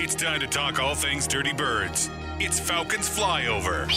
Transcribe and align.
It's 0.00 0.14
time 0.14 0.38
to 0.38 0.46
talk 0.46 0.78
all 0.78 0.94
things 0.94 1.26
Dirty 1.26 1.52
Birds. 1.52 2.08
It's 2.38 2.60
Falcons 2.60 3.08
Flyover. 3.08 3.88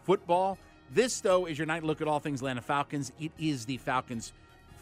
football. 0.04 0.58
This, 0.92 1.20
though, 1.20 1.46
is 1.46 1.58
your 1.58 1.68
night 1.68 1.84
look 1.84 2.02
at 2.02 2.08
all 2.08 2.20
things 2.20 2.42
Atlanta 2.42 2.62
Falcons. 2.62 3.12
It 3.20 3.32
is 3.38 3.66
the 3.66 3.78
Falcons 3.78 4.34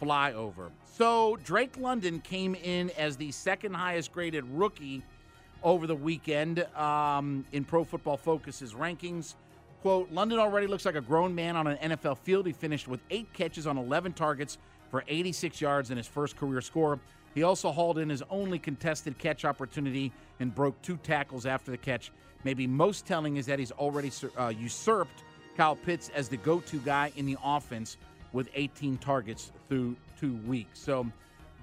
flyover. 0.02 0.70
So 0.86 1.38
Drake 1.44 1.78
London 1.78 2.20
came 2.22 2.56
in 2.56 2.92
as 2.92 3.18
the 3.18 3.32
second 3.32 3.74
highest 3.74 4.12
graded 4.12 4.46
rookie 4.46 5.04
over 5.64 5.88
the 5.88 5.96
weekend 5.96 6.64
um, 6.76 7.46
in 7.52 7.64
Pro 7.64 7.84
Football 7.84 8.18
Focus's 8.18 8.74
rankings. 8.74 9.36
Quote, 9.82 10.12
London 10.12 10.40
already 10.40 10.68
looks 10.68 10.86
like 10.86 10.96
a 10.96 11.02
grown 11.02 11.34
man 11.34 11.56
on 11.56 11.68
an 11.68 11.92
NFL 11.92 12.18
field. 12.20 12.46
He 12.46 12.54
finished 12.54 12.88
with 12.88 13.02
eight 13.10 13.32
catches 13.34 13.68
on 13.68 13.78
11 13.78 14.14
targets 14.14 14.58
for 14.90 15.04
86 15.08 15.60
yards 15.62 15.92
in 15.92 15.98
his 15.98 16.08
first 16.08 16.38
career 16.38 16.62
score. 16.62 17.00
He 17.34 17.44
also 17.44 17.72
hauled 17.72 17.98
in 17.98 18.10
his 18.10 18.24
only 18.30 18.60
contested 18.60 19.18
catch 19.18 19.44
opportunity 19.44 20.12
and 20.40 20.54
broke 20.54 20.82
two 20.82 20.98
tackles 20.98 21.46
after 21.46 21.72
the 21.72 21.78
catch. 21.78 22.12
Maybe 22.44 22.68
most 22.68 23.06
telling 23.06 23.38
is 23.38 23.46
that 23.48 23.60
he's 23.60 23.72
already 23.72 24.12
uh, 24.38 24.54
usurped 24.58 25.24
Kyle 25.58 25.76
Pitts 25.76 26.10
as 26.16 26.30
the 26.30 26.38
go 26.38 26.60
to 26.62 26.80
guy 26.80 27.12
in 27.16 27.26
the 27.26 27.38
offense 27.44 27.98
with 28.34 28.50
18 28.54 28.98
targets 28.98 29.52
through 29.68 29.96
two 30.20 30.36
weeks. 30.46 30.80
So 30.80 31.08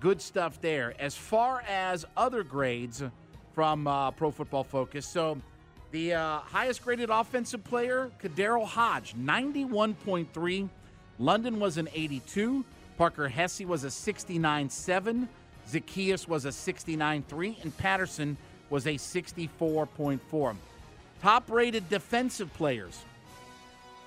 good 0.01 0.21
stuff 0.21 0.61
there. 0.61 0.95
As 0.99 1.15
far 1.15 1.63
as 1.69 2.05
other 2.17 2.43
grades 2.43 3.03
from 3.55 3.87
uh, 3.87 4.11
Pro 4.11 4.31
Football 4.31 4.65
Focus, 4.65 5.07
so 5.07 5.39
the 5.93 6.15
uh, 6.15 6.39
highest 6.39 6.83
graded 6.83 7.11
offensive 7.11 7.63
player, 7.65 8.11
KhaDarel 8.23 8.67
Hodge, 8.67 9.15
91.3. 9.15 10.69
London 11.19 11.61
was 11.61 11.77
an 11.77 11.89
82. 11.95 12.65
Parker 12.97 13.29
Hesse 13.29 13.65
was 13.65 13.85
a 13.85 13.89
69.7. 13.89 15.29
Zaccheaus 15.69 16.29
was 16.29 16.45
a 16.45 16.49
69.3. 16.49 17.63
And 17.63 17.77
Patterson 17.77 18.37
was 18.71 18.87
a 18.87 18.95
64.4. 18.95 20.57
Top 21.21 21.51
rated 21.51 21.89
defensive 21.89 22.53
players. 22.55 23.01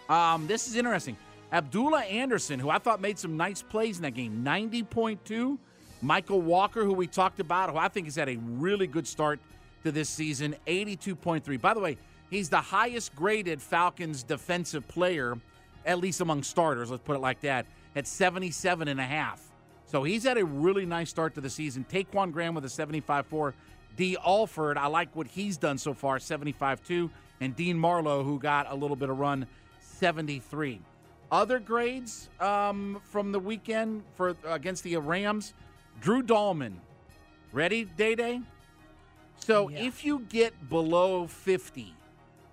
Um, 0.10 0.48
this 0.48 0.68
is 0.68 0.76
interesting. 0.76 1.18
Abdullah 1.52 2.02
Anderson, 2.02 2.60
who 2.60 2.70
I 2.70 2.80
thought 2.80 3.00
made 3.00 3.18
some 3.18 3.38
nice 3.38 3.62
plays 3.62 3.98
in 3.98 4.04
that 4.04 4.14
game, 4.14 4.44
90.2. 4.44 5.58
Michael 6.02 6.42
Walker, 6.42 6.84
who 6.84 6.94
we 6.94 7.08
talked 7.08 7.40
about, 7.40 7.70
who 7.70 7.78
I 7.78 7.88
think 7.88 8.08
has 8.08 8.16
had 8.16 8.30
a 8.30 8.38
really 8.38 8.88
good 8.88 9.08
start 9.08 9.40
to 9.84 9.92
this 9.92 10.10
season, 10.10 10.56
82.3. 10.68 11.62
By 11.62 11.74
the 11.74 11.80
way, 11.80 11.98
he's 12.30 12.50
the 12.50 12.60
highest 12.60 13.16
graded 13.16 13.62
Falcons 13.62 14.24
defensive 14.24 14.88
player, 14.88 15.38
at 15.86 16.00
least 16.00 16.22
among 16.22 16.44
starters, 16.44 16.92
let's 16.92 17.04
put 17.04 17.16
it 17.16 17.20
like 17.20 17.40
that, 17.42 17.66
at 17.96 18.08
77 18.08 18.88
and 18.88 19.00
a 19.00 19.06
half. 19.06 19.42
So 19.86 20.04
he's 20.04 20.24
had 20.24 20.38
a 20.38 20.46
really 20.46 20.86
nice 20.86 21.10
start 21.10 21.36
to 21.36 21.42
the 21.42 21.50
season. 21.50 21.84
Ta'Quon 21.86 22.32
Graham 22.32 22.56
with 22.56 22.66
a 22.66 22.68
75.4. 22.68 23.54
Dee 23.96 24.18
Alford, 24.26 24.78
I 24.78 24.88
like 24.88 25.16
what 25.16 25.28
he's 25.28 25.58
done 25.58 25.78
so 25.78 25.94
far, 25.94 26.18
75-2. 26.18 27.10
And 27.40 27.56
Dean 27.56 27.78
Marlowe, 27.78 28.24
who 28.24 28.40
got 28.40 28.70
a 28.70 28.76
little 28.76 28.96
bit 28.96 29.10
of 29.10 29.20
run, 29.20 29.46
73. 29.80 30.82
Other 31.32 31.60
grades 31.60 32.30
um, 32.40 33.02
from 33.04 33.32
the 33.32 33.40
weekend 33.40 34.04
for 34.16 34.36
against 34.46 34.84
the 34.84 34.96
Rams, 34.98 35.54
Drew 36.02 36.22
Dalman. 36.22 36.74
Ready, 37.52 37.86
Day 37.86 38.16
Day? 38.16 38.42
So 39.38 39.70
Yeah. 39.70 39.80
if 39.84 40.04
you 40.04 40.20
get 40.30 40.70
below 40.70 41.28
50, 41.28 41.94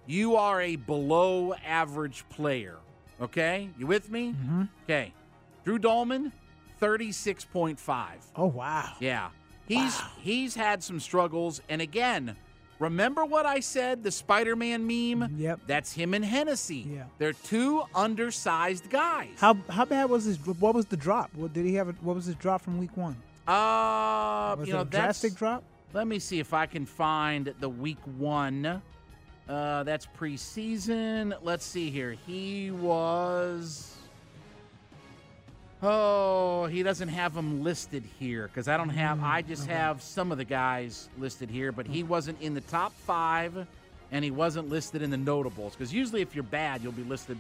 you 0.06 0.36
are 0.36 0.60
a 0.60 0.76
below 0.76 1.54
average 1.54 2.24
player. 2.28 2.78
Okay? 3.20 3.70
You 3.78 3.86
with 3.86 4.10
me? 4.10 4.32
Mm-hmm. 4.32 4.62
Okay. 4.84 5.12
Drew 5.64 5.78
Dalman, 5.78 6.32
36.5. 6.80 8.06
Oh 8.36 8.46
wow. 8.46 8.92
Yeah. 9.00 9.30
He's 9.66 10.00
he's 10.20 10.54
had 10.54 10.82
some 10.82 10.98
struggles. 11.00 11.62
And 11.68 11.80
again, 11.80 12.36
remember 12.78 13.24
what 13.24 13.46
I 13.46 13.60
said, 13.60 14.02
the 14.02 14.10
Spider-Man 14.10 14.86
meme? 14.86 15.36
Yep. 15.38 15.60
That's 15.66 15.92
him 15.92 16.14
and 16.14 16.24
Hennessy. 16.24 16.86
Yeah. 16.90 17.04
They're 17.18 17.32
two 17.32 17.84
undersized 17.94 18.90
guys. 18.90 19.30
How 19.38 19.56
how 19.68 19.84
bad 19.84 20.10
was 20.10 20.24
his? 20.24 20.38
What 20.44 20.74
was 20.74 20.86
the 20.86 20.96
drop? 20.96 21.30
What 21.34 21.52
did 21.52 21.64
he 21.64 21.74
have? 21.74 21.88
A, 21.88 21.92
what 22.00 22.16
was 22.16 22.26
his 22.26 22.34
drop 22.36 22.62
from 22.62 22.78
week 22.78 22.96
one? 22.96 23.16
Uh, 23.46 24.54
Was 24.58 24.68
you 24.68 24.74
know, 24.74 24.84
drastic 24.84 25.34
drop? 25.34 25.64
Let 25.92 26.06
me 26.06 26.18
see 26.18 26.38
if 26.38 26.54
I 26.54 26.66
can 26.66 26.86
find 26.86 27.52
the 27.60 27.68
week 27.68 27.98
one. 28.16 28.80
Uh, 29.48 29.82
that's 29.82 30.06
preseason. 30.18 31.34
Let's 31.42 31.64
see 31.64 31.90
here. 31.90 32.12
He 32.26 32.70
was. 32.70 33.91
Oh, 35.82 36.66
he 36.66 36.84
doesn't 36.84 37.08
have 37.08 37.34
them 37.34 37.64
listed 37.64 38.04
here 38.20 38.46
because 38.46 38.68
I 38.68 38.76
don't 38.76 38.90
have. 38.90 39.22
I 39.22 39.42
just 39.42 39.66
have 39.66 40.00
some 40.00 40.30
of 40.30 40.38
the 40.38 40.44
guys 40.44 41.08
listed 41.18 41.50
here, 41.50 41.72
but 41.72 41.86
he 41.86 42.04
wasn't 42.04 42.40
in 42.40 42.54
the 42.54 42.60
top 42.60 42.92
five, 43.00 43.66
and 44.12 44.24
he 44.24 44.30
wasn't 44.30 44.68
listed 44.68 45.02
in 45.02 45.10
the 45.10 45.16
notables 45.16 45.74
because 45.74 45.92
usually 45.92 46.22
if 46.22 46.36
you're 46.36 46.44
bad, 46.44 46.82
you'll 46.82 46.92
be 46.92 47.02
listed 47.02 47.36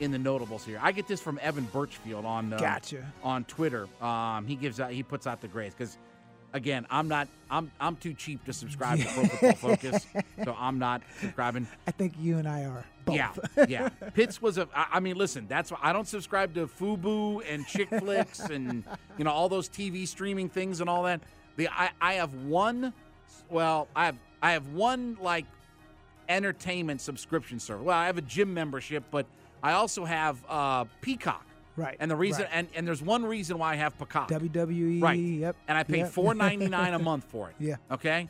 in 0.00 0.10
the 0.10 0.18
notables 0.18 0.64
here. 0.64 0.80
I 0.82 0.92
get 0.92 1.06
this 1.06 1.20
from 1.20 1.38
Evan 1.42 1.64
Birchfield 1.64 2.24
on 2.24 2.54
uh, 2.54 2.58
Gotcha. 2.58 3.04
on 3.22 3.44
Twitter. 3.44 3.86
Um, 4.00 4.46
he 4.46 4.56
gives 4.56 4.80
out 4.80 4.90
he 4.90 5.02
puts 5.02 5.26
out 5.26 5.42
the 5.42 5.48
grades 5.48 5.74
because 5.74 5.98
again, 6.52 6.86
I'm 6.90 7.08
not 7.08 7.28
I'm 7.50 7.70
I'm 7.80 7.96
too 7.96 8.14
cheap 8.14 8.44
to 8.44 8.52
subscribe 8.52 8.98
to 8.98 9.04
Pro 9.06 9.24
Football 9.24 9.52
Focus, 9.76 10.06
so 10.44 10.56
I'm 10.58 10.78
not 10.78 11.02
subscribing. 11.20 11.66
I 11.86 11.90
think 11.90 12.14
you 12.18 12.38
and 12.38 12.48
I 12.48 12.64
are. 12.64 12.84
Both. 13.04 13.16
Yeah, 13.16 13.32
yeah. 13.68 13.88
Pitts 14.14 14.40
was 14.40 14.58
a. 14.58 14.68
I 14.74 14.86
I 14.92 15.00
mean, 15.00 15.16
listen, 15.16 15.46
that's 15.48 15.70
why 15.70 15.78
I 15.82 15.92
don't 15.92 16.06
subscribe 16.06 16.54
to 16.54 16.66
FUBU 16.66 17.42
and 17.48 17.66
Chick 17.66 17.88
Flicks 17.88 18.40
and 18.50 18.84
you 19.18 19.24
know 19.24 19.30
all 19.32 19.48
those 19.48 19.68
TV 19.68 20.06
streaming 20.06 20.48
things 20.48 20.80
and 20.80 20.88
all 20.88 21.02
that. 21.04 21.20
The 21.56 21.68
I 21.68 21.90
I 22.00 22.14
have 22.14 22.34
one. 22.34 22.92
Well, 23.48 23.88
I 23.94 24.06
have 24.06 24.16
I 24.42 24.52
have 24.52 24.68
one 24.68 25.16
like 25.20 25.46
entertainment 26.28 27.00
subscription 27.00 27.58
service. 27.58 27.84
Well, 27.84 27.98
I 27.98 28.06
have 28.06 28.18
a 28.18 28.22
gym 28.22 28.54
membership, 28.54 29.04
but 29.10 29.26
I 29.62 29.72
also 29.72 30.04
have 30.04 30.38
uh, 30.48 30.84
Peacock. 31.00 31.44
Right, 31.74 31.96
And 32.00 32.10
the 32.10 32.16
reason 32.16 32.42
right. 32.42 32.50
and 32.52 32.68
and 32.74 32.86
there's 32.86 33.02
one 33.02 33.24
reason 33.24 33.58
why 33.58 33.72
I 33.72 33.76
have 33.76 33.98
Peacock. 33.98 34.28
WWE. 34.28 35.02
Right. 35.02 35.18
Yep. 35.18 35.56
And 35.68 35.78
I 35.78 35.82
pay 35.84 35.98
yep. 35.98 36.10
four 36.12 36.34
ninety 36.34 36.68
nine 36.68 36.92
a 36.92 36.98
month 36.98 37.24
for 37.24 37.48
it. 37.48 37.56
Yeah. 37.58 37.76
Okay. 37.90 38.28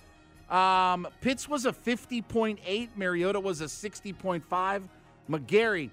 Um, 0.48 1.08
Pitts 1.22 1.48
was 1.48 1.64
a 1.64 1.72
50.8. 1.72 2.88
Mariota 2.94 3.40
was 3.40 3.62
a 3.62 3.64
60.5. 3.64 4.82
McGary, 5.30 5.90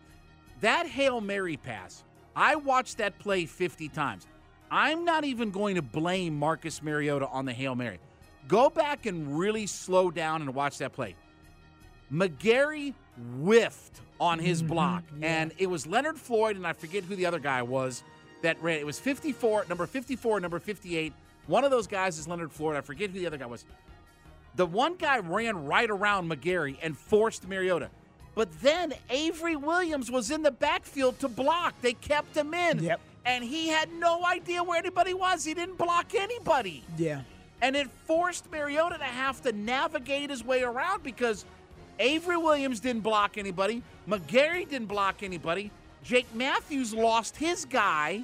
that 0.60 0.86
Hail 0.86 1.22
Mary 1.22 1.56
pass, 1.56 2.04
I 2.36 2.56
watched 2.56 2.98
that 2.98 3.18
play 3.20 3.46
50 3.46 3.88
times. 3.90 4.28
I'm 4.70 5.06
not 5.06 5.24
even 5.24 5.52
going 5.52 5.76
to 5.76 5.82
blame 5.82 6.38
Marcus 6.38 6.84
Mariota 6.84 7.28
on 7.28 7.46
the 7.46 7.54
Hail 7.54 7.74
Mary. 7.74 8.00
Go 8.50 8.70
back 8.70 9.06
and 9.06 9.40
really 9.40 9.66
slow 9.66 10.12
down 10.12 10.42
and 10.42 10.54
watch 10.54 10.78
that 10.80 10.92
play. 10.92 11.16
McGary 12.12 12.94
whiffed 13.40 14.02
on 14.20 14.40
his 14.40 14.60
mm-hmm. 14.60 14.74
block, 14.74 15.04
and 15.22 15.52
it 15.58 15.68
was 15.68 15.88
Leonard 15.88 16.18
Floyd, 16.18 16.56
and 16.56 16.68
I 16.68 16.74
forget 16.74 17.04
who 17.04 17.16
the 17.16 17.26
other 17.26 17.40
guy 17.40 17.62
was 17.62 18.04
that 18.42 18.62
ran. 18.62 18.80
It 18.80 18.86
was 18.86 19.00
54, 19.00 19.66
number 19.70 19.86
54, 19.86 20.40
number 20.40 20.60
58. 20.60 21.14
One 21.48 21.64
of 21.64 21.72
those 21.72 21.88
guys 21.88 22.18
is 22.18 22.28
Leonard 22.28 22.52
Floyd. 22.52 22.76
I 22.76 22.82
forget 22.82 23.10
who 23.10 23.20
the 23.20 23.28
other 23.28 23.38
guy 23.38 23.46
was. 23.46 23.66
The 24.56 24.66
one 24.66 24.96
guy 24.96 25.20
ran 25.20 25.66
right 25.66 25.90
around 25.90 26.30
McGary 26.30 26.78
and 26.82 26.98
forced 26.98 27.48
Mariota. 27.48 27.90
But 28.36 28.50
then 28.62 28.94
Avery 29.10 29.56
Williams 29.56 30.12
was 30.12 30.32
in 30.32 30.44
the 30.44 30.52
backfield 30.52 31.20
to 31.20 31.28
block. 31.28 31.74
They 31.82 31.94
kept 31.94 32.36
him 32.36 32.54
in. 32.54 32.84
Yep. 32.84 33.00
And 33.26 33.44
he 33.44 33.68
had 33.68 33.92
no 33.94 34.26
idea 34.26 34.64
where 34.64 34.78
anybody 34.78 35.14
was. 35.14 35.44
He 35.44 35.54
didn't 35.54 35.78
block 35.78 36.14
anybody. 36.16 36.84
Yeah. 36.98 37.22
And 37.62 37.76
it 37.76 37.90
forced 38.06 38.50
Mariota 38.52 38.98
to 38.98 39.04
have 39.04 39.42
to 39.42 39.52
navigate 39.52 40.30
his 40.30 40.44
way 40.44 40.64
around 40.64 41.04
because 41.04 41.46
Avery 42.00 42.38
Williams 42.38 42.80
didn't 42.80 43.02
block 43.04 43.38
anybody. 43.38 43.84
McGary 44.08 44.68
didn't 44.68 44.88
block 44.88 45.22
anybody. 45.22 45.72
Jake 46.04 46.34
Matthews 46.34 46.94
lost 46.94 47.36
his 47.36 47.66
guy. 47.66 48.24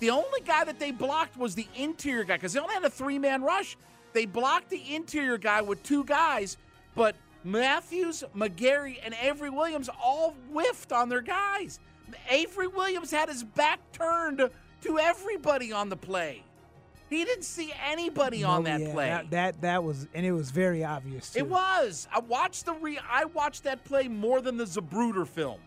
The 0.00 0.10
only 0.10 0.40
guy 0.44 0.64
that 0.64 0.80
they 0.80 0.90
blocked 0.90 1.36
was 1.36 1.54
the 1.54 1.66
interior 1.76 2.24
guy 2.24 2.34
because 2.36 2.52
they 2.52 2.60
only 2.60 2.74
had 2.74 2.84
a 2.84 2.90
three 2.90 3.18
man 3.18 3.42
rush. 3.42 3.76
They 4.12 4.26
blocked 4.26 4.70
the 4.70 4.94
interior 4.94 5.38
guy 5.38 5.62
with 5.62 5.82
two 5.82 6.04
guys, 6.04 6.56
but 6.94 7.16
Matthews, 7.44 8.24
McGary, 8.34 8.98
and 9.04 9.14
Avery 9.20 9.50
Williams 9.50 9.88
all 10.02 10.34
whiffed 10.50 10.92
on 10.92 11.08
their 11.08 11.20
guys. 11.20 11.78
Avery 12.30 12.68
Williams 12.68 13.10
had 13.10 13.28
his 13.28 13.44
back 13.44 13.80
turned 13.92 14.50
to 14.82 14.98
everybody 14.98 15.72
on 15.72 15.88
the 15.88 15.96
play. 15.96 16.42
He 17.10 17.24
didn't 17.24 17.44
see 17.44 17.72
anybody 17.84 18.42
on 18.44 18.64
that 18.64 18.80
yeah, 18.80 18.92
play. 18.92 19.08
That, 19.08 19.30
that 19.30 19.60
that 19.60 19.84
was, 19.84 20.08
and 20.14 20.24
it 20.24 20.32
was 20.32 20.50
very 20.50 20.84
obvious. 20.84 21.32
Too. 21.32 21.40
It 21.40 21.48
was. 21.48 22.08
I 22.12 22.20
watched 22.20 22.66
the 22.66 22.74
re. 22.74 22.98
I 23.08 23.26
watched 23.26 23.64
that 23.64 23.84
play 23.84 24.08
more 24.08 24.40
than 24.40 24.56
the 24.56 24.64
Zapruder 24.64 25.26
film. 25.26 25.60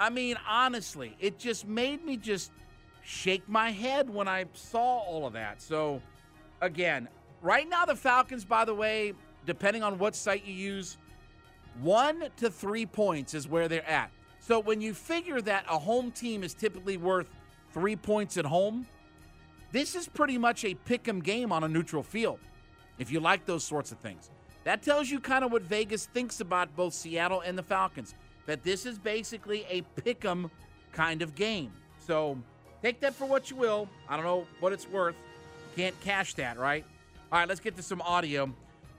I 0.00 0.10
mean, 0.10 0.36
honestly, 0.48 1.16
it 1.20 1.38
just 1.38 1.66
made 1.66 2.04
me 2.04 2.16
just 2.16 2.52
shake 3.02 3.48
my 3.48 3.70
head 3.70 4.10
when 4.10 4.28
I 4.28 4.46
saw 4.52 4.98
all 4.98 5.26
of 5.26 5.32
that. 5.34 5.62
So, 5.62 6.02
again, 6.60 7.08
right 7.40 7.68
now 7.68 7.84
the 7.84 7.96
Falcons, 7.96 8.44
by 8.44 8.64
the 8.64 8.74
way, 8.74 9.14
depending 9.46 9.82
on 9.82 9.98
what 9.98 10.14
site 10.14 10.44
you 10.44 10.54
use, 10.54 10.98
one 11.80 12.24
to 12.38 12.50
three 12.50 12.84
points 12.86 13.34
is 13.34 13.48
where 13.48 13.68
they're 13.68 13.88
at. 13.88 14.10
So 14.40 14.60
when 14.60 14.80
you 14.80 14.94
figure 14.94 15.40
that 15.42 15.64
a 15.68 15.78
home 15.78 16.10
team 16.10 16.42
is 16.42 16.54
typically 16.54 16.96
worth 16.96 17.30
three 17.72 17.96
points 17.96 18.36
at 18.36 18.44
home, 18.44 18.86
this 19.72 19.94
is 19.94 20.08
pretty 20.08 20.38
much 20.38 20.64
a 20.64 20.74
pick 20.74 21.06
'em 21.08 21.20
game 21.20 21.52
on 21.52 21.64
a 21.64 21.68
neutral 21.68 22.02
field. 22.02 22.38
If 22.98 23.10
you 23.10 23.20
like 23.20 23.44
those 23.46 23.64
sorts 23.64 23.92
of 23.92 23.98
things, 23.98 24.30
that 24.64 24.82
tells 24.82 25.10
you 25.10 25.20
kind 25.20 25.44
of 25.44 25.52
what 25.52 25.62
Vegas 25.62 26.06
thinks 26.06 26.40
about 26.40 26.74
both 26.74 26.94
Seattle 26.94 27.40
and 27.40 27.56
the 27.56 27.62
Falcons. 27.62 28.14
That 28.46 28.62
this 28.62 28.86
is 28.86 28.98
basically 28.98 29.66
a 29.68 29.82
pick 30.02 30.24
'em 30.24 30.50
kind 30.92 31.20
of 31.20 31.34
game. 31.34 31.72
So 31.98 32.38
take 32.82 33.00
that 33.00 33.14
for 33.14 33.26
what 33.26 33.50
you 33.50 33.56
will. 33.56 33.88
I 34.08 34.16
don't 34.16 34.24
know 34.24 34.46
what 34.60 34.72
it's 34.72 34.88
worth. 34.88 35.16
Can't 35.76 35.98
cash 36.00 36.34
that, 36.34 36.58
right? 36.58 36.84
All 37.30 37.38
right, 37.40 37.48
let's 37.48 37.60
get 37.60 37.76
to 37.76 37.82
some 37.82 38.00
audio. 38.02 38.52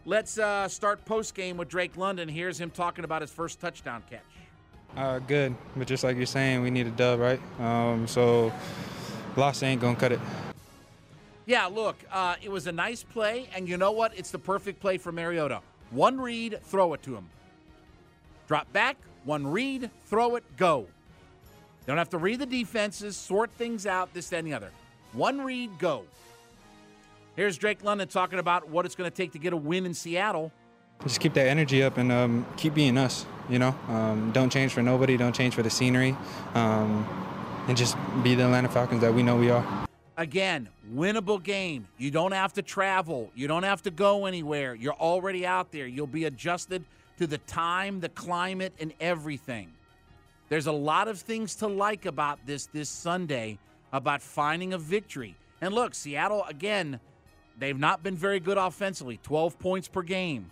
Let's 0.06 0.38
uh, 0.38 0.68
start 0.68 1.04
post 1.06 1.34
game 1.34 1.58
with 1.58 1.70
Drake 1.70 1.98
London. 1.98 2.30
Here's 2.30 2.60
him 2.60 2.70
talking 2.70 3.04
about 3.04 3.22
his 3.22 3.32
first 3.32 3.60
touchdown 3.60 4.04
catch. 4.10 4.22
Uh, 4.96 5.20
good, 5.20 5.56
but 5.76 5.88
just 5.88 6.04
like 6.04 6.18
you're 6.18 6.26
saying, 6.26 6.62
we 6.62 6.70
need 6.70 6.88
a 6.88 6.92
dub, 6.92 7.20
right? 7.20 7.42
Um, 7.60 8.08
so 8.08 8.52
loss 9.36 9.64
ain't 9.64 9.82
gonna 9.82 9.96
cut 9.98 10.12
it. 10.12 10.20
Yeah, 11.48 11.68
look, 11.68 11.96
uh, 12.12 12.36
it 12.44 12.52
was 12.52 12.68
a 12.68 12.74
nice 12.74 13.04
play, 13.04 13.48
and 13.56 13.70
you 13.70 13.78
know 13.78 13.94
what? 13.94 14.12
It's 14.18 14.32
the 14.32 14.38
perfect 14.38 14.82
play 14.82 14.98
for 14.98 15.14
Mariota. 15.14 15.62
One 15.92 16.20
read, 16.20 16.60
throw 16.66 16.94
it 16.94 17.02
to 17.04 17.16
him. 17.16 17.30
Drop 18.50 18.72
back, 18.74 18.98
one 19.24 19.48
read, 19.48 19.90
throw 20.08 20.36
it, 20.36 20.44
go. 20.58 20.80
You 20.82 21.88
don't 21.88 21.98
have 21.98 22.10
to 22.10 22.18
read 22.18 22.40
the 22.40 22.46
defenses, 22.46 23.16
sort 23.16 23.50
things 23.52 23.86
out, 23.86 24.14
this, 24.14 24.28
that, 24.28 24.40
and 24.40 24.48
the 24.48 24.54
other. 24.54 24.72
One 25.14 25.40
read, 25.40 25.80
go. 25.80 26.04
Here's 27.38 27.58
Drake 27.58 27.82
London 27.82 28.10
talking 28.10 28.40
about 28.40 28.68
what 28.68 28.86
it's 28.86 28.96
going 28.96 29.10
to 29.10 29.16
take 29.16 29.32
to 29.32 29.40
get 29.40 29.54
a 29.54 29.58
win 29.58 29.86
in 29.86 29.94
Seattle. 29.94 30.52
Just 31.04 31.22
keep 31.22 31.34
that 31.36 31.48
energy 31.48 31.82
up 31.82 31.98
and 31.98 32.12
um, 32.12 32.46
keep 32.58 32.74
being 32.74 32.98
us. 32.98 33.26
You 33.48 33.60
know, 33.60 33.74
um, 33.88 34.32
don't 34.34 34.52
change 34.52 34.74
for 34.74 34.82
nobody. 34.82 35.16
Don't 35.16 35.34
change 35.34 35.54
for 35.54 35.64
the 35.64 35.70
scenery, 35.70 36.14
um, 36.56 37.08
and 37.70 37.78
just 37.78 37.96
be 38.22 38.36
the 38.36 38.44
Atlanta 38.44 38.68
Falcons 38.68 39.00
that 39.00 39.14
we 39.14 39.24
know 39.24 39.38
we 39.38 39.50
are. 39.50 39.87
Again, 40.18 40.68
winnable 40.92 41.42
game. 41.42 41.88
You 42.00 42.10
don't 42.10 42.32
have 42.32 42.54
to 42.54 42.64
travel. 42.64 43.30
You 43.36 43.48
don't 43.48 43.64
have 43.64 43.84
to 43.84 43.92
go 43.92 44.26
anywhere. 44.26 44.74
You're 44.74 44.94
already 44.94 45.46
out 45.46 45.72
there. 45.72 45.86
You'll 45.86 46.08
be 46.08 46.26
adjusted 46.26 46.84
to 47.20 47.28
the 47.28 47.38
time, 47.40 48.00
the 48.00 48.10
climate, 48.10 48.74
and 48.80 48.94
everything. 49.00 49.72
There's 50.50 50.66
a 50.66 50.72
lot 50.72 51.08
of 51.08 51.20
things 51.20 51.56
to 51.58 51.68
like 51.68 52.08
about 52.08 52.40
this 52.48 52.66
this 52.68 52.90
Sunday 52.90 53.60
about 53.94 54.24
finding 54.24 54.74
a 54.74 54.78
victory. 54.80 55.36
And 55.62 55.74
look, 55.74 55.94
Seattle 55.94 56.44
again, 56.46 57.00
they've 57.60 57.78
not 57.78 58.02
been 58.02 58.16
very 58.16 58.40
good 58.40 58.58
offensively. 58.58 59.20
12 59.22 59.60
points 59.60 59.88
per 59.88 60.02
game. 60.02 60.50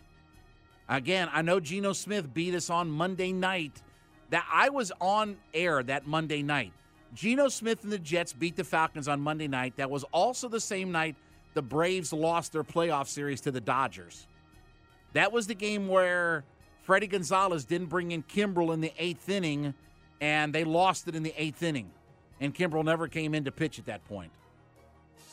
Again, 0.87 1.27
I 1.33 1.41
know 1.41 1.59
Geno 1.59 1.93
Smith 1.93 2.31
beat 2.31 2.53
us 2.53 2.69
on 2.69 2.91
Monday 2.91 3.31
night. 3.31 3.81
That 4.29 4.45
I 4.51 4.69
was 4.69 4.91
on 4.99 5.37
air 5.53 5.81
that 5.83 6.05
Monday 6.05 6.43
night. 6.43 6.73
Geno 7.13 7.47
Smith 7.47 7.83
and 7.83 7.91
the 7.91 7.99
Jets 7.99 8.33
beat 8.33 8.55
the 8.55 8.63
Falcons 8.63 9.07
on 9.07 9.21
Monday 9.21 9.47
night. 9.47 9.77
That 9.77 9.89
was 9.89 10.03
also 10.05 10.49
the 10.49 10.59
same 10.59 10.91
night 10.91 11.15
the 11.53 11.61
Braves 11.61 12.11
lost 12.11 12.51
their 12.51 12.63
playoff 12.63 13.07
series 13.07 13.41
to 13.41 13.51
the 13.51 13.61
Dodgers. 13.61 14.27
That 15.13 15.31
was 15.31 15.47
the 15.47 15.55
game 15.55 15.87
where 15.87 16.43
Fredi 16.85 17.09
Gonzalez 17.09 17.63
didn't 17.65 17.87
bring 17.87 18.11
in 18.11 18.23
Kimbrel 18.23 18.73
in 18.73 18.81
the 18.81 18.91
eighth 18.97 19.29
inning, 19.29 19.73
and 20.19 20.53
they 20.53 20.63
lost 20.63 21.07
it 21.07 21.15
in 21.15 21.23
the 21.23 21.33
eighth 21.37 21.63
inning. 21.63 21.89
And 22.41 22.53
Kimbrel 22.53 22.83
never 22.83 23.07
came 23.07 23.33
in 23.33 23.45
to 23.45 23.51
pitch 23.51 23.79
at 23.79 23.85
that 23.85 24.05
point. 24.05 24.31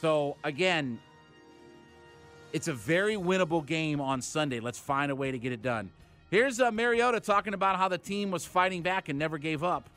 So, 0.01 0.37
again, 0.45 1.01
it's 2.53 2.69
a 2.69 2.73
very 2.73 3.17
winnable 3.17 3.65
game 3.65 4.01
on 4.01 4.23
Sunday. 4.23 4.61
Let's 4.61 4.79
find 4.79 5.11
a 5.11 5.17
way 5.17 5.33
to 5.33 5.39
get 5.39 5.53
it 5.53 5.63
done. 5.63 5.91
Here's 6.31 6.61
uh, 6.61 6.71
Mariota 6.71 7.21
talking 7.21 7.53
about 7.53 7.77
how 7.77 7.89
the 7.89 7.99
team 7.99 8.31
was 8.31 8.45
fighting 8.45 8.83
back 8.83 9.09
and 9.09 9.19
never 9.19 9.37
gave 9.37 9.65
up. 9.65 9.91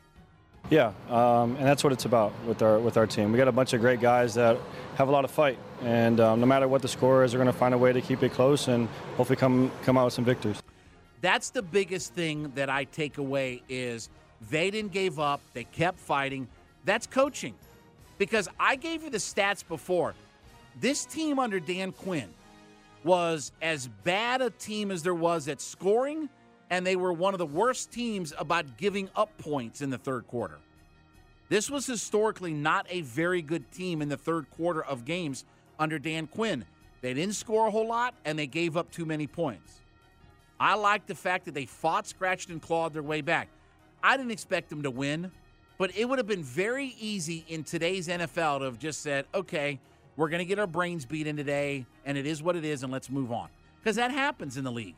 Yeah, 0.69 0.93
um, 1.09 1.55
and 1.57 1.65
that's 1.65 1.83
what 1.83 1.93
it's 1.93 2.05
about 2.05 2.33
with 2.47 2.61
our 2.63 2.79
with 2.79 2.97
our 2.97 3.05
team. 3.05 3.31
We 3.31 3.37
got 3.37 3.47
a 3.47 3.51
bunch 3.51 3.73
of 3.73 3.81
great 3.81 4.01
guys 4.01 4.33
that 4.33 4.57
have 4.95 5.07
a 5.07 5.11
lot 5.11 5.23
of 5.23 5.31
fight, 5.31 5.59
and 5.83 6.19
um, 6.19 6.39
no 6.39 6.47
matter 6.47 6.67
what 6.67 6.81
the 6.81 6.87
score 6.87 7.23
is, 7.23 7.33
we're 7.33 7.43
going 7.43 7.53
to 7.53 7.57
find 7.57 7.73
a 7.73 7.77
way 7.77 7.93
to 7.93 8.01
keep 8.01 8.23
it 8.23 8.33
close 8.33 8.67
and 8.67 8.87
hopefully 9.15 9.37
come 9.37 9.71
come 9.83 9.95
out 9.97 10.05
with 10.05 10.13
some 10.13 10.25
victors. 10.25 10.61
That's 11.21 11.51
the 11.51 11.61
biggest 11.61 12.13
thing 12.13 12.51
that 12.55 12.69
I 12.69 12.85
take 12.85 13.17
away 13.19 13.61
is 13.69 14.09
they 14.49 14.71
didn't 14.71 14.91
give 14.91 15.19
up. 15.19 15.41
They 15.53 15.63
kept 15.65 15.99
fighting. 15.99 16.47
That's 16.83 17.07
coaching. 17.07 17.55
Because 18.17 18.47
I 18.59 18.75
gave 18.75 19.03
you 19.03 19.09
the 19.09 19.17
stats 19.17 19.67
before. 19.67 20.13
This 20.79 21.05
team 21.05 21.39
under 21.39 21.59
Dan 21.59 21.91
Quinn 21.91 22.29
was 23.03 23.51
as 23.61 23.87
bad 24.03 24.41
a 24.41 24.49
team 24.49 24.91
as 24.91 25.03
there 25.03 25.15
was 25.15 25.47
at 25.47 25.61
scoring, 25.61 26.29
and 26.69 26.85
they 26.85 26.95
were 26.95 27.13
one 27.13 27.33
of 27.33 27.37
the 27.37 27.45
worst 27.45 27.91
teams 27.91 28.33
about 28.37 28.77
giving 28.77 29.09
up 29.15 29.35
points 29.37 29.81
in 29.81 29.89
the 29.89 29.97
third 29.97 30.27
quarter. 30.27 30.59
This 31.49 31.69
was 31.69 31.85
historically 31.85 32.53
not 32.53 32.87
a 32.89 33.01
very 33.01 33.41
good 33.41 33.71
team 33.71 34.01
in 34.01 34.09
the 34.09 34.17
third 34.17 34.49
quarter 34.49 34.83
of 34.83 35.05
games 35.05 35.45
under 35.77 35.99
Dan 35.99 36.27
Quinn. 36.27 36.65
They 37.01 37.13
didn't 37.13 37.35
score 37.35 37.67
a 37.67 37.71
whole 37.71 37.87
lot, 37.87 38.15
and 38.25 38.39
they 38.39 38.47
gave 38.47 38.75
up 38.75 38.89
too 38.91 39.05
many 39.05 39.27
points. 39.27 39.81
I 40.59 40.73
like 40.75 41.05
the 41.05 41.13
fact 41.13 41.45
that 41.45 41.53
they 41.53 41.65
fought, 41.65 42.07
scratched, 42.07 42.49
and 42.49 42.61
clawed 42.61 42.93
their 42.93 43.03
way 43.03 43.21
back. 43.21 43.49
I 44.01 44.17
didn't 44.17 44.31
expect 44.31 44.69
them 44.69 44.81
to 44.83 44.89
win, 44.89 45.31
but 45.77 45.95
it 45.95 46.05
would 46.05 46.17
have 46.17 46.27
been 46.27 46.43
very 46.43 46.95
easy 46.99 47.45
in 47.47 47.63
today's 47.63 48.07
NFL 48.07 48.59
to 48.59 48.65
have 48.65 48.79
just 48.79 49.01
said, 49.01 49.25
okay, 49.35 49.79
we're 50.15 50.29
going 50.29 50.39
to 50.39 50.45
get 50.45 50.57
our 50.57 50.67
brains 50.67 51.05
beat 51.05 51.27
in 51.27 51.35
today, 51.35 51.85
and 52.05 52.17
it 52.17 52.25
is 52.25 52.41
what 52.41 52.55
it 52.55 52.65
is, 52.65 52.83
and 52.83 52.91
let's 52.91 53.09
move 53.11 53.31
on. 53.31 53.49
Because 53.83 53.97
that 53.97 54.11
happens 54.11 54.57
in 54.57 54.63
the 54.63 54.71
league. 54.71 54.95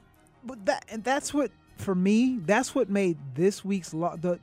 But 0.47 0.65
that 0.65 0.85
and 0.89 1.03
that's 1.03 1.33
what 1.33 1.51
for 1.77 1.93
me. 1.93 2.39
That's 2.45 2.73
what 2.73 2.89
made 2.89 3.17
this 3.35 3.63
week's 3.63 3.93
lo- 3.93 4.17
the 4.19 4.39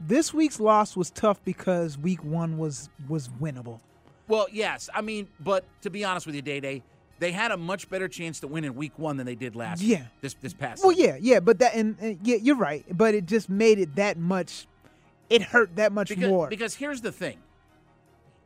this 0.00 0.34
week's 0.34 0.60
loss 0.60 0.96
was 0.96 1.10
tough 1.10 1.42
because 1.44 1.98
week 1.98 2.22
one 2.24 2.58
was 2.58 2.90
was 3.08 3.28
winnable. 3.40 3.80
Well, 4.28 4.46
yes. 4.52 4.88
I 4.94 5.00
mean, 5.00 5.28
but 5.40 5.64
to 5.82 5.90
be 5.90 6.04
honest 6.04 6.26
with 6.26 6.34
you, 6.34 6.42
Day 6.42 6.60
Day, 6.60 6.82
they 7.18 7.32
had 7.32 7.50
a 7.50 7.56
much 7.56 7.88
better 7.88 8.08
chance 8.08 8.40
to 8.40 8.46
win 8.46 8.64
in 8.64 8.74
week 8.74 8.98
one 8.98 9.16
than 9.16 9.26
they 9.26 9.34
did 9.34 9.56
last 9.56 9.82
Yeah. 9.82 10.04
this 10.20 10.34
this 10.34 10.54
past 10.54 10.82
Well, 10.84 10.92
yeah, 10.92 11.16
yeah, 11.20 11.40
but 11.40 11.58
that 11.60 11.74
and, 11.74 11.96
and 12.00 12.18
yeah, 12.22 12.36
you're 12.36 12.56
right. 12.56 12.84
But 12.90 13.14
it 13.14 13.26
just 13.26 13.48
made 13.48 13.78
it 13.78 13.96
that 13.96 14.18
much. 14.18 14.66
It 15.30 15.42
hurt 15.42 15.76
that 15.76 15.92
much 15.92 16.08
because, 16.08 16.28
more. 16.28 16.48
Because 16.48 16.74
here's 16.74 17.00
the 17.00 17.12
thing 17.12 17.38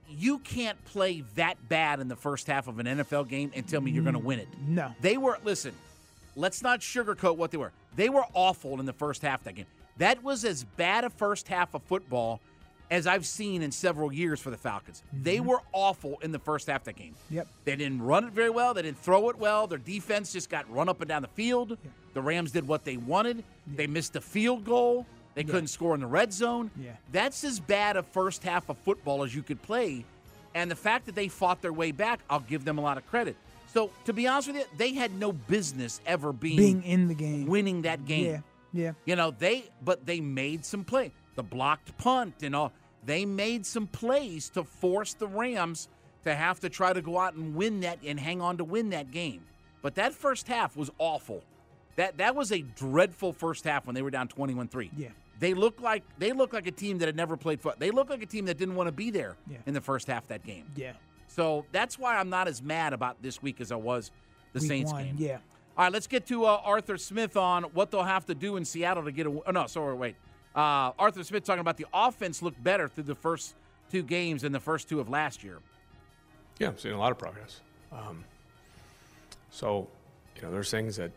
you 0.08 0.38
can't 0.38 0.82
play 0.84 1.24
that 1.34 1.68
bad 1.68 2.00
in 2.00 2.08
the 2.08 2.16
first 2.16 2.46
half 2.46 2.68
of 2.68 2.78
an 2.78 2.86
NFL 2.86 3.28
game 3.28 3.50
and 3.54 3.66
tell 3.66 3.80
me 3.80 3.90
you're 3.90 4.04
going 4.04 4.14
to 4.14 4.20
mm, 4.20 4.24
win 4.24 4.38
it. 4.38 4.48
No. 4.66 4.94
They 5.00 5.16
were, 5.16 5.38
listen, 5.42 5.74
let's 6.36 6.62
not 6.62 6.80
sugarcoat 6.80 7.36
what 7.36 7.50
they 7.50 7.58
were. 7.58 7.72
They 7.96 8.08
were 8.08 8.24
awful 8.34 8.78
in 8.78 8.86
the 8.86 8.92
first 8.92 9.22
half 9.22 9.40
of 9.40 9.44
that 9.44 9.54
game. 9.54 9.66
That 9.98 10.22
was 10.22 10.44
as 10.44 10.64
bad 10.64 11.04
a 11.04 11.10
first 11.10 11.48
half 11.48 11.74
of 11.74 11.82
football 11.82 12.40
as 12.90 13.06
I've 13.06 13.26
seen 13.26 13.62
in 13.62 13.72
several 13.72 14.12
years 14.12 14.38
for 14.40 14.50
the 14.50 14.56
Falcons. 14.56 15.02
They 15.12 15.38
mm-hmm. 15.38 15.46
were 15.46 15.60
awful 15.72 16.18
in 16.22 16.30
the 16.30 16.38
first 16.38 16.68
half 16.68 16.82
of 16.82 16.84
that 16.84 16.96
game. 16.96 17.14
Yep. 17.30 17.48
They 17.64 17.74
didn't 17.74 18.02
run 18.02 18.24
it 18.24 18.32
very 18.32 18.50
well. 18.50 18.74
They 18.74 18.82
didn't 18.82 18.98
throw 18.98 19.28
it 19.30 19.36
well. 19.38 19.66
Their 19.66 19.78
defense 19.78 20.32
just 20.32 20.50
got 20.50 20.70
run 20.70 20.88
up 20.88 21.00
and 21.00 21.08
down 21.08 21.22
the 21.22 21.28
field. 21.28 21.78
The 22.14 22.22
Rams 22.22 22.52
did 22.52 22.68
what 22.68 22.84
they 22.84 22.96
wanted. 22.96 23.42
They 23.66 23.86
missed 23.86 24.14
a 24.14 24.20
field 24.20 24.64
goal. 24.64 25.06
They 25.34 25.44
couldn't 25.44 25.66
score 25.66 25.94
in 25.94 26.00
the 26.00 26.06
red 26.06 26.32
zone. 26.32 26.70
Yeah. 26.80 26.92
That's 27.12 27.44
as 27.44 27.60
bad 27.60 27.98
a 27.98 28.02
first 28.02 28.42
half 28.42 28.70
of 28.70 28.78
football 28.78 29.22
as 29.22 29.34
you 29.34 29.42
could 29.42 29.60
play. 29.60 30.04
And 30.54 30.70
the 30.70 30.76
fact 30.76 31.04
that 31.06 31.14
they 31.14 31.28
fought 31.28 31.60
their 31.60 31.74
way 31.74 31.92
back, 31.92 32.20
I'll 32.30 32.40
give 32.40 32.64
them 32.64 32.78
a 32.78 32.80
lot 32.80 32.96
of 32.96 33.06
credit. 33.06 33.36
So, 33.76 33.90
to 34.06 34.14
be 34.14 34.26
honest 34.26 34.48
with 34.48 34.56
you, 34.56 34.64
they 34.78 34.94
had 34.94 35.14
no 35.18 35.32
business 35.32 36.00
ever 36.06 36.32
being, 36.32 36.56
Being 36.56 36.82
in 36.82 37.08
the 37.08 37.14
game. 37.14 37.44
winning 37.44 37.82
that 37.82 38.06
game. 38.06 38.24
Yeah. 38.24 38.40
Yeah. 38.72 38.92
You 39.04 39.16
know, 39.16 39.32
they 39.32 39.68
but 39.84 40.06
they 40.06 40.18
made 40.18 40.64
some 40.64 40.82
play. 40.82 41.12
The 41.34 41.42
blocked 41.42 41.98
punt 41.98 42.42
and 42.42 42.56
all. 42.56 42.72
They 43.04 43.26
made 43.26 43.66
some 43.66 43.86
plays 43.86 44.48
to 44.50 44.64
force 44.64 45.12
the 45.12 45.26
Rams 45.28 45.88
to 46.24 46.34
have 46.34 46.58
to 46.60 46.70
try 46.70 46.94
to 46.94 47.02
go 47.02 47.18
out 47.18 47.34
and 47.34 47.54
win 47.54 47.80
that 47.80 47.98
and 48.02 48.18
hang 48.18 48.40
on 48.40 48.56
to 48.56 48.64
win 48.64 48.88
that 48.90 49.10
game. 49.10 49.42
But 49.82 49.94
that 49.96 50.14
first 50.14 50.48
half 50.48 50.74
was 50.74 50.90
awful. 50.98 51.42
That 51.96 52.16
that 52.16 52.34
was 52.34 52.52
a 52.52 52.62
dreadful 52.62 53.34
first 53.34 53.64
half 53.64 53.84
when 53.84 53.94
they 53.94 54.00
were 54.00 54.10
down 54.10 54.28
21-3. 54.28 54.88
Yeah. 54.96 55.08
They 55.38 55.52
looked 55.52 55.82
like 55.82 56.02
they 56.18 56.32
looked 56.32 56.54
like 56.54 56.66
a 56.66 56.72
team 56.72 56.96
that 57.00 57.06
had 57.08 57.16
never 57.16 57.36
played 57.36 57.60
foot. 57.60 57.78
They 57.78 57.90
looked 57.90 58.08
like 58.08 58.22
a 58.22 58.26
team 58.26 58.46
that 58.46 58.56
didn't 58.56 58.74
want 58.74 58.86
to 58.88 58.92
be 58.92 59.10
there 59.10 59.36
Yeah. 59.50 59.58
in 59.66 59.74
the 59.74 59.82
first 59.82 60.06
half 60.06 60.22
of 60.22 60.28
that 60.28 60.44
game. 60.44 60.64
Yeah. 60.76 60.94
So 61.28 61.64
that's 61.72 61.98
why 61.98 62.16
I'm 62.16 62.30
not 62.30 62.48
as 62.48 62.62
mad 62.62 62.92
about 62.92 63.20
this 63.22 63.42
week 63.42 63.60
as 63.60 63.72
I 63.72 63.76
was 63.76 64.10
the 64.52 64.60
Week 64.60 64.68
Saints 64.68 64.92
one, 64.92 65.04
game. 65.04 65.16
Yeah. 65.18 65.38
All 65.76 65.84
right, 65.84 65.92
let's 65.92 66.06
get 66.06 66.26
to 66.28 66.46
uh, 66.46 66.60
Arthur 66.64 66.96
Smith 66.96 67.36
on 67.36 67.64
what 67.64 67.90
they'll 67.90 68.02
have 68.02 68.24
to 68.26 68.34
do 68.34 68.56
in 68.56 68.64
Seattle 68.64 69.04
to 69.04 69.12
get 69.12 69.26
a. 69.26 69.42
Oh, 69.46 69.50
no, 69.50 69.66
sorry, 69.66 69.94
wait. 69.94 70.16
Uh, 70.54 70.92
Arthur 70.98 71.22
Smith 71.22 71.44
talking 71.44 71.60
about 71.60 71.76
the 71.76 71.86
offense 71.92 72.40
looked 72.40 72.62
better 72.64 72.88
through 72.88 73.04
the 73.04 73.14
first 73.14 73.54
two 73.90 74.02
games 74.02 74.42
than 74.42 74.52
the 74.52 74.60
first 74.60 74.88
two 74.88 75.00
of 75.00 75.10
last 75.10 75.44
year. 75.44 75.58
Yeah, 76.58 76.68
I'm 76.68 76.78
seeing 76.78 76.94
a 76.94 76.98
lot 76.98 77.12
of 77.12 77.18
progress. 77.18 77.60
Um, 77.92 78.24
so, 79.50 79.86
you 80.34 80.42
know, 80.42 80.50
there's 80.50 80.70
things 80.70 80.96
that 80.96 81.10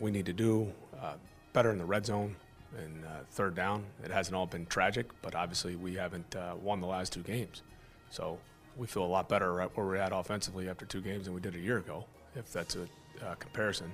we 0.00 0.10
need 0.10 0.24
to 0.26 0.32
do 0.32 0.72
uh, 1.00 1.14
better 1.52 1.70
in 1.70 1.78
the 1.78 1.84
red 1.84 2.06
zone 2.06 2.34
and 2.78 3.04
uh, 3.04 3.08
third 3.30 3.54
down. 3.54 3.84
It 4.02 4.10
hasn't 4.10 4.34
all 4.34 4.46
been 4.46 4.64
tragic, 4.66 5.10
but 5.20 5.34
obviously 5.34 5.76
we 5.76 5.94
haven't 5.94 6.34
uh, 6.34 6.54
won 6.60 6.80
the 6.80 6.86
last 6.86 7.12
two 7.12 7.20
games. 7.20 7.62
So 8.08 8.38
we 8.76 8.86
feel 8.86 9.04
a 9.04 9.06
lot 9.06 9.28
better 9.28 9.52
right 9.52 9.70
where 9.76 9.86
we're 9.86 9.96
at 9.96 10.12
offensively 10.12 10.68
after 10.68 10.86
two 10.86 11.00
games 11.00 11.24
than 11.24 11.34
we 11.34 11.40
did 11.40 11.54
a 11.54 11.58
year 11.58 11.78
ago, 11.78 12.04
if 12.34 12.52
that's 12.52 12.76
a 12.76 12.82
uh, 13.24 13.34
comparison. 13.34 13.92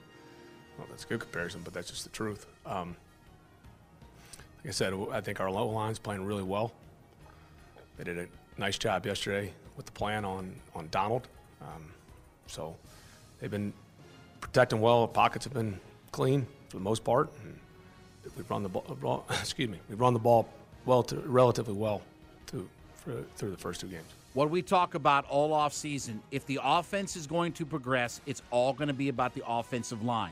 Well, 0.78 0.86
that's 0.90 1.04
a 1.04 1.08
good 1.08 1.20
comparison, 1.20 1.60
but 1.64 1.74
that's 1.74 1.90
just 1.90 2.04
the 2.04 2.10
truth. 2.10 2.46
Um, 2.64 2.96
like 4.58 4.68
I 4.68 4.70
said, 4.70 4.94
I 5.12 5.20
think 5.20 5.40
our 5.40 5.50
low 5.50 5.68
line's 5.68 5.98
playing 5.98 6.24
really 6.24 6.42
well. 6.42 6.72
They 7.96 8.04
did 8.04 8.18
a 8.18 8.26
nice 8.58 8.78
job 8.78 9.06
yesterday 9.06 9.52
with 9.76 9.86
the 9.86 9.92
plan 9.92 10.24
on 10.24 10.54
on 10.74 10.88
Donald. 10.90 11.28
Um, 11.60 11.90
so 12.46 12.76
they've 13.40 13.50
been 13.50 13.72
protecting 14.40 14.80
well. 14.80 15.06
Pockets 15.08 15.44
have 15.44 15.54
been 15.54 15.78
clean 16.12 16.46
for 16.68 16.76
the 16.76 16.82
most 16.82 17.04
part. 17.04 17.30
We've 18.36 18.48
run 18.50 18.62
the 18.62 18.68
ball. 18.68 19.24
Excuse 19.30 19.68
me. 19.68 19.78
We've 19.88 20.00
run 20.00 20.12
the 20.12 20.20
ball 20.20 20.48
well, 20.86 21.02
to, 21.04 21.16
relatively 21.16 21.74
well, 21.74 22.02
through 22.46 22.68
for, 22.94 23.22
through 23.36 23.50
the 23.50 23.56
first 23.56 23.80
two 23.80 23.88
games. 23.88 24.08
What 24.38 24.50
we 24.50 24.62
talk 24.62 24.94
about 24.94 25.24
all 25.28 25.52
off 25.52 25.72
season, 25.72 26.22
if 26.30 26.46
the 26.46 26.60
offense 26.62 27.16
is 27.16 27.26
going 27.26 27.50
to 27.54 27.66
progress, 27.66 28.20
it's 28.24 28.40
all 28.52 28.72
going 28.72 28.86
to 28.86 28.94
be 28.94 29.08
about 29.08 29.34
the 29.34 29.42
offensive 29.44 30.04
line. 30.04 30.30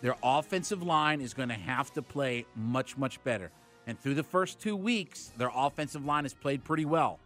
Their 0.00 0.16
offensive 0.24 0.82
line 0.82 1.20
is 1.20 1.34
going 1.34 1.48
to 1.50 1.54
have 1.54 1.92
to 1.92 2.02
play 2.02 2.46
much, 2.56 2.96
much 2.96 3.22
better. 3.22 3.52
And 3.86 3.96
through 3.96 4.14
the 4.14 4.24
first 4.24 4.58
two 4.58 4.74
weeks, 4.74 5.30
their 5.36 5.52
offensive 5.54 6.04
line 6.04 6.24
has 6.24 6.34
played 6.34 6.64
pretty 6.64 6.84
well. 6.84 7.20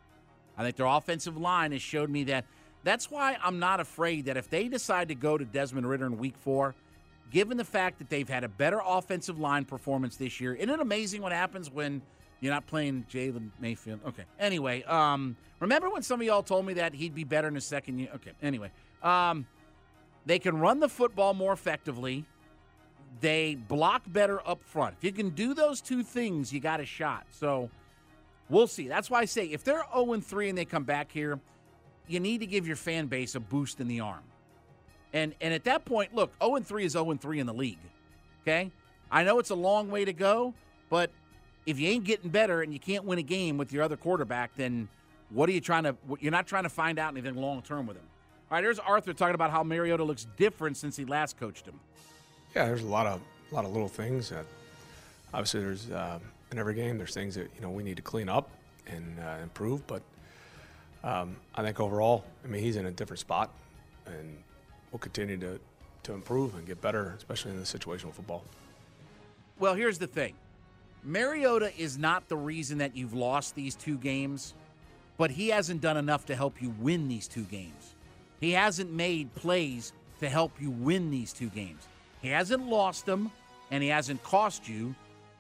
I 0.58 0.64
think 0.64 0.76
their 0.76 0.84
offensive 0.84 1.38
line 1.38 1.72
has 1.72 1.80
showed 1.80 2.10
me 2.10 2.24
that. 2.24 2.44
That's 2.84 3.10
why 3.10 3.38
I'm 3.42 3.58
not 3.58 3.80
afraid 3.80 4.26
that 4.26 4.36
if 4.36 4.50
they 4.50 4.68
decide 4.68 5.08
to 5.08 5.14
go 5.14 5.38
to 5.38 5.46
Desmond 5.46 5.88
Ridder 5.88 6.04
in 6.04 6.18
week 6.18 6.36
four, 6.36 6.74
given 7.30 7.56
the 7.56 7.64
fact 7.64 7.96
that 8.00 8.10
they've 8.10 8.28
had 8.28 8.44
a 8.44 8.48
better 8.48 8.82
offensive 8.84 9.38
line 9.38 9.64
performance 9.64 10.16
this 10.16 10.42
year, 10.42 10.54
isn't 10.56 10.68
it 10.68 10.78
amazing 10.78 11.22
what 11.22 11.32
happens 11.32 11.70
when 11.70 12.02
you're 12.42 12.52
not 12.52 12.66
playing 12.66 13.06
Jalen 13.08 13.50
Mayfield? 13.60 14.00
Okay. 14.04 14.24
Anyway, 14.38 14.82
um, 14.82 15.36
remember 15.60 15.88
when 15.88 16.02
some 16.02 16.20
of 16.20 16.26
y'all 16.26 16.42
told 16.42 16.66
me 16.66 16.74
that 16.74 16.92
he'd 16.92 17.14
be 17.14 17.22
better 17.22 17.46
in 17.46 17.54
his 17.54 17.64
second 17.64 18.00
year? 18.00 18.08
Okay. 18.16 18.32
Anyway, 18.42 18.72
um, 19.00 19.46
they 20.26 20.40
can 20.40 20.58
run 20.58 20.80
the 20.80 20.88
football 20.88 21.34
more 21.34 21.52
effectively. 21.52 22.26
They 23.20 23.54
block 23.54 24.02
better 24.08 24.46
up 24.46 24.60
front. 24.64 24.96
If 24.98 25.04
you 25.04 25.12
can 25.12 25.30
do 25.30 25.54
those 25.54 25.80
two 25.80 26.02
things, 26.02 26.52
you 26.52 26.58
got 26.58 26.80
a 26.80 26.84
shot. 26.84 27.26
So 27.30 27.70
we'll 28.48 28.66
see. 28.66 28.88
That's 28.88 29.08
why 29.08 29.20
I 29.20 29.24
say 29.24 29.46
if 29.46 29.62
they're 29.62 29.84
0 29.94 30.20
3 30.20 30.48
and 30.48 30.58
they 30.58 30.64
come 30.64 30.82
back 30.82 31.12
here, 31.12 31.38
you 32.08 32.18
need 32.18 32.40
to 32.40 32.46
give 32.46 32.66
your 32.66 32.76
fan 32.76 33.06
base 33.06 33.36
a 33.36 33.40
boost 33.40 33.80
in 33.80 33.86
the 33.86 34.00
arm. 34.00 34.24
And 35.12 35.32
and 35.40 35.54
at 35.54 35.62
that 35.64 35.84
point, 35.84 36.12
look, 36.12 36.32
0 36.42 36.58
3 36.58 36.84
is 36.84 36.92
0 36.92 37.14
3 37.14 37.38
in 37.38 37.46
the 37.46 37.54
league. 37.54 37.78
Okay? 38.42 38.72
I 39.12 39.22
know 39.22 39.38
it's 39.38 39.50
a 39.50 39.54
long 39.54 39.90
way 39.90 40.04
to 40.04 40.12
go, 40.12 40.54
but 40.88 41.10
if 41.66 41.78
you 41.78 41.88
ain't 41.88 42.04
getting 42.04 42.30
better 42.30 42.62
and 42.62 42.72
you 42.72 42.78
can't 42.78 43.04
win 43.04 43.18
a 43.18 43.22
game 43.22 43.56
with 43.56 43.72
your 43.72 43.82
other 43.82 43.96
quarterback, 43.96 44.50
then 44.56 44.88
what 45.30 45.48
are 45.48 45.52
you 45.52 45.60
trying 45.60 45.84
to 45.84 45.96
you're 46.20 46.32
not 46.32 46.46
trying 46.46 46.64
to 46.64 46.68
find 46.68 46.98
out 46.98 47.12
anything 47.12 47.34
long 47.36 47.62
term 47.62 47.86
with 47.86 47.96
him. 47.96 48.04
All 48.50 48.56
right, 48.56 48.64
here's 48.64 48.78
Arthur 48.78 49.12
talking 49.12 49.34
about 49.34 49.50
how 49.50 49.62
Mariota 49.62 50.04
looks 50.04 50.26
different 50.36 50.76
since 50.76 50.96
he 50.96 51.04
last 51.04 51.38
coached 51.38 51.66
him. 51.66 51.78
Yeah, 52.54 52.66
there's 52.66 52.82
a 52.82 52.86
lot 52.86 53.06
of 53.06 53.20
a 53.50 53.54
lot 53.54 53.64
of 53.64 53.72
little 53.72 53.88
things 53.88 54.28
that 54.30 54.44
obviously 55.32 55.60
there's 55.60 55.90
uh, 55.90 56.18
in 56.50 56.58
every 56.58 56.74
game 56.74 56.98
there's 56.98 57.14
things 57.14 57.34
that 57.34 57.50
you 57.54 57.62
know 57.62 57.70
we 57.70 57.82
need 57.82 57.96
to 57.96 58.02
clean 58.02 58.28
up 58.28 58.50
and 58.86 59.18
uh, 59.20 59.36
improve, 59.42 59.86
but 59.86 60.02
um, 61.04 61.36
I 61.54 61.62
think 61.62 61.80
overall, 61.80 62.24
I 62.44 62.48
mean 62.48 62.62
he's 62.62 62.76
in 62.76 62.86
a 62.86 62.90
different 62.90 63.20
spot, 63.20 63.50
and 64.06 64.36
we'll 64.90 64.98
continue 64.98 65.38
to 65.38 65.58
to 66.02 66.12
improve 66.12 66.54
and 66.56 66.66
get 66.66 66.80
better, 66.80 67.14
especially 67.16 67.52
in 67.52 67.58
the 67.58 67.62
situational 67.62 68.12
football. 68.12 68.44
Well, 69.58 69.74
here's 69.74 69.98
the 69.98 70.08
thing. 70.08 70.34
Mariota 71.02 71.72
is 71.76 71.98
not 71.98 72.28
the 72.28 72.36
reason 72.36 72.78
that 72.78 72.96
you've 72.96 73.14
lost 73.14 73.54
these 73.54 73.74
two 73.74 73.96
games, 73.96 74.54
but 75.18 75.30
he 75.30 75.48
hasn't 75.48 75.80
done 75.80 75.96
enough 75.96 76.26
to 76.26 76.36
help 76.36 76.62
you 76.62 76.74
win 76.78 77.08
these 77.08 77.26
two 77.26 77.44
games. 77.44 77.94
He 78.40 78.52
hasn't 78.52 78.92
made 78.92 79.34
plays 79.34 79.92
to 80.20 80.28
help 80.28 80.52
you 80.60 80.70
win 80.70 81.10
these 81.10 81.32
two 81.32 81.48
games. 81.48 81.86
He 82.20 82.28
hasn't 82.28 82.68
lost 82.68 83.06
them, 83.06 83.30
and 83.70 83.82
he 83.82 83.88
hasn't 83.88 84.22
cost 84.22 84.68
you. 84.68 84.94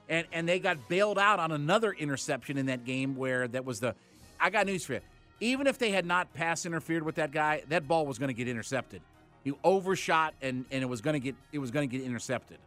And 0.08 0.26
and 0.32 0.48
they 0.48 0.58
got 0.58 0.88
bailed 0.88 1.18
out 1.18 1.38
on 1.38 1.52
another 1.52 1.92
interception 1.92 2.58
in 2.58 2.66
that 2.66 2.84
game 2.84 3.16
where 3.16 3.46
that 3.48 3.64
was 3.64 3.80
the. 3.80 3.94
I 4.40 4.50
got 4.50 4.66
news 4.66 4.84
for 4.84 4.94
you. 4.94 5.00
Even 5.40 5.66
if 5.66 5.78
they 5.78 5.90
had 5.90 6.06
not 6.06 6.32
pass 6.34 6.66
interfered 6.66 7.02
with 7.04 7.16
that 7.16 7.30
guy, 7.30 7.62
that 7.68 7.86
ball 7.86 8.04
was 8.06 8.18
going 8.18 8.28
to 8.28 8.34
get 8.34 8.48
intercepted. 8.48 9.00
He 9.44 9.52
overshot, 9.62 10.34
and 10.42 10.64
and 10.70 10.82
it 10.82 10.86
was 10.86 11.00
going 11.00 11.14
to 11.14 11.20
get 11.20 11.36
it 11.52 11.58
was 11.58 11.70
going 11.70 11.88
to 11.88 11.96
get 11.96 12.04
intercepted. 12.04 12.58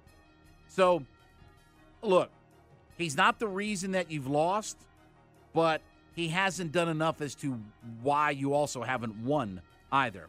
So, 0.70 1.04
look, 2.02 2.30
he's 2.98 3.16
not 3.16 3.40
the 3.40 3.48
reason 3.48 3.92
that 3.92 4.12
you've 4.12 4.28
lost, 4.28 4.78
but 5.54 5.82
he 6.16 6.30
hasn't 6.30 6.72
done 6.72 6.90
enough 6.90 7.22
as 7.22 7.36
to 7.36 7.60
why 8.02 8.32
you 8.32 8.54
also 8.54 8.84
haven't 8.84 9.16
won 9.18 9.62
either. 9.92 10.28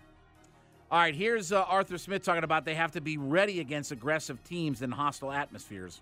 All 0.91 0.99
right, 0.99 1.15
here's 1.15 1.51
uh, 1.51 1.63
Arthur 1.63 1.99
Smith 1.99 2.23
talking 2.23 2.45
about 2.45 2.65
they 2.65 2.75
have 2.75 2.93
to 2.93 3.01
be 3.01 3.19
ready 3.19 3.61
against 3.61 3.91
aggressive 3.91 4.43
teams 4.45 4.83
and 4.83 4.95
hostile 4.95 5.33
atmospheres. 5.33 6.01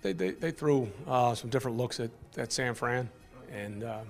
They, 0.00 0.12
they, 0.12 0.30
they 0.30 0.50
threw 0.50 0.90
uh, 1.06 1.34
some 1.34 1.50
different 1.50 1.76
looks 1.76 2.00
at, 2.00 2.10
at 2.36 2.52
San 2.52 2.74
Fran, 2.74 3.10
and 3.52 3.84
uh, 3.84 4.00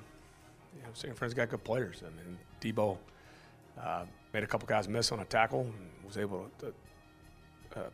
you 0.76 0.82
know, 0.82 0.88
San 0.92 1.14
Fran's 1.14 1.34
got 1.34 1.48
good 1.48 1.64
players. 1.64 2.02
I 2.06 2.10
mean, 2.10 2.38
Deebo 2.60 2.98
uh, 3.82 4.04
made 4.32 4.42
a 4.42 4.46
couple 4.46 4.68
guys 4.68 4.88
miss 4.88 5.10
on 5.12 5.20
a 5.20 5.24
tackle 5.24 5.62
and 5.62 6.06
was 6.06 6.18
able 6.18 6.48
to 6.58 6.66
uh, 7.76 7.88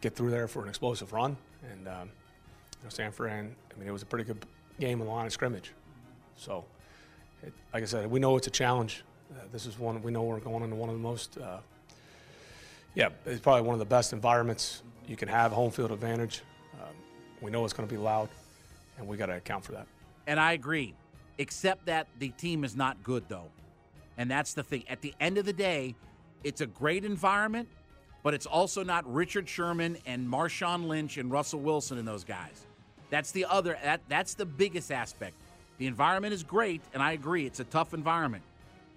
get 0.00 0.14
through 0.14 0.30
there 0.30 0.46
for 0.46 0.62
an 0.62 0.68
explosive 0.68 1.12
run. 1.12 1.36
And 1.70 1.88
um, 1.88 2.10
you 2.82 2.86
know, 2.86 2.90
San 2.90 3.12
Fran, 3.12 3.54
I 3.74 3.78
mean, 3.78 3.88
it 3.88 3.92
was 3.92 4.02
a 4.02 4.06
pretty 4.06 4.24
good 4.24 4.44
game 4.80 5.00
in 5.00 5.06
the 5.06 5.12
line 5.12 5.26
of 5.26 5.32
scrimmage. 5.32 5.72
So, 6.34 6.64
it, 7.42 7.52
like 7.72 7.84
I 7.84 7.86
said, 7.86 8.10
we 8.10 8.18
know 8.18 8.36
it's 8.36 8.48
a 8.48 8.50
challenge. 8.50 9.04
Uh, 9.30 9.44
this 9.52 9.66
is 9.66 9.78
one 9.78 10.02
we 10.02 10.10
know 10.10 10.22
we're 10.22 10.40
going 10.40 10.64
into 10.64 10.74
one 10.74 10.88
of 10.88 10.96
the 10.96 11.00
most, 11.00 11.38
uh, 11.38 11.58
yeah, 12.94 13.10
it's 13.24 13.40
probably 13.40 13.62
one 13.62 13.74
of 13.74 13.78
the 13.78 13.84
best 13.84 14.12
environments 14.12 14.82
you 15.06 15.16
can 15.16 15.28
have, 15.28 15.52
home 15.52 15.70
field 15.70 15.92
advantage. 15.92 16.42
Um, 16.74 16.88
we 17.40 17.50
know 17.52 17.64
it's 17.64 17.72
going 17.72 17.88
to 17.88 17.94
be 17.94 18.00
loud, 18.00 18.28
and 18.98 19.06
we 19.06 19.16
got 19.16 19.26
to 19.26 19.36
account 19.36 19.64
for 19.64 19.72
that. 19.72 19.86
And 20.26 20.40
I 20.40 20.52
agree, 20.52 20.94
except 21.38 21.86
that 21.86 22.08
the 22.18 22.30
team 22.30 22.64
is 22.64 22.74
not 22.74 23.00
good, 23.04 23.24
though. 23.28 23.50
And 24.18 24.28
that's 24.28 24.54
the 24.54 24.62
thing. 24.64 24.84
At 24.88 25.00
the 25.02 25.14
end 25.20 25.38
of 25.38 25.44
the 25.44 25.52
day, 25.52 25.94
it's 26.42 26.60
a 26.60 26.66
great 26.66 27.04
environment, 27.04 27.68
but 28.22 28.34
it's 28.34 28.46
also 28.46 28.82
not 28.82 29.10
Richard 29.12 29.48
Sherman 29.48 29.98
and 30.04 30.28
Marshawn 30.28 30.86
Lynch 30.86 31.16
and 31.16 31.30
Russell 31.30 31.60
Wilson 31.60 31.98
and 31.98 32.06
those 32.06 32.24
guys. 32.24 32.66
That's 33.12 33.30
the 33.30 33.44
other 33.44 33.76
that 33.84 34.00
that's 34.08 34.32
the 34.32 34.46
biggest 34.46 34.90
aspect. 34.90 35.34
The 35.76 35.86
environment 35.86 36.32
is 36.32 36.42
great, 36.42 36.80
and 36.94 37.02
I 37.02 37.12
agree, 37.12 37.44
it's 37.44 37.60
a 37.60 37.64
tough 37.64 37.92
environment, 37.92 38.42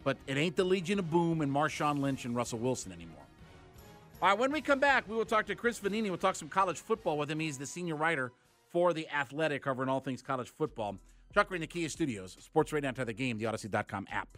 but 0.05 0.15
it 0.25 0.37
ain't 0.37 0.55
the 0.55 0.63
Legion 0.63 0.99
of 0.99 1.11
Boom 1.11 1.41
and 1.41 1.51
Marshawn 1.51 1.99
Lynch 1.99 2.23
and 2.23 2.33
Russell 2.33 2.59
Wilson 2.59 2.93
anymore. 2.93 3.25
All 4.21 4.29
right, 4.29 4.39
when 4.39 4.53
we 4.53 4.61
come 4.61 4.79
back, 4.79 5.09
we 5.09 5.17
will 5.17 5.25
talk 5.25 5.47
to 5.47 5.55
Chris 5.55 5.81
Vannini. 5.81 6.03
We'll 6.03 6.17
talk 6.17 6.35
some 6.35 6.47
college 6.47 6.79
football 6.79 7.17
with 7.17 7.29
him. 7.29 7.41
He's 7.41 7.57
the 7.57 7.65
senior 7.65 7.97
writer 7.97 8.31
for 8.69 8.93
The 8.93 9.05
Athletic, 9.09 9.63
covering 9.63 9.89
all 9.89 9.99
things 9.99 10.21
college 10.21 10.49
football. 10.49 10.95
Chuck 11.33 11.51
in 11.51 11.59
the 11.59 11.67
Kia 11.67 11.89
Studios, 11.89 12.37
Sports 12.39 12.71
Radio 12.71 12.89
After 12.89 13.03
the 13.03 13.11
Game, 13.11 13.37
the 13.37 13.43
Audacy.com 13.43 14.07
app. 14.09 14.37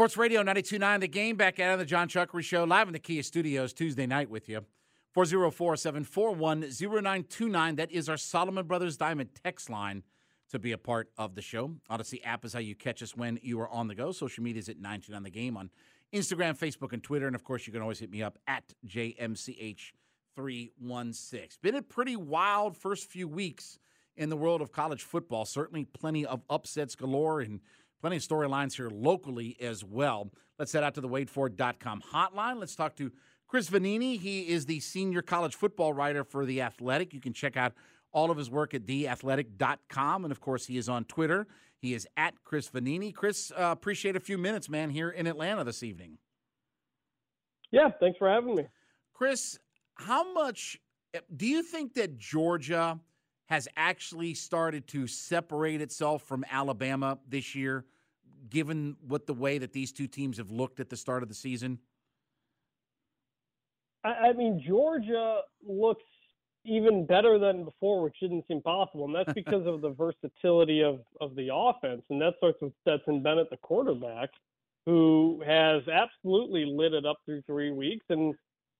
Sports 0.00 0.16
Radio 0.16 0.42
92.9 0.42 1.00
The 1.00 1.08
Game 1.08 1.36
back 1.36 1.58
of 1.58 1.78
the 1.78 1.84
Jon 1.84 2.08
Chuckery 2.08 2.42
Show 2.42 2.64
live 2.64 2.86
in 2.86 2.94
the 2.94 2.98
Kia 2.98 3.22
Studios 3.22 3.74
Tuesday 3.74 4.06
night 4.06 4.30
with 4.30 4.48
you. 4.48 4.64
404-741-0929. 5.14 7.76
That 7.76 7.92
is 7.92 8.08
our 8.08 8.16
Solomon 8.16 8.66
Brothers 8.66 8.96
Diamond 8.96 9.28
text 9.44 9.68
line 9.68 10.02
to 10.48 10.58
be 10.58 10.72
a 10.72 10.78
part 10.78 11.10
of 11.18 11.34
the 11.34 11.42
show. 11.42 11.72
Audacy 11.90 12.22
app 12.24 12.46
is 12.46 12.54
how 12.54 12.60
you 12.60 12.74
catch 12.74 13.02
us 13.02 13.14
when 13.14 13.38
you 13.42 13.60
are 13.60 13.68
on 13.68 13.88
the 13.88 13.94
go. 13.94 14.10
Social 14.10 14.42
media 14.42 14.60
is 14.60 14.70
at 14.70 14.78
929 14.78 15.22
The 15.22 15.30
Game 15.30 15.58
on 15.58 15.68
Instagram, 16.14 16.58
Facebook, 16.58 16.94
and 16.94 17.02
Twitter. 17.02 17.26
And, 17.26 17.36
of 17.36 17.44
course, 17.44 17.66
you 17.66 17.72
can 17.74 17.82
always 17.82 17.98
hit 17.98 18.10
me 18.10 18.22
up 18.22 18.38
at 18.48 18.72
JMCH316. 18.86 21.60
Been 21.60 21.74
a 21.74 21.82
pretty 21.82 22.16
wild 22.16 22.78
first 22.78 23.10
few 23.10 23.28
weeks 23.28 23.78
in 24.16 24.30
the 24.30 24.36
world 24.38 24.62
of 24.62 24.72
college 24.72 25.02
football. 25.02 25.44
Certainly 25.44 25.84
plenty 25.84 26.24
of 26.24 26.40
upsets 26.48 26.94
galore 26.94 27.42
and– 27.42 27.60
Plenty 28.00 28.16
of 28.16 28.22
storylines 28.22 28.74
here 28.74 28.88
locally 28.88 29.56
as 29.60 29.84
well. 29.84 30.30
Let's 30.58 30.72
head 30.72 30.82
out 30.82 30.94
to 30.94 31.00
the 31.00 31.08
WadeFord.com 31.08 32.02
hotline. 32.12 32.58
Let's 32.58 32.74
talk 32.74 32.96
to 32.96 33.12
Chris 33.46 33.68
Vannini. 33.68 34.18
He 34.18 34.48
is 34.48 34.66
the 34.66 34.80
senior 34.80 35.22
college 35.22 35.54
football 35.54 35.92
writer 35.92 36.24
for 36.24 36.46
The 36.46 36.62
Athletic. 36.62 37.12
You 37.12 37.20
can 37.20 37.32
check 37.32 37.56
out 37.56 37.74
all 38.12 38.30
of 38.30 38.38
his 38.38 38.50
work 38.50 38.74
at 38.74 38.86
theathletic.com. 38.86 40.24
And 40.24 40.32
of 40.32 40.40
course, 40.40 40.66
he 40.66 40.78
is 40.78 40.88
on 40.88 41.04
Twitter. 41.04 41.46
He 41.78 41.94
is 41.94 42.06
at 42.16 42.34
Chris 42.44 42.70
Vannini. 42.70 43.14
Chris, 43.14 43.52
uh, 43.56 43.64
appreciate 43.64 44.16
a 44.16 44.20
few 44.20 44.38
minutes, 44.38 44.68
man, 44.68 44.90
here 44.90 45.10
in 45.10 45.26
Atlanta 45.26 45.64
this 45.64 45.82
evening. 45.82 46.18
Yeah, 47.70 47.88
thanks 48.00 48.18
for 48.18 48.28
having 48.28 48.54
me. 48.54 48.66
Chris, 49.12 49.58
how 49.94 50.32
much 50.32 50.78
do 51.36 51.46
you 51.46 51.62
think 51.62 51.94
that 51.94 52.18
Georgia 52.18 52.98
has 53.50 53.66
actually 53.76 54.32
started 54.32 54.86
to 54.86 55.08
separate 55.08 55.80
itself 55.80 56.22
from 56.22 56.44
Alabama 56.52 57.18
this 57.28 57.56
year, 57.56 57.84
given 58.48 58.96
what 59.06 59.26
the 59.26 59.34
way 59.34 59.58
that 59.58 59.72
these 59.72 59.90
two 59.90 60.06
teams 60.06 60.38
have 60.38 60.52
looked 60.52 60.78
at 60.78 60.88
the 60.88 60.96
start 60.96 61.24
of 61.24 61.28
the 61.28 61.34
season? 61.34 61.80
I 64.04 64.32
mean, 64.32 64.62
Georgia 64.66 65.40
looks 65.66 66.04
even 66.64 67.04
better 67.04 67.40
than 67.40 67.64
before, 67.64 68.04
which 68.04 68.14
didn't 68.20 68.44
seem 68.46 68.62
possible, 68.62 69.04
and 69.06 69.14
that's 69.14 69.32
because 69.34 69.66
of 69.66 69.80
the 69.80 69.90
versatility 69.90 70.82
of 70.82 71.00
of 71.20 71.34
the 71.34 71.50
offense, 71.52 72.02
and 72.08 72.22
that 72.22 72.34
starts 72.38 72.58
with 72.62 72.72
Stetson 72.82 73.20
Bennett, 73.20 73.50
the 73.50 73.56
quarterback, 73.56 74.30
who 74.86 75.42
has 75.44 75.82
absolutely 75.88 76.64
lit 76.66 76.94
it 76.94 77.04
up 77.04 77.16
through 77.26 77.42
three 77.42 77.72
weeks, 77.72 78.06
and 78.10 78.32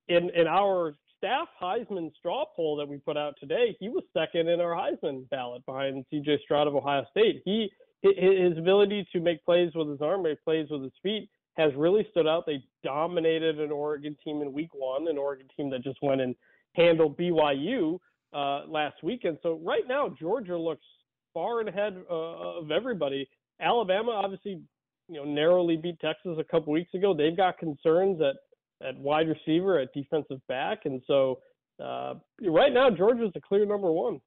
in 0.07 0.29
in 0.29 0.47
our 0.47 0.95
staff 1.21 1.47
Heisman 1.61 2.11
straw 2.17 2.45
poll 2.55 2.75
that 2.77 2.87
we 2.87 2.97
put 2.97 3.15
out 3.15 3.35
today, 3.39 3.77
he 3.79 3.89
was 3.89 4.03
second 4.11 4.49
in 4.49 4.59
our 4.59 4.75
Heisman 4.75 5.29
ballot 5.29 5.63
behind 5.67 6.03
C.J. 6.09 6.39
Stroud 6.43 6.67
of 6.67 6.75
Ohio 6.75 7.05
State. 7.11 7.43
He 7.45 7.69
his 8.01 8.57
ability 8.57 9.07
to 9.13 9.19
make 9.19 9.45
plays 9.45 9.71
with 9.75 9.87
his 9.87 10.01
arm, 10.01 10.23
make 10.23 10.43
plays 10.43 10.67
with 10.71 10.81
his 10.81 10.91
feet, 11.03 11.29
has 11.55 11.71
really 11.75 12.07
stood 12.09 12.27
out. 12.27 12.45
They 12.47 12.63
dominated 12.83 13.59
an 13.59 13.71
Oregon 13.71 14.17
team 14.23 14.41
in 14.41 14.51
Week 14.51 14.71
One, 14.73 15.07
an 15.07 15.19
Oregon 15.19 15.45
team 15.55 15.69
that 15.69 15.83
just 15.83 15.99
went 16.01 16.19
and 16.19 16.35
handled 16.73 17.15
BYU 17.15 17.99
uh, 18.33 18.65
last 18.67 19.03
weekend. 19.03 19.37
So 19.43 19.59
right 19.63 19.87
now, 19.87 20.09
Georgia 20.19 20.57
looks 20.57 20.85
far 21.31 21.61
ahead 21.61 21.95
uh, 22.09 22.59
of 22.59 22.71
everybody. 22.71 23.29
Alabama 23.59 24.11
obviously, 24.11 24.61
you 25.07 25.15
know, 25.17 25.25
narrowly 25.25 25.77
beat 25.77 25.99
Texas 25.99 26.37
a 26.39 26.43
couple 26.43 26.73
weeks 26.73 26.95
ago. 26.95 27.13
They've 27.13 27.37
got 27.37 27.59
concerns 27.59 28.17
that 28.17 28.37
at 28.87 28.97
wide 28.97 29.27
receiver, 29.27 29.79
at 29.79 29.93
defensive 29.93 30.39
back, 30.47 30.81
and 30.85 31.01
so 31.07 31.39
uh, 31.81 32.15
right 32.41 32.73
now 32.73 32.89
Georgia's 32.89 33.31
a 33.35 33.41
clear 33.41 33.65
number 33.65 33.91
one. 33.91 34.21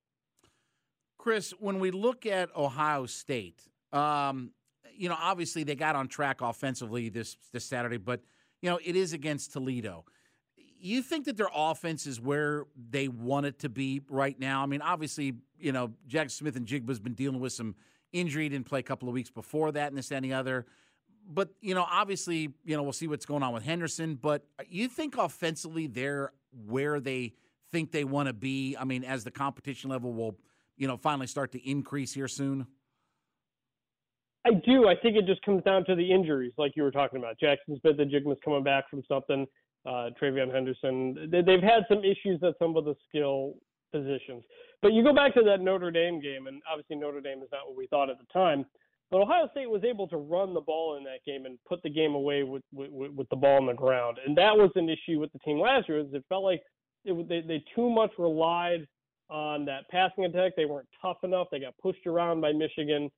Chris, 1.19 1.53
when 1.59 1.79
we 1.79 1.91
look 1.91 2.27
at 2.27 2.55
Ohio 2.55 3.07
State, 3.07 3.63
um, 3.93 4.51
you 4.97 5.09
know, 5.09 5.17
obviously 5.19 5.65
they 5.65 5.75
got 5.75 5.97
on 5.97 6.09
track 6.09 6.41
offensively 6.41 7.09
this 7.09 7.37
this 7.53 7.65
Saturday, 7.65 7.97
but 7.97 8.21
you 8.61 8.71
know 8.71 8.79
it 8.85 8.97
is 8.97 9.13
against 9.13 9.53
Toledo. 9.53 10.05
You 10.57 11.01
think 11.01 11.25
that 11.25 11.39
their 11.39 11.49
offense 11.55 12.07
is 12.07 12.21
where 12.21 12.67
they 12.91 13.09
want 13.09 13.47
it 13.47 13.61
to 13.61 13.71
be 13.71 14.03
right 14.11 14.39
now? 14.39 14.63
I 14.63 14.67
mean, 14.67 14.83
obviously, 14.83 15.33
you 15.59 15.73
know, 15.73 15.93
Jaxon 16.07 16.31
Smith-Njigba's 16.31 17.01
been 17.01 17.15
dealing 17.15 17.41
with 17.41 17.55
some 17.55 17.75
injury, 18.13 18.51
didn't 18.51 18.67
play 18.67 18.81
a 18.81 18.83
couple 18.83 19.09
of 19.09 19.15
weeks 19.15 19.31
before 19.31 19.73
that, 19.73 19.89
and 19.89 19.97
this 19.97 20.13
and 20.13 20.23
the 20.23 20.35
other 20.35 20.67
but 21.29 21.51
you 21.61 21.75
know, 21.75 21.87
obviously, 21.89 22.55
you 22.65 22.77
know, 22.77 22.83
we'll 22.83 22.93
see 22.93 23.09
what's 23.09 23.27
going 23.27 23.43
on 23.43 23.53
with 23.53 23.63
Henderson. 23.63 24.15
But 24.15 24.45
you 24.69 24.89
think 24.89 25.17
offensively 25.17 25.87
they're 25.87 26.33
where 26.67 27.01
they 27.01 27.35
think 27.73 27.93
they 27.93 28.05
want 28.05 28.29
to 28.29 28.33
be? 28.33 28.77
I 28.79 28.85
mean, 28.85 29.05
as 29.05 29.25
the 29.25 29.31
competition 29.31 29.91
level 29.91 30.13
will, 30.13 30.37
you 30.77 30.87
know, 30.87 30.97
finally 30.97 31.27
start 31.27 31.53
to 31.53 31.69
increase 31.69 32.13
here 32.15 32.29
soon. 32.29 32.67
I 34.47 34.51
do. 34.67 34.89
I 34.89 34.95
think 34.97 35.17
it 35.17 35.27
just 35.27 35.43
comes 35.43 35.63
down 35.65 35.87
to 35.87 35.95
the 35.95 36.13
injuries, 36.13 36.53
like 36.59 36.73
you 36.77 36.83
were 36.83 36.91
talking 36.91 37.19
about. 37.19 37.37
Jaxon 37.43 37.81
Smith-Njigba's 37.81 38.39
coming 38.45 38.63
back 38.63 38.91
from 38.91 39.03
something. 39.09 39.47
Uh, 39.87 40.11
TreVeyon 40.21 40.53
Henderson. 40.53 41.29
They, 41.31 41.43
they've 41.43 41.63
had 41.63 41.85
some 41.89 41.99
issues 41.99 42.43
at 42.43 42.55
some 42.59 42.77
of 42.77 42.85
the 42.85 42.95
skill 43.09 43.55
positions. 43.93 44.43
But 44.83 44.93
you 44.93 45.03
go 45.03 45.15
back 45.15 45.35
to 45.35 45.43
that 45.45 45.61
Notre 45.61 45.91
Dame 45.91 46.21
game, 46.21 46.47
and 46.47 46.63
obviously 46.71 46.97
Notre 46.97 47.21
Dame 47.21 47.43
is 47.43 47.49
not 47.53 47.67
what 47.67 47.77
we 47.77 47.87
thought 47.87 48.11
at 48.11 48.19
the 48.19 48.27
time. 48.33 48.65
But 49.11 49.21
Ohio 49.21 49.49
State 49.53 49.71
was 49.71 49.85
able 49.85 50.09
to 50.09 50.17
run 50.17 50.55
the 50.55 50.61
ball 50.61 50.97
in 50.97 51.05
that 51.05 51.25
game 51.27 51.47
and 51.47 51.59
put 51.69 51.83
the 51.83 51.91
game 51.91 52.15
away 52.15 52.43
with 52.43 52.63
with, 52.73 52.91
with 52.91 53.29
the 53.29 53.37
ball 53.37 53.59
on 53.59 53.67
the 53.67 53.75
ground, 53.75 54.19
and 54.25 54.37
that 54.37 54.57
was 54.57 54.71
an 54.75 54.89
issue 54.89 55.21
with 55.21 55.33
the 55.33 55.39
team 55.41 55.61
last 55.61 55.89
year. 55.89 55.99
Is 56.01 56.07
it 56.13 56.25
felt 56.29 56.45
like 56.45 56.63
it, 57.05 57.29
they 57.29 57.41
they 57.41 57.65
too 57.75 57.91
much 57.91 58.11
relied 58.19 58.87
on 59.31 59.65
that 59.67 59.89
passing 59.91 60.25
attack. 60.25 60.53
They 60.57 60.65
weren't 60.65 60.89
tough 61.01 61.19
enough. 61.23 61.49
They 61.51 61.61
got 61.61 61.77
pushed 61.79 62.07
around 62.07 62.41
by 62.41 62.53
Michigan, 62.53 63.11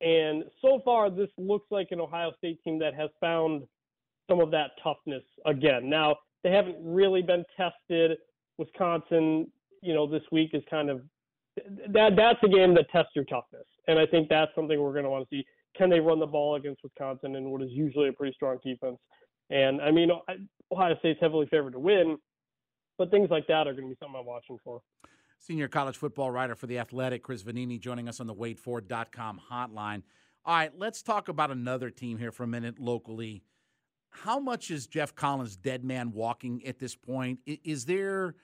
and 0.00 0.44
so 0.60 0.80
far 0.84 1.10
this 1.10 1.30
looks 1.38 1.66
like 1.70 1.88
an 1.90 2.00
Ohio 2.00 2.32
State 2.38 2.58
team 2.64 2.78
that 2.80 2.94
has 2.94 3.10
found 3.20 3.64
some 4.28 4.40
of 4.40 4.50
that 4.50 4.72
toughness 4.82 5.22
again. 5.46 5.88
Now 5.88 6.16
they 6.42 6.50
haven't 6.50 6.76
really 6.80 7.22
been 7.22 7.44
tested. 7.56 8.18
Wisconsin, 8.58 9.50
you 9.82 9.94
know, 9.94 10.06
this 10.06 10.22
week 10.30 10.50
is 10.52 10.62
kind 10.70 10.90
of 10.90 11.02
that 11.88 12.16
that's 12.16 12.38
a 12.42 12.48
game 12.48 12.74
that 12.74 12.90
tests 12.90 13.12
your 13.14 13.24
toughness, 13.24 13.66
and 13.88 13.98
I 13.98 14.06
think 14.06 14.28
that's 14.28 14.50
something 14.54 14.80
we're 14.80 14.92
going 14.92 15.04
to 15.04 15.10
want 15.10 15.28
to 15.28 15.36
see. 15.36 15.44
Can 15.76 15.90
they 15.90 16.00
run 16.00 16.20
the 16.20 16.26
ball 16.26 16.54
against 16.54 16.82
Wisconsin 16.82 17.36
and 17.36 17.50
what 17.50 17.62
is 17.62 17.70
usually 17.70 18.08
a 18.08 18.12
pretty 18.12 18.32
strong 18.34 18.58
defense? 18.64 18.98
And 19.50 19.80
I 19.80 19.90
mean, 19.90 20.10
Ohio 20.70 20.96
State's 21.00 21.20
heavily 21.20 21.46
favored 21.50 21.72
to 21.72 21.78
win, 21.78 22.16
but 22.96 23.10
things 23.10 23.28
like 23.30 23.46
that 23.48 23.66
are 23.66 23.72
going 23.72 23.88
to 23.88 23.94
be 23.94 23.96
something 24.00 24.18
I'm 24.18 24.26
watching 24.26 24.58
for. 24.64 24.80
Senior 25.38 25.68
college 25.68 25.96
football 25.96 26.30
writer 26.30 26.54
for 26.54 26.66
The 26.66 26.78
Athletic, 26.78 27.22
Chris 27.22 27.42
Vannini, 27.42 27.78
joining 27.78 28.08
us 28.08 28.20
on 28.20 28.26
the 28.26 28.34
WadeFord.com 28.34 29.40
hotline. 29.50 30.02
All 30.46 30.54
right, 30.54 30.72
let's 30.78 31.02
talk 31.02 31.28
about 31.28 31.50
another 31.50 31.90
team 31.90 32.18
here 32.18 32.32
for 32.32 32.44
a 32.44 32.46
minute 32.46 32.78
locally. 32.78 33.42
How 34.10 34.38
much 34.38 34.70
is 34.70 34.86
Geoff 34.86 35.14
Collins 35.14 35.56
dead 35.56 35.84
man 35.84 36.12
walking 36.12 36.64
at 36.66 36.78
this 36.78 36.94
point? 36.94 37.40
Is 37.46 37.84
there 37.84 38.36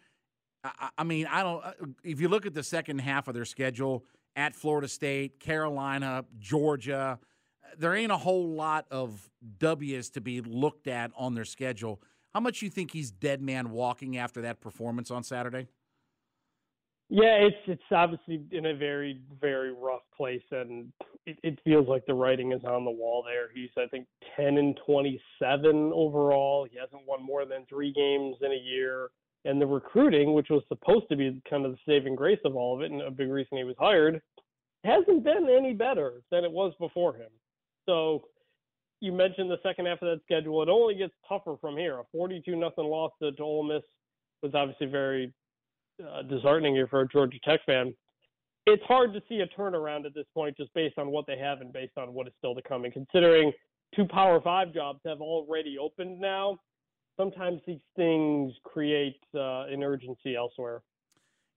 I, 0.99 1.05
mean, 1.05 1.27
I 1.27 1.43
don't. 1.43 1.65
Uh, 1.65 1.73
if 2.05 2.21
you 2.21 2.29
look 2.29 2.45
at 2.45 2.55
the 2.55 2.63
second 2.63 2.99
half 3.01 3.29
of 3.29 3.35
their 3.35 3.45
schedule 3.45 4.05
at 4.37 4.55
Florida 4.55 4.89
State, 4.89 5.41
Carolina, 5.41 6.25
Georgia, 6.39 7.19
there 7.79 7.95
ain't 7.95 8.13
a 8.13 8.17
whole 8.17 8.55
lot 8.55 8.87
of 8.91 9.31
W's 9.59 10.11
to 10.11 10.21
be 10.21 10.41
looked 10.41 10.87
at 10.87 11.11
on 11.17 11.35
their 11.35 11.45
schedule. 11.45 12.01
How 12.35 12.41
much 12.41 12.63
you 12.63 12.71
think 12.71 12.93
he's 12.93 13.11
dead 13.11 13.43
man 13.43 13.71
walking 13.71 14.17
after 14.17 14.43
that 14.43 14.61
performance 14.61 15.11
on 15.11 15.23
Saturday? 15.23 15.69
Yeah, 17.13 17.39
it's 17.41 17.57
it's 17.67 17.83
obviously 17.91 18.45
in 18.53 18.67
a 18.67 18.75
very 18.77 19.21
very 19.41 19.73
rough 19.73 20.03
place, 20.17 20.43
and 20.53 20.93
it, 21.27 21.37
it 21.43 21.59
feels 21.65 21.89
like 21.89 22.07
the 22.07 22.15
writing 22.15 22.53
is 22.53 22.63
on 22.63 22.85
the 22.85 22.91
wall 22.91 23.25
there. 23.27 23.49
He's 23.53 23.71
I 23.77 23.87
think 23.87 24.07
ten 24.37 24.59
and 24.59 24.79
twenty 24.87 25.21
seven 25.43 25.91
overall. 25.93 26.69
He 26.71 26.79
hasn't 26.79 27.03
won 27.09 27.21
more 27.21 27.45
than 27.45 27.67
three 27.69 27.93
games 27.93 28.37
in 28.41 28.53
a 28.53 28.63
year 28.63 29.11
and 29.45 29.61
the 29.61 29.67
recruiting, 29.67 30.35
which 30.35 30.49
was 30.51 30.63
supposed 30.69 31.09
to 31.09 31.17
be 31.17 31.41
kind 31.49 31.65
of 31.65 31.73
the 31.73 31.79
saving 31.87 32.15
grace 32.15 32.41
of 32.45 32.57
all 32.57 32.77
of 32.77 32.83
it, 32.83 32.91
and 32.91 33.01
a 33.03 33.11
big 33.11 33.31
reason 33.31 33.59
he 33.59 33.65
was 33.65 33.77
hired, 33.79 34.21
hasn't 34.85 35.25
been 35.25 35.49
any 35.49 35.73
better 35.73 36.23
than 36.31 36.45
it 36.45 36.53
was 36.53 36.73
before 36.79 37.15
him. 37.15 37.31
So 37.87 38.25
you 39.01 39.13
mentioned 39.13 39.51
the 39.51 39.59
second 39.63 39.87
half 39.87 40.03
of 40.03 40.09
that 40.09 40.23
schedule. 40.25 40.63
It 40.63 40.69
only 40.69 40.95
gets 40.95 41.15
tougher 41.29 41.57
from 41.61 41.77
here. 41.77 41.99
A 41.99 42.05
42 42.13 42.55
nothing 42.57 42.85
loss 42.85 43.13
to, 43.23 43.33
to 43.33 43.43
Ole 43.43 43.63
Miss 43.63 43.83
was 44.43 44.53
obviously 44.55 44.87
very 44.87 45.33
uh, 46.01 46.23
disheartening 46.23 46.75
here 46.75 46.87
for 46.87 47.01
a 47.01 47.09
Georgia 47.09 47.39
Tech 47.45 47.61
fan. 47.65 47.95
It's 48.67 48.83
hard 48.85 49.13
to 49.15 49.23
see 49.29 49.41
a 49.41 49.47
turnaround 49.61 50.05
at 50.05 50.15
this 50.15 50.27
point, 50.35 50.57
just 50.57 50.73
based 50.75 50.99
on 50.99 51.11
what 51.11 51.27
they 51.27 51.39
have 51.39 51.61
and 51.61 51.73
based 51.73 51.97
on 51.97 52.13
what 52.13 52.27
is 52.27 52.33
still 52.39 52.55
to 52.55 52.63
come. 52.63 52.85
And 52.85 52.93
considering 52.93 53.53
two 53.95 54.07
Power 54.07 54.41
Five 54.41 54.73
jobs 54.73 55.01
have 55.07 55.21
already 55.21 55.79
opened 55.79 56.21
now, 56.21 56.59
sometimes 57.21 57.61
these 57.67 57.85
things 57.97 58.55
create 58.65 59.21
uh, 59.35 59.65
an 59.65 59.83
urgency 59.83 60.35
elsewhere. 60.35 60.81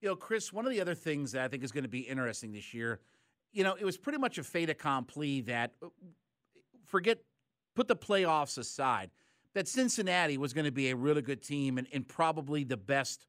You 0.01 0.09
know, 0.09 0.15
Chris, 0.17 0.51
one 0.51 0.65
of 0.65 0.71
the 0.71 0.81
other 0.81 0.95
things 0.95 1.31
that 1.31 1.45
I 1.45 1.47
think 1.47 1.63
is 1.63 1.71
going 1.71 1.85
to 1.85 1.89
be 1.89 2.01
interesting 2.01 2.51
this 2.51 2.73
year, 2.73 2.99
you 3.53 3.63
know, 3.63 3.75
it 3.79 3.85
was 3.85 3.97
pretty 3.97 4.19
much 4.19 4.37
a 4.37 4.43
fait 4.43 4.69
accompli 4.69 5.39
that 5.41 5.71
uh, 5.81 5.87
forget, 6.85 7.19
put 7.75 7.87
the 7.87 7.95
playoffs 7.95 8.57
aside, 8.57 9.09
that 9.53 9.67
Cincinnati 9.69 10.37
was 10.37 10.51
going 10.51 10.65
to 10.65 10.71
be 10.71 10.89
a 10.89 10.95
really 10.95 11.21
good 11.21 11.41
team 11.41 11.77
and, 11.77 11.87
and 11.93 12.05
probably 12.05 12.65
the 12.65 12.77
best, 12.77 13.25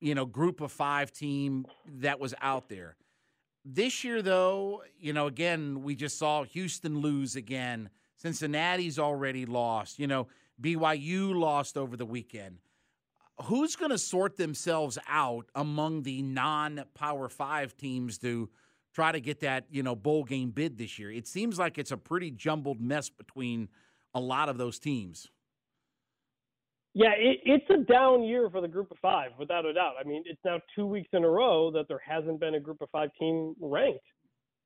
you 0.00 0.14
know, 0.14 0.24
group 0.24 0.62
of 0.62 0.72
five 0.72 1.12
team 1.12 1.66
that 1.98 2.18
was 2.18 2.34
out 2.40 2.70
there. 2.70 2.96
This 3.64 4.02
year, 4.02 4.22
though, 4.22 4.82
you 4.98 5.12
know, 5.12 5.26
again, 5.26 5.82
we 5.82 5.94
just 5.94 6.18
saw 6.18 6.44
Houston 6.44 7.00
lose 7.00 7.36
again. 7.36 7.90
Cincinnati's 8.26 8.98
already 8.98 9.46
lost. 9.46 10.00
You 10.00 10.08
know, 10.08 10.26
BYU 10.60 11.32
lost 11.32 11.76
over 11.76 11.96
the 11.96 12.04
weekend. 12.04 12.58
Who's 13.44 13.76
going 13.76 13.92
to 13.92 13.98
sort 13.98 14.36
themselves 14.36 14.98
out 15.06 15.46
among 15.54 16.02
the 16.02 16.22
non-power 16.22 17.28
5 17.28 17.76
teams 17.76 18.18
to 18.18 18.48
try 18.94 19.12
to 19.12 19.20
get 19.20 19.40
that, 19.40 19.66
you 19.70 19.82
know, 19.82 19.94
bowl 19.94 20.24
game 20.24 20.50
bid 20.50 20.76
this 20.76 20.98
year? 20.98 21.12
It 21.12 21.28
seems 21.28 21.58
like 21.58 21.78
it's 21.78 21.92
a 21.92 21.96
pretty 21.96 22.32
jumbled 22.32 22.80
mess 22.80 23.10
between 23.10 23.68
a 24.12 24.20
lot 24.20 24.48
of 24.48 24.58
those 24.58 24.80
teams. 24.80 25.28
Yeah, 26.94 27.12
it, 27.16 27.40
it's 27.44 27.70
a 27.70 27.84
down 27.92 28.24
year 28.24 28.48
for 28.50 28.60
the 28.60 28.68
group 28.68 28.90
of 28.90 28.96
five, 29.02 29.32
without 29.38 29.66
a 29.66 29.74
doubt. 29.74 29.92
I 30.00 30.08
mean, 30.08 30.24
it's 30.26 30.40
now 30.44 30.58
two 30.74 30.86
weeks 30.86 31.10
in 31.12 31.22
a 31.22 31.28
row 31.28 31.70
that 31.72 31.86
there 31.88 32.00
hasn't 32.04 32.40
been 32.40 32.54
a 32.54 32.60
group 32.60 32.80
of 32.80 32.88
five 32.90 33.10
team 33.20 33.54
ranked. 33.60 34.00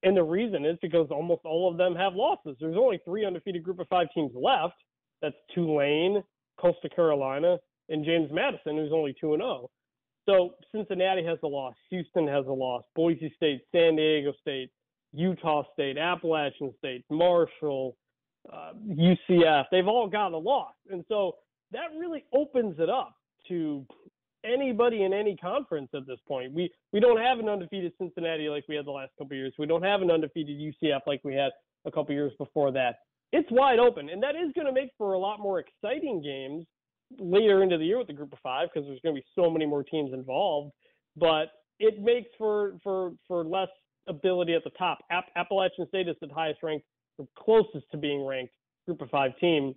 And 0.02 0.16
the 0.16 0.22
reason 0.22 0.64
is 0.64 0.78
because 0.80 1.08
almost 1.10 1.42
all 1.44 1.70
of 1.70 1.76
them 1.76 1.94
have 1.94 2.14
losses. 2.14 2.56
There's 2.58 2.76
only 2.76 3.00
three 3.04 3.26
undefeated 3.26 3.62
group 3.62 3.80
of 3.80 3.88
five 3.88 4.06
teams 4.14 4.32
left. 4.34 4.74
That's 5.20 5.36
Tulane, 5.54 6.22
Coastal 6.58 6.90
Carolina, 6.94 7.58
and 7.90 8.04
James 8.04 8.30
Madison, 8.32 8.76
who's 8.76 8.92
only 8.92 9.14
2 9.20 9.34
and 9.34 9.42
0. 9.42 9.68
So 10.26 10.54
Cincinnati 10.72 11.24
has 11.24 11.38
a 11.42 11.46
loss, 11.46 11.74
Houston 11.90 12.26
has 12.28 12.46
a 12.46 12.52
loss, 12.52 12.82
Boise 12.94 13.32
State, 13.36 13.62
San 13.72 13.96
Diego 13.96 14.32
State, 14.40 14.70
Utah 15.12 15.64
State, 15.72 15.98
Appalachian 15.98 16.72
State, 16.78 17.04
Marshall, 17.10 17.96
uh, 18.50 18.72
UCF. 18.88 19.64
They've 19.70 19.88
all 19.88 20.08
got 20.08 20.32
a 20.32 20.38
loss. 20.38 20.74
And 20.90 21.04
so 21.08 21.36
that 21.72 21.88
really 21.98 22.24
opens 22.32 22.76
it 22.78 22.88
up 22.88 23.14
to 23.48 23.84
anybody 24.44 25.04
in 25.04 25.12
any 25.12 25.36
conference 25.36 25.88
at 25.94 26.06
this 26.06 26.18
point. 26.26 26.52
We 26.52 26.70
we 26.92 27.00
don't 27.00 27.18
have 27.18 27.38
an 27.38 27.48
undefeated 27.48 27.92
Cincinnati 27.98 28.48
like 28.48 28.64
we 28.68 28.76
had 28.76 28.86
the 28.86 28.90
last 28.90 29.12
couple 29.18 29.36
years. 29.36 29.54
We 29.58 29.66
don't 29.66 29.82
have 29.82 30.02
an 30.02 30.10
undefeated 30.10 30.56
UCF 30.56 31.00
like 31.06 31.20
we 31.24 31.34
had 31.34 31.52
a 31.86 31.90
couple 31.90 32.14
years 32.14 32.32
before 32.38 32.70
that 32.72 32.96
it's 33.32 33.48
wide 33.50 33.78
open, 33.78 34.08
and 34.08 34.22
that 34.22 34.34
is 34.34 34.52
going 34.54 34.66
to 34.66 34.72
make 34.72 34.90
for 34.98 35.12
a 35.12 35.18
lot 35.18 35.40
more 35.40 35.60
exciting 35.60 36.22
games 36.22 36.66
later 37.18 37.62
into 37.62 37.78
the 37.78 37.84
year 37.84 37.98
with 37.98 38.06
the 38.06 38.12
group 38.12 38.32
of 38.32 38.38
five 38.42 38.68
because 38.72 38.86
there's 38.86 39.00
going 39.00 39.14
to 39.14 39.20
be 39.20 39.26
so 39.34 39.50
many 39.50 39.66
more 39.66 39.82
teams 39.82 40.12
involved. 40.12 40.72
But 41.16 41.52
it 41.78 42.00
makes 42.00 42.28
for 42.36 42.74
for 42.82 43.12
for 43.28 43.44
less 43.44 43.68
ability 44.08 44.54
at 44.54 44.64
the 44.64 44.70
top. 44.70 44.98
App- 45.10 45.30
Appalachian 45.36 45.86
State 45.88 46.08
is 46.08 46.16
the 46.20 46.28
highest 46.34 46.62
ranked, 46.62 46.86
closest 47.38 47.90
to 47.92 47.96
being 47.96 48.26
ranked 48.26 48.52
group 48.86 49.00
of 49.02 49.10
five 49.10 49.36
team 49.38 49.74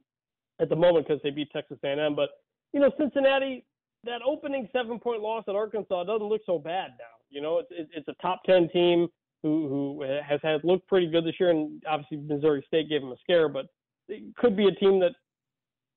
at 0.60 0.70
the 0.70 0.76
moment 0.76 1.08
because 1.08 1.22
they 1.24 1.30
beat 1.30 1.52
Texas 1.52 1.78
A&M. 1.84 2.16
But 2.16 2.30
you 2.74 2.80
know, 2.80 2.92
Cincinnati, 2.98 3.64
that 4.04 4.22
opening 4.26 4.68
seven 4.72 5.00
point 5.00 5.22
loss 5.22 5.44
at 5.48 5.56
Arkansas 5.56 6.04
doesn't 6.04 6.28
look 6.28 6.42
so 6.46 6.60
bad 6.60 6.92
now. 7.00 7.06
You 7.30 7.42
know, 7.42 7.60
it's 7.60 7.90
it's 7.94 8.08
a 8.08 8.14
top 8.22 8.44
ten 8.46 8.70
team 8.70 9.08
who 9.42 9.68
who 9.68 10.04
has 10.04 10.40
had 10.44 10.64
looked 10.64 10.88
pretty 10.88 11.08
good 11.08 11.26
this 11.26 11.36
year, 11.40 11.50
and 11.50 11.82
obviously 11.88 12.18
Missouri 12.18 12.64
State 12.68 12.90
gave 12.90 13.02
them 13.02 13.12
a 13.12 13.18
scare, 13.22 13.50
but 13.50 13.68
it 14.08 14.36
could 14.36 14.56
be 14.56 14.68
a 14.68 14.72
team 14.72 15.00
that 15.00 15.12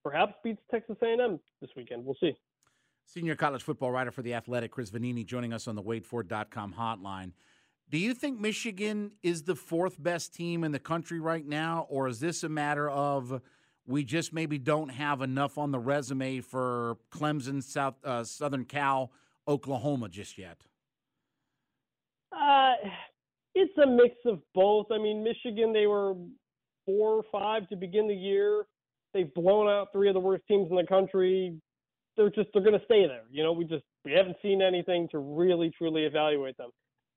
perhaps 0.04 0.34
beats 0.44 0.62
Texas 0.70 0.96
A&M 1.02 1.40
this 1.60 1.70
weekend. 1.76 2.04
We'll 2.04 2.16
see. 2.20 2.32
Senior 3.04 3.36
college 3.36 3.62
football 3.62 3.90
writer 3.90 4.10
for 4.10 4.22
the 4.22 4.34
Athletic, 4.34 4.72
Chris 4.72 4.90
Vannini, 4.90 5.24
joining 5.24 5.52
us 5.52 5.68
on 5.68 5.76
the 5.76 5.82
WadeFord.com 5.82 6.74
hotline. 6.76 7.32
Do 7.88 7.98
you 7.98 8.14
think 8.14 8.40
Michigan 8.40 9.12
is 9.22 9.44
the 9.44 9.54
fourth 9.54 10.02
best 10.02 10.34
team 10.34 10.64
in 10.64 10.72
the 10.72 10.80
country 10.80 11.20
right 11.20 11.46
now, 11.46 11.86
or 11.88 12.08
is 12.08 12.18
this 12.18 12.42
a 12.42 12.48
matter 12.48 12.90
of 12.90 13.40
we 13.86 14.04
just 14.04 14.32
maybe 14.32 14.58
don't 14.58 14.88
have 14.88 15.22
enough 15.22 15.58
on 15.58 15.70
the 15.70 15.78
resume 15.78 16.40
for 16.40 16.96
Clemson, 17.10 17.62
South 17.62 17.94
uh, 18.04 18.24
Southern 18.24 18.64
Cal, 18.64 19.12
Oklahoma 19.46 20.08
just 20.08 20.38
yet? 20.38 20.58
Uh, 22.32 22.74
it's 23.54 23.76
a 23.78 23.86
mix 23.86 24.14
of 24.26 24.40
both. 24.54 24.86
I 24.92 24.98
mean, 24.98 25.22
Michigan, 25.22 25.72
they 25.72 25.86
were 25.86 26.14
four 26.84 27.14
or 27.14 27.22
five 27.32 27.68
to 27.68 27.76
begin 27.76 28.08
the 28.08 28.14
year. 28.14 28.64
They've 29.14 29.32
blown 29.34 29.68
out 29.68 29.88
three 29.92 30.08
of 30.08 30.14
the 30.14 30.20
worst 30.20 30.44
teams 30.48 30.68
in 30.70 30.76
the 30.76 30.86
country. 30.86 31.56
They're 32.16 32.30
just 32.30 32.48
they're 32.52 32.62
going 32.62 32.78
to 32.78 32.84
stay 32.84 33.06
there. 33.06 33.24
You 33.30 33.42
know, 33.42 33.52
we 33.52 33.64
just 33.64 33.84
we 34.04 34.12
haven't 34.12 34.36
seen 34.42 34.62
anything 34.62 35.08
to 35.12 35.18
really 35.18 35.70
truly 35.76 36.04
evaluate 36.04 36.56
them. 36.56 36.70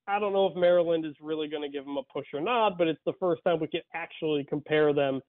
I 0.08 0.20
don't 0.20 0.34
know 0.34 0.48
if 0.48 0.56
Maryland 0.56 1.06
is 1.06 1.14
really 1.22 1.48
going 1.48 1.62
to 1.62 1.70
give 1.70 1.86
them 1.86 1.98
a 1.98 2.04
push 2.12 2.26
or 2.34 2.42
not, 2.42 2.78
but 2.78 2.88
it's 2.88 3.00
the 3.06 3.14
first 3.20 3.42
time 3.44 3.60
we 3.60 3.68
can 3.68 3.82
actually 3.94 4.44
compare 4.44 4.92
them 4.94 5.22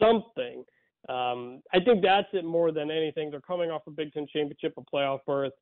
something. 0.00 0.64
Um, 1.08 1.62
I 1.72 1.80
think 1.80 2.02
that's 2.02 2.28
it 2.32 2.44
more 2.44 2.70
than 2.70 2.90
anything. 2.90 3.30
They're 3.30 3.40
coming 3.40 3.70
off 3.70 3.82
a 3.86 3.90
Big 3.90 4.12
Ten 4.12 4.26
championship, 4.32 4.74
a 4.76 4.82
playoff 4.82 5.20
berth. 5.26 5.52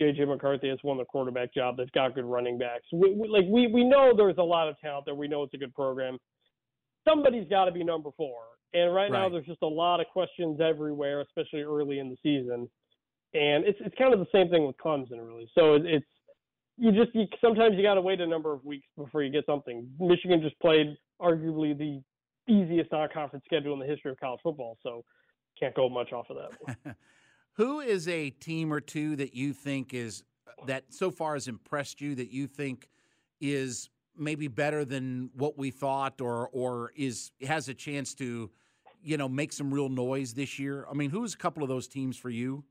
JJ 0.00 0.28
McCarthy 0.28 0.68
has 0.68 0.78
won 0.84 0.96
the 0.96 1.04
quarterback 1.04 1.52
job. 1.52 1.76
They've 1.76 1.90
got 1.92 2.14
good 2.14 2.24
running 2.24 2.56
backs. 2.56 2.84
We, 2.92 3.14
we, 3.14 3.28
like 3.28 3.44
we 3.48 3.66
we 3.66 3.84
know 3.84 4.12
there's 4.16 4.38
a 4.38 4.42
lot 4.42 4.68
of 4.68 4.78
talent 4.80 5.06
there. 5.06 5.14
We 5.14 5.28
know 5.28 5.42
it's 5.42 5.54
a 5.54 5.58
good 5.58 5.74
program. 5.74 6.18
Somebody's 7.06 7.48
got 7.48 7.64
to 7.64 7.72
be 7.72 7.82
number 7.82 8.10
four. 8.16 8.38
And 8.74 8.94
right, 8.94 9.10
right, 9.10 9.22
now 9.22 9.28
there's 9.28 9.46
just 9.46 9.62
a 9.62 9.66
lot 9.68 10.00
of 10.00 10.06
questions 10.12 10.60
everywhere, 10.60 11.20
especially 11.22 11.62
early 11.62 11.98
in 11.98 12.10
the 12.10 12.16
season. 12.22 12.68
And 13.34 13.64
it's 13.64 13.78
it's 13.80 13.94
kind 13.96 14.14
of 14.14 14.20
the 14.20 14.26
same 14.32 14.48
thing 14.50 14.66
with 14.66 14.76
Clemson, 14.76 15.26
really. 15.26 15.50
So 15.54 15.74
it, 15.74 15.82
it's 15.84 16.06
you 16.76 16.92
just 16.92 17.14
you, 17.14 17.26
sometimes 17.40 17.76
you 17.76 17.82
got 17.82 17.94
to 17.94 18.00
wait 18.00 18.20
a 18.20 18.26
number 18.26 18.52
of 18.52 18.64
weeks 18.64 18.86
before 18.96 19.22
you 19.22 19.32
get 19.32 19.46
something. 19.46 19.88
Michigan 19.98 20.40
just 20.40 20.58
played 20.60 20.96
arguably 21.20 21.76
the 21.76 22.00
easiest 22.48 22.90
non-conference 22.92 23.44
schedule 23.44 23.74
in 23.74 23.80
the 23.80 23.86
history 23.86 24.10
of 24.10 24.18
college 24.18 24.40
football, 24.42 24.78
so 24.82 25.04
can't 25.58 25.74
go 25.74 25.88
much 25.88 26.12
off 26.12 26.26
of 26.30 26.36
that. 26.36 26.96
Who 27.54 27.80
is 27.80 28.06
a 28.08 28.30
team 28.30 28.72
or 28.72 28.80
two 28.80 29.16
that 29.16 29.34
you 29.34 29.52
think 29.52 29.92
is 29.92 30.22
uh, 30.46 30.66
that 30.66 30.84
so 30.90 31.10
far 31.10 31.34
has 31.34 31.48
impressed 31.48 32.00
you 32.00 32.14
that 32.14 32.30
you 32.30 32.46
think 32.46 32.88
is 33.40 33.90
maybe 34.16 34.48
better 34.48 34.84
than 34.84 35.30
what 35.34 35.58
we 35.58 35.70
thought 35.70 36.20
or 36.20 36.48
or 36.52 36.92
is 36.96 37.30
has 37.46 37.68
a 37.68 37.74
chance 37.74 38.14
to 38.14 38.50
you 39.02 39.16
know 39.16 39.28
make 39.28 39.52
some 39.52 39.72
real 39.72 39.88
noise 39.88 40.34
this 40.34 40.58
year? 40.58 40.86
I 40.90 40.94
mean, 40.94 41.10
who's 41.10 41.34
a 41.34 41.36
couple 41.36 41.62
of 41.62 41.68
those 41.68 41.88
teams 41.88 42.16
for 42.16 42.30
you? 42.30 42.64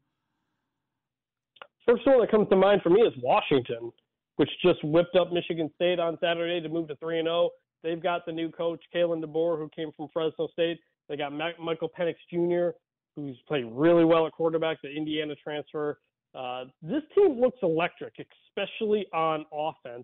First 1.87 2.05
one 2.05 2.19
that 2.19 2.31
comes 2.31 2.49
to 2.49 2.55
mind 2.55 2.81
for 2.81 2.89
me 2.89 3.01
is 3.01 3.13
Washington, 3.21 3.91
which 4.35 4.49
just 4.61 4.83
whipped 4.83 5.15
up 5.15 5.31
Michigan 5.31 5.69
State 5.75 5.99
on 5.99 6.17
Saturday 6.21 6.59
to 6.61 6.67
move 6.67 6.89
to 6.89 6.95
3 6.97 7.19
and 7.19 7.27
0. 7.27 7.49
They've 7.87 8.03
got 8.03 8.25
the 8.25 8.33
new 8.33 8.51
coach, 8.51 8.83
Kalen 8.93 9.23
DeBoer, 9.23 9.57
who 9.57 9.69
came 9.73 9.93
from 9.95 10.09
Fresno 10.11 10.49
State. 10.51 10.77
They 11.07 11.15
got 11.15 11.31
Michael 11.31 11.89
Penix 11.97 12.15
Jr., 12.29 12.75
who's 13.15 13.37
played 13.47 13.63
really 13.71 14.03
well 14.03 14.27
at 14.27 14.33
quarterback, 14.33 14.81
the 14.83 14.93
Indiana 14.93 15.35
transfer. 15.41 15.97
Uh, 16.35 16.65
this 16.81 17.01
team 17.15 17.39
looks 17.39 17.57
electric, 17.63 18.13
especially 18.49 19.07
on 19.13 19.45
offense. 19.53 20.03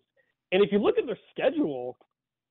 And 0.53 0.63
if 0.63 0.71
you 0.71 0.79
look 0.79 0.97
at 0.97 1.05
their 1.05 1.19
schedule, 1.31 1.97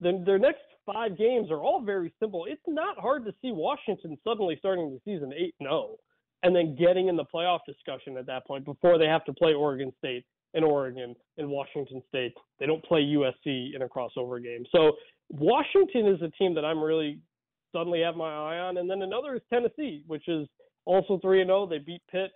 then 0.03 0.23
their 0.23 0.39
next 0.39 0.65
five 0.85 1.17
games 1.17 1.51
are 1.51 1.63
all 1.63 1.81
very 1.81 2.13
simple. 2.21 2.45
It's 2.47 2.61
not 2.69 2.99
hard 2.99 3.25
to 3.25 3.33
see 3.41 3.53
Washington 3.53 4.19
suddenly 4.23 4.57
starting 4.59 4.91
the 4.91 5.01
season 5.11 5.33
8 5.35 5.55
0 5.63 5.97
and 6.43 6.55
then 6.55 6.77
getting 6.77 7.09
in 7.09 7.17
the 7.17 7.25
playoff 7.25 7.61
discussion 7.67 8.19
at 8.19 8.27
that 8.27 8.47
point 8.47 8.67
before 8.67 8.99
they 8.99 9.07
have 9.07 9.25
to 9.25 9.33
play 9.33 9.55
Oregon 9.55 9.95
State 9.97 10.27
and 10.55 10.65
Oregon 10.65 11.15
and 11.39 11.49
Washington 11.49 12.03
State. 12.09 12.35
They 12.61 12.67
don't 12.67 12.85
play 12.85 13.01
USC 13.01 13.75
in 13.75 13.83
a 13.83 13.89
crossover 13.89 14.43
game. 14.43 14.65
So 14.75 14.93
Washington 15.33 16.07
is 16.07 16.23
a 16.23 16.31
team 16.31 16.55
that 16.55 16.65
I'm 16.65 16.83
really 16.83 17.19
suddenly 17.75 18.03
have 18.03 18.17
my 18.17 18.31
eye 18.31 18.59
on. 18.59 18.77
And 18.77 18.89
then 18.89 19.03
another 19.03 19.35
is 19.35 19.43
Tennessee, 19.51 20.05
which 20.07 20.29
is 20.29 20.47
also 20.85 21.19
3 21.21 21.41
and 21.41 21.49
0. 21.49 21.67
They 21.67 21.79
beat 21.79 22.03
Pitt. 22.11 22.31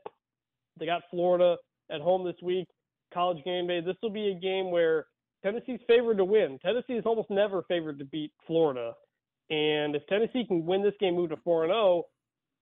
They 0.79 0.87
got 0.87 1.03
Florida 1.11 1.57
at 1.91 2.01
home 2.01 2.25
this 2.25 2.41
week. 2.43 2.67
College 3.13 3.45
game 3.45 3.67
day. 3.67 3.81
This 3.81 3.97
will 4.03 4.11
be 4.11 4.29
a 4.29 4.41
game 4.41 4.71
where 4.71 5.07
Tennessee's 5.45 5.81
favored 5.87 6.17
to 6.17 6.25
win. 6.25 6.59
Tennessee 6.65 6.95
is 6.95 7.07
almost 7.07 7.31
never 7.31 7.63
favored 7.69 7.99
to 7.99 8.05
beat 8.07 8.33
Florida. 8.47 8.95
And 9.51 9.95
if 9.95 10.05
Tennessee 10.09 10.45
can 10.47 10.67
win 10.67 10.83
this 10.83 10.95
game, 10.99 11.15
move 11.15 11.31
to 11.31 11.37
4 11.37 11.65
and 11.65 11.71
0, 11.71 12.05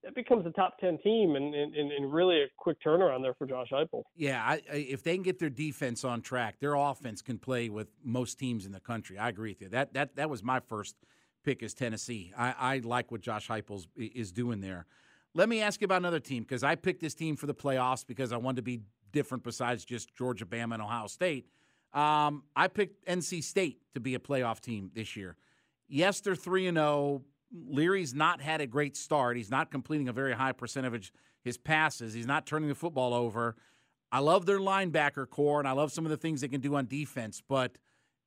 that 0.04 0.14
becomes 0.14 0.46
a 0.46 0.50
top 0.50 0.78
10 0.78 0.98
team 1.02 1.34
and, 1.36 1.54
and, 1.54 1.74
and 1.74 2.12
really 2.12 2.42
a 2.42 2.46
quick 2.58 2.76
turnaround 2.84 3.22
there 3.22 3.34
for 3.34 3.46
Josh 3.46 3.68
Heupel. 3.72 4.02
Yeah, 4.14 4.42
I, 4.42 4.60
I, 4.70 4.76
if 4.76 5.02
they 5.02 5.14
can 5.14 5.22
get 5.22 5.38
their 5.38 5.50
defense 5.50 6.04
on 6.04 6.20
track, 6.20 6.60
their 6.60 6.74
offense 6.74 7.22
can 7.22 7.38
play 7.38 7.70
with 7.70 7.88
most 8.04 8.38
teams 8.38 8.66
in 8.66 8.72
the 8.72 8.80
country. 8.80 9.18
I 9.18 9.30
agree 9.30 9.52
with 9.52 9.62
you. 9.62 9.68
That 9.70 9.94
that 9.94 10.16
that 10.16 10.28
was 10.28 10.42
my 10.42 10.60
first 10.60 10.96
pick 11.42 11.62
is 11.62 11.74
Tennessee. 11.74 12.32
I, 12.36 12.54
I 12.58 12.78
like 12.78 13.10
what 13.10 13.22
Josh 13.22 13.48
Heupel 13.48 13.84
is 13.96 14.30
doing 14.30 14.60
there. 14.60 14.86
Let 15.34 15.48
me 15.48 15.60
ask 15.62 15.80
you 15.80 15.86
about 15.86 15.98
another 15.98 16.20
team 16.20 16.42
because 16.42 16.62
I 16.62 16.74
picked 16.74 17.00
this 17.00 17.14
team 17.14 17.36
for 17.36 17.46
the 17.46 17.54
playoffs 17.54 18.06
because 18.06 18.32
I 18.32 18.36
wanted 18.36 18.56
to 18.56 18.62
be 18.62 18.80
different 19.12 19.42
besides 19.42 19.84
just 19.84 20.14
Georgia, 20.14 20.46
Bama, 20.46 20.74
and 20.74 20.82
Ohio 20.82 21.06
State. 21.06 21.46
Um, 21.92 22.44
I 22.54 22.68
picked 22.68 23.06
NC 23.06 23.42
State 23.42 23.78
to 23.94 24.00
be 24.00 24.14
a 24.14 24.18
playoff 24.18 24.60
team 24.60 24.90
this 24.94 25.16
year. 25.16 25.36
Yes, 25.88 26.20
they're 26.20 26.34
3 26.34 26.68
and 26.68 26.76
0. 26.76 27.22
Leary's 27.54 28.14
not 28.14 28.40
had 28.40 28.60
a 28.60 28.66
great 28.66 28.96
start. 28.96 29.36
He's 29.36 29.50
not 29.50 29.70
completing 29.70 30.08
a 30.08 30.12
very 30.12 30.32
high 30.32 30.52
percentage 30.52 30.92
of 30.94 31.10
his 31.42 31.56
passes. 31.56 32.12
He's 32.12 32.26
not 32.26 32.46
turning 32.46 32.68
the 32.68 32.74
football 32.74 33.14
over. 33.14 33.56
I 34.10 34.18
love 34.18 34.46
their 34.46 34.58
linebacker 34.58 35.28
corps 35.28 35.60
and 35.60 35.68
I 35.68 35.72
love 35.72 35.92
some 35.92 36.04
of 36.04 36.10
the 36.10 36.16
things 36.16 36.40
they 36.40 36.48
can 36.48 36.60
do 36.60 36.74
on 36.76 36.86
defense, 36.86 37.42
but 37.46 37.78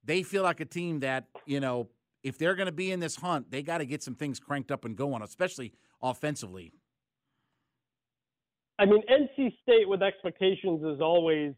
they 0.04 0.24
feel 0.24 0.44
like 0.44 0.60
a 0.60 0.66
team 0.66 1.00
that, 1.02 1.26
you 1.46 1.60
know, 1.60 1.90
if 2.24 2.38
they're 2.38 2.56
going 2.56 2.68
to 2.68 2.74
be 2.74 2.92
in 2.92 3.00
this 3.00 3.18
hunt, 3.18 3.52
they 3.52 3.62
got 3.62 3.78
to 3.80 3.86
get 3.86 4.04
some 4.04 4.16
things 4.16 4.40
cranked 4.40 4.72
up 4.72 4.86
and 4.86 4.96
going, 4.96 5.22
especially 5.22 5.74
offensively. 6.02 6.74
I 8.80 8.86
mean, 8.86 9.02
NC 9.10 9.54
State 9.64 9.88
with 9.88 10.04
expectations 10.04 10.84
is 10.84 11.02
always 11.02 11.54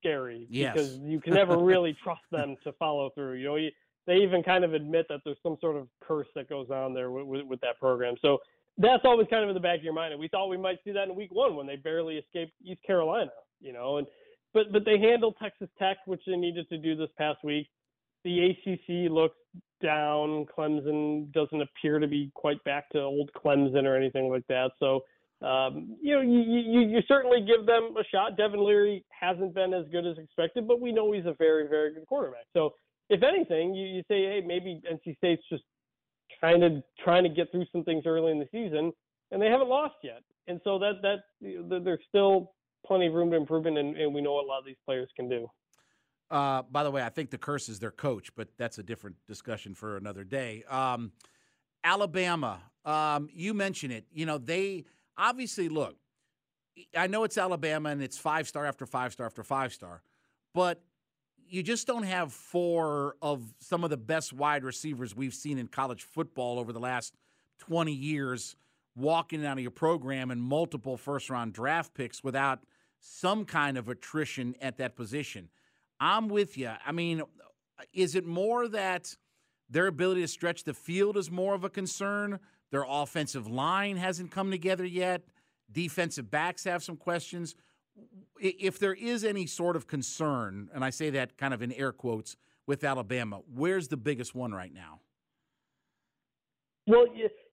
scary 0.00 0.46
yes. 0.50 0.74
because 0.74 0.98
you 0.98 1.20
can 1.20 1.34
never 1.34 1.56
really 1.58 1.96
trust 2.02 2.22
them 2.30 2.56
to 2.64 2.72
follow 2.72 3.10
through. 3.10 3.34
You 3.34 3.46
know, 3.46 3.56
you, 3.56 3.70
they 4.08 4.16
even 4.16 4.42
kind 4.42 4.64
of 4.64 4.72
admit 4.72 5.06
that 5.10 5.20
there's 5.22 5.36
some 5.42 5.58
sort 5.60 5.76
of 5.76 5.86
curse 6.00 6.26
that 6.34 6.48
goes 6.48 6.70
on 6.70 6.94
there 6.94 7.10
with, 7.10 7.26
with, 7.26 7.46
with 7.46 7.60
that 7.60 7.78
program. 7.78 8.14
So 8.22 8.38
that's 8.78 9.02
always 9.04 9.26
kind 9.28 9.44
of 9.44 9.50
in 9.50 9.54
the 9.54 9.60
back 9.60 9.78
of 9.78 9.84
your 9.84 9.92
mind. 9.92 10.12
And 10.12 10.20
we 10.20 10.28
thought 10.28 10.48
we 10.48 10.56
might 10.56 10.78
see 10.82 10.92
that 10.92 11.08
in 11.08 11.14
week 11.14 11.30
one 11.30 11.54
when 11.54 11.66
they 11.66 11.76
barely 11.76 12.16
escaped 12.16 12.52
East 12.64 12.82
Carolina, 12.84 13.30
you 13.60 13.74
know, 13.74 13.98
and 13.98 14.06
but 14.54 14.72
but 14.72 14.86
they 14.86 14.98
handled 14.98 15.36
Texas 15.40 15.68
Tech, 15.78 15.98
which 16.06 16.22
they 16.26 16.36
needed 16.36 16.66
to 16.70 16.78
do 16.78 16.96
this 16.96 17.10
past 17.18 17.44
week. 17.44 17.68
The 18.24 18.46
ACC 18.46 19.12
looks 19.12 19.36
down. 19.82 20.46
Clemson 20.56 21.30
doesn't 21.32 21.60
appear 21.60 21.98
to 21.98 22.08
be 22.08 22.32
quite 22.34 22.64
back 22.64 22.88
to 22.90 23.00
old 23.00 23.30
Clemson 23.36 23.84
or 23.84 23.94
anything 23.94 24.30
like 24.30 24.46
that. 24.48 24.70
So, 24.78 25.04
um, 25.46 25.96
you 26.00 26.14
know, 26.14 26.22
you, 26.22 26.40
you, 26.40 26.80
you 26.88 27.00
certainly 27.06 27.40
give 27.46 27.66
them 27.66 27.94
a 27.98 28.04
shot. 28.04 28.38
Devin 28.38 28.64
Leary 28.64 29.04
hasn't 29.10 29.54
been 29.54 29.74
as 29.74 29.84
good 29.92 30.06
as 30.06 30.16
expected, 30.16 30.66
but 30.66 30.80
we 30.80 30.92
know 30.92 31.12
he's 31.12 31.26
a 31.26 31.34
very, 31.34 31.68
very 31.68 31.92
good 31.92 32.06
quarterback. 32.06 32.46
So 32.54 32.74
if 33.08 33.22
anything, 33.22 33.74
you, 33.74 33.86
you 33.86 34.02
say, 34.08 34.22
hey, 34.24 34.42
maybe 34.44 34.80
NC 34.90 35.16
State's 35.16 35.42
just 35.50 35.64
kind 36.40 36.62
of 36.62 36.82
trying 37.02 37.24
to 37.24 37.28
get 37.28 37.50
through 37.50 37.64
some 37.72 37.84
things 37.84 38.04
early 38.06 38.32
in 38.32 38.38
the 38.38 38.48
season, 38.52 38.92
and 39.30 39.40
they 39.40 39.46
haven't 39.46 39.68
lost 39.68 39.94
yet. 40.02 40.22
And 40.46 40.60
so 40.64 40.78
that 40.78 41.02
that 41.02 41.84
there's 41.84 42.00
still 42.08 42.52
plenty 42.86 43.06
of 43.06 43.14
room 43.14 43.30
to 43.30 43.36
improvement, 43.36 43.78
and, 43.78 43.96
and 43.96 44.14
we 44.14 44.20
know 44.20 44.34
what 44.34 44.44
a 44.44 44.48
lot 44.48 44.58
of 44.60 44.64
these 44.64 44.76
players 44.86 45.08
can 45.16 45.28
do. 45.28 45.48
Uh, 46.30 46.62
by 46.70 46.84
the 46.84 46.90
way, 46.90 47.02
I 47.02 47.08
think 47.08 47.30
the 47.30 47.38
curse 47.38 47.68
is 47.68 47.78
their 47.78 47.90
coach, 47.90 48.34
but 48.34 48.48
that's 48.58 48.78
a 48.78 48.82
different 48.82 49.16
discussion 49.26 49.74
for 49.74 49.96
another 49.96 50.24
day. 50.24 50.62
Um, 50.68 51.12
Alabama, 51.82 52.60
um, 52.84 53.28
you 53.32 53.54
mentioned 53.54 53.92
it. 53.92 54.04
You 54.12 54.26
know, 54.26 54.36
they 54.36 54.84
obviously 55.16 55.68
look. 55.68 55.96
I 56.96 57.06
know 57.06 57.24
it's 57.24 57.38
Alabama 57.38 57.88
and 57.90 58.02
it's 58.02 58.18
five 58.18 58.46
star 58.46 58.66
after 58.66 58.86
five 58.86 59.12
star 59.12 59.26
after 59.26 59.42
five 59.42 59.72
star, 59.72 60.02
but 60.54 60.82
you 61.48 61.62
just 61.62 61.86
don't 61.86 62.04
have 62.04 62.32
four 62.32 63.16
of 63.22 63.42
some 63.60 63.84
of 63.84 63.90
the 63.90 63.96
best 63.96 64.32
wide 64.32 64.64
receivers 64.64 65.16
we've 65.16 65.34
seen 65.34 65.58
in 65.58 65.66
college 65.66 66.02
football 66.02 66.58
over 66.58 66.72
the 66.72 66.80
last 66.80 67.14
20 67.58 67.92
years 67.92 68.56
walking 68.96 69.44
out 69.46 69.58
of 69.58 69.62
your 69.62 69.70
program 69.70 70.30
and 70.30 70.42
multiple 70.42 70.96
first 70.96 71.30
round 71.30 71.52
draft 71.52 71.94
picks 71.94 72.22
without 72.22 72.60
some 73.00 73.44
kind 73.44 73.78
of 73.78 73.88
attrition 73.88 74.54
at 74.60 74.76
that 74.78 74.96
position. 74.96 75.48
I'm 76.00 76.28
with 76.28 76.58
you. 76.58 76.72
I 76.84 76.92
mean, 76.92 77.22
is 77.92 78.14
it 78.14 78.26
more 78.26 78.68
that 78.68 79.16
their 79.70 79.86
ability 79.86 80.22
to 80.22 80.28
stretch 80.28 80.64
the 80.64 80.74
field 80.74 81.16
is 81.16 81.30
more 81.30 81.54
of 81.54 81.64
a 81.64 81.70
concern? 81.70 82.40
Their 82.70 82.84
offensive 82.88 83.46
line 83.46 83.96
hasn't 83.96 84.30
come 84.30 84.50
together 84.50 84.84
yet. 84.84 85.22
Defensive 85.70 86.30
backs 86.30 86.64
have 86.64 86.82
some 86.82 86.96
questions 86.96 87.54
if 88.40 88.78
there 88.78 88.94
is 88.94 89.24
any 89.24 89.46
sort 89.46 89.76
of 89.76 89.86
concern, 89.86 90.70
and 90.74 90.84
I 90.84 90.90
say 90.90 91.10
that 91.10 91.36
kind 91.36 91.52
of 91.52 91.62
in 91.62 91.72
air 91.72 91.92
quotes, 91.92 92.36
with 92.66 92.84
Alabama, 92.84 93.40
where's 93.54 93.88
the 93.88 93.96
biggest 93.96 94.34
one 94.34 94.52
right 94.52 94.72
now? 94.72 95.00
Well, 96.86 97.06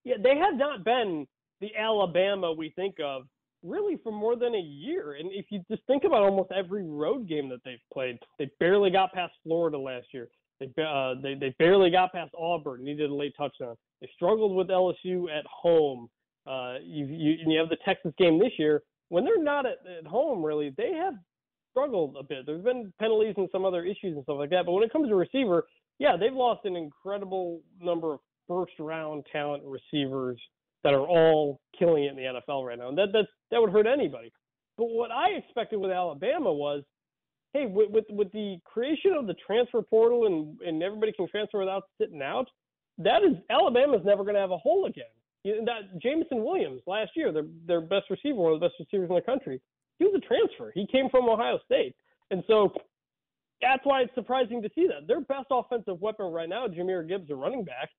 yeah, 0.04 0.16
they 0.22 0.38
have 0.38 0.56
not 0.56 0.84
been 0.84 1.26
the 1.62 1.70
Alabama 1.78 2.52
we 2.52 2.72
think 2.76 2.96
of 3.04 3.24
really 3.64 3.98
for 4.04 4.12
more 4.12 4.36
than 4.36 4.54
a 4.56 4.60
year. 4.60 5.14
And 5.14 5.32
if 5.32 5.46
you 5.50 5.64
just 5.70 5.82
think 5.88 6.04
about 6.04 6.22
almost 6.22 6.52
every 6.52 6.84
road 6.86 7.28
game 7.28 7.50
that 7.50 7.60
they've 7.66 7.80
played, 7.92 8.20
they 8.38 8.50
barely 8.60 8.92
got 8.92 9.14
past 9.14 9.34
Florida 9.44 9.78
last 9.78 10.08
year. 10.14 10.28
They 10.60 10.68
uh, 10.82 11.16
they 11.22 11.34
they 11.34 11.54
barely 11.60 11.90
got 11.90 12.14
past 12.14 12.32
Auburn, 12.38 12.84
needed 12.84 13.10
a 13.10 13.14
late 13.14 13.34
touchdown. 13.38 13.76
They 14.00 14.10
struggled 14.16 14.56
with 14.56 14.68
LSU 14.68 15.26
at 15.30 15.46
home. 15.46 16.08
Uh, 16.48 16.76
you, 16.82 17.06
you 17.06 17.36
you 17.46 17.60
have 17.60 17.68
the 17.70 17.78
Texas 17.84 18.14
game 18.18 18.40
this 18.40 18.54
year 18.58 18.84
when 19.10 19.24
they're 19.24 19.42
not 19.42 19.66
at, 19.66 19.78
at 20.00 20.06
home, 20.06 20.44
really, 20.44 20.74
they 20.78 20.94
have 20.94 21.16
struggled 21.72 22.16
a 22.20 22.24
bit. 22.24 22.46
There's 22.46 22.64
been 22.64 22.94
penalties 23.00 23.36
and 23.38 23.50
some 23.52 23.66
other 23.66 23.84
issues 23.84 24.16
and 24.16 24.24
stuff 24.24 24.38
like 24.40 24.50
that. 24.52 24.66
But 24.66 24.74
when 24.74 24.84
it 24.84 24.92
comes 24.92 25.10
to 25.10 25.16
receiver, 25.16 25.66
yeah, 26.00 26.16
they've 26.20 26.34
lost 26.34 26.66
an 26.66 26.76
incredible 26.76 27.62
number 27.82 28.14
of 28.14 28.20
first 28.48 28.74
round 28.80 29.26
talent 29.32 29.64
receivers 29.66 30.40
that 30.84 30.94
are 30.94 31.08
all 31.08 31.60
killing 31.78 32.06
it 32.06 32.12
in 32.12 32.16
the 32.16 32.22
NFL 32.22 32.66
right 32.66 32.78
now. 32.78 32.90
And 32.90 32.98
that 32.98 33.08
that's, 33.12 33.28
that 33.52 33.60
would 33.60 33.72
hurt 33.72 33.88
anybody. 33.88 34.32
But 34.78 34.86
what 34.86 35.12
I 35.12 35.30
expected 35.32 35.80
with 35.80 35.92
Alabama 35.92 36.52
was, 36.54 36.84
hey, 37.54 37.66
with, 37.66 37.90
with 37.90 38.06
with 38.10 38.32
the 38.34 38.58
creation 38.66 39.14
of 39.18 39.28
the 39.28 39.36
transfer 39.48 39.82
portal 39.82 40.26
and 40.26 40.60
and 40.62 40.84
everybody 40.84 41.14
can 41.14 41.28
transfer 41.30 41.60
without 41.60 41.84
sitting 42.00 42.22
out, 42.22 42.48
that 42.98 43.24
is 43.24 43.38
Alabama's 43.50 44.02
never 44.04 44.24
going 44.24 44.36
to 44.36 44.42
have 44.42 44.52
a 44.52 44.58
hole 44.58 44.86
again. 44.86 45.06
That 45.46 46.02
Jameson 46.02 46.44
Williams 46.44 46.82
last 46.88 47.12
year, 47.16 47.32
their 47.32 47.46
their 47.68 47.82
best 47.82 48.10
receiver, 48.10 48.36
one 48.36 48.54
of 48.54 48.60
the 48.60 48.66
best 48.66 48.80
receivers 48.80 49.10
in 49.10 49.16
the 49.16 49.22
country, 49.22 49.62
he 50.00 50.06
was 50.06 50.16
a 50.16 50.28
transfer. 50.28 50.72
He 50.74 50.88
came 50.92 51.08
from 51.10 51.30
Ohio 51.30 51.60
State, 51.66 51.96
and 52.32 52.44
so 52.48 52.74
that's 53.62 53.86
why 53.86 54.02
it's 54.02 54.16
surprising 54.16 54.62
to 54.64 54.70
see 54.74 54.88
that 54.88 55.08
their 55.08 55.22
best 55.22 55.48
offensive 55.52 56.02
weapon 56.02 56.28
right 56.28 56.50
now, 56.50 56.68
Jahmyr 56.68 57.08
Gibbs, 57.08 57.30
a 57.30 57.36
running 57.36 57.64
back, 57.64 57.90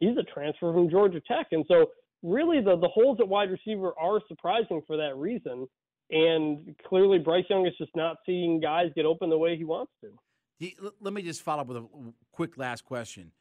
he's 0.00 0.16
a 0.16 0.22
transfer 0.22 0.72
from 0.72 0.88
Georgia 0.88 1.20
Tech, 1.28 1.48
and 1.52 1.64
so 1.68 1.86
really 2.22 2.60
the 2.60 2.76
the 2.76 2.88
holes 2.88 3.18
at 3.20 3.28
wide 3.28 3.50
receiver 3.50 3.92
are 4.00 4.20
surprising 4.26 4.80
for 4.86 4.96
that 4.96 5.16
reason. 5.16 5.66
And 6.10 6.74
clearly, 6.86 7.18
Bryce 7.18 7.44
Young 7.50 7.66
is 7.66 7.74
just 7.76 7.94
not 7.94 8.16
seeing 8.24 8.60
guys 8.60 8.86
get 8.94 9.04
open 9.04 9.28
the 9.28 9.36
way 9.36 9.58
he 9.58 9.64
wants 9.64 9.92
to. 10.02 10.10
Let 11.00 11.12
me 11.12 11.22
just 11.22 11.42
follow 11.42 11.60
up 11.60 11.66
with 11.68 11.76
a 11.76 11.86
quick 12.32 12.56
last 12.56 12.84
question. 12.84 13.32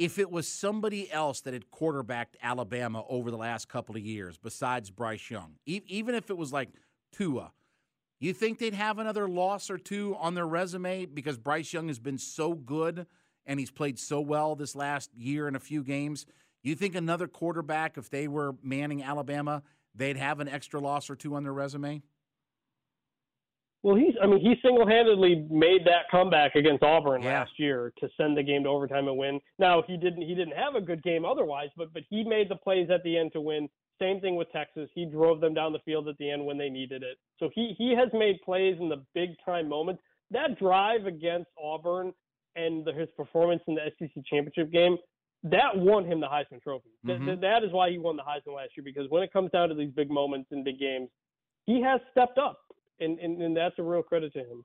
If 0.00 0.18
it 0.18 0.30
was 0.30 0.48
somebody 0.48 1.12
else 1.12 1.42
that 1.42 1.52
had 1.52 1.70
quarterbacked 1.70 2.38
Alabama 2.42 3.04
over 3.06 3.30
the 3.30 3.36
last 3.36 3.68
couple 3.68 3.96
of 3.96 4.02
years 4.02 4.38
besides 4.38 4.90
Bryce 4.90 5.28
Young, 5.28 5.56
even 5.66 6.14
if 6.14 6.30
it 6.30 6.38
was 6.38 6.54
like 6.54 6.70
Tua, 7.12 7.52
you 8.18 8.32
think 8.32 8.58
they'd 8.58 8.72
have 8.72 8.98
another 8.98 9.28
loss 9.28 9.68
or 9.68 9.76
two 9.76 10.16
on 10.18 10.32
their 10.32 10.46
resume 10.46 11.04
because 11.04 11.36
Bryce 11.36 11.70
Young 11.74 11.88
has 11.88 11.98
been 11.98 12.16
so 12.16 12.54
good 12.54 13.06
and 13.44 13.60
he's 13.60 13.70
played 13.70 13.98
so 13.98 14.22
well 14.22 14.54
this 14.56 14.74
last 14.74 15.10
year 15.14 15.46
in 15.46 15.54
a 15.54 15.60
few 15.60 15.84
games? 15.84 16.24
You 16.62 16.74
think 16.74 16.94
another 16.94 17.28
quarterback, 17.28 17.98
if 17.98 18.08
they 18.08 18.26
were 18.26 18.54
manning 18.62 19.02
Alabama, 19.02 19.62
they'd 19.94 20.16
have 20.16 20.40
an 20.40 20.48
extra 20.48 20.80
loss 20.80 21.10
or 21.10 21.14
two 21.14 21.34
on 21.34 21.42
their 21.42 21.52
resume? 21.52 22.00
Well, 23.82 23.96
he's 23.96 24.14
I 24.22 24.26
mean, 24.26 24.40
he 24.40 24.54
single-handedly 24.62 25.46
made 25.50 25.86
that 25.86 26.10
comeback 26.10 26.54
against 26.54 26.82
Auburn 26.82 27.22
yeah. 27.22 27.40
last 27.40 27.52
year 27.58 27.92
to 27.98 28.08
send 28.16 28.36
the 28.36 28.42
game 28.42 28.64
to 28.64 28.68
overtime 28.68 29.08
and 29.08 29.16
win. 29.16 29.40
Now, 29.58 29.82
he 29.86 29.96
didn't 29.96 30.22
he 30.22 30.34
didn't 30.34 30.56
have 30.56 30.74
a 30.74 30.80
good 30.80 31.02
game 31.02 31.24
otherwise, 31.24 31.68
but 31.76 31.92
but 31.92 32.02
he 32.10 32.22
made 32.22 32.50
the 32.50 32.56
plays 32.56 32.88
at 32.90 33.02
the 33.04 33.16
end 33.16 33.32
to 33.32 33.40
win. 33.40 33.68
Same 34.00 34.20
thing 34.20 34.36
with 34.36 34.50
Texas. 34.52 34.88
He 34.94 35.04
drove 35.06 35.40
them 35.40 35.54
down 35.54 35.72
the 35.72 35.78
field 35.80 36.08
at 36.08 36.16
the 36.18 36.30
end 36.30 36.44
when 36.44 36.58
they 36.58 36.68
needed 36.68 37.02
it. 37.02 37.16
So 37.38 37.50
he 37.54 37.74
he 37.78 37.94
has 37.96 38.08
made 38.12 38.40
plays 38.44 38.76
in 38.80 38.88
the 38.88 39.02
big 39.14 39.30
time 39.44 39.68
moments. 39.68 40.02
That 40.30 40.58
drive 40.58 41.06
against 41.06 41.50
Auburn 41.62 42.12
and 42.56 42.84
the, 42.84 42.92
his 42.92 43.08
performance 43.16 43.62
in 43.66 43.76
the 43.76 43.82
SEC 43.98 44.24
championship 44.26 44.70
game, 44.72 44.96
that 45.44 45.74
won 45.74 46.04
him 46.04 46.20
the 46.20 46.26
Heisman 46.26 46.62
Trophy. 46.62 46.90
Mm-hmm. 47.06 47.26
Th- 47.26 47.40
that 47.40 47.64
is 47.64 47.72
why 47.72 47.90
he 47.90 47.98
won 47.98 48.16
the 48.16 48.22
Heisman 48.22 48.56
last 48.56 48.70
year 48.76 48.84
because 48.84 49.08
when 49.08 49.22
it 49.22 49.32
comes 49.32 49.50
down 49.50 49.68
to 49.70 49.74
these 49.74 49.90
big 49.90 50.10
moments 50.10 50.48
in 50.52 50.64
big 50.64 50.78
games, 50.78 51.08
he 51.66 51.82
has 51.82 52.00
stepped 52.10 52.38
up 52.38 52.58
and, 53.00 53.18
and, 53.18 53.40
and 53.40 53.56
that's 53.56 53.78
a 53.78 53.82
real 53.82 54.02
credit 54.02 54.32
to 54.34 54.40
him. 54.40 54.64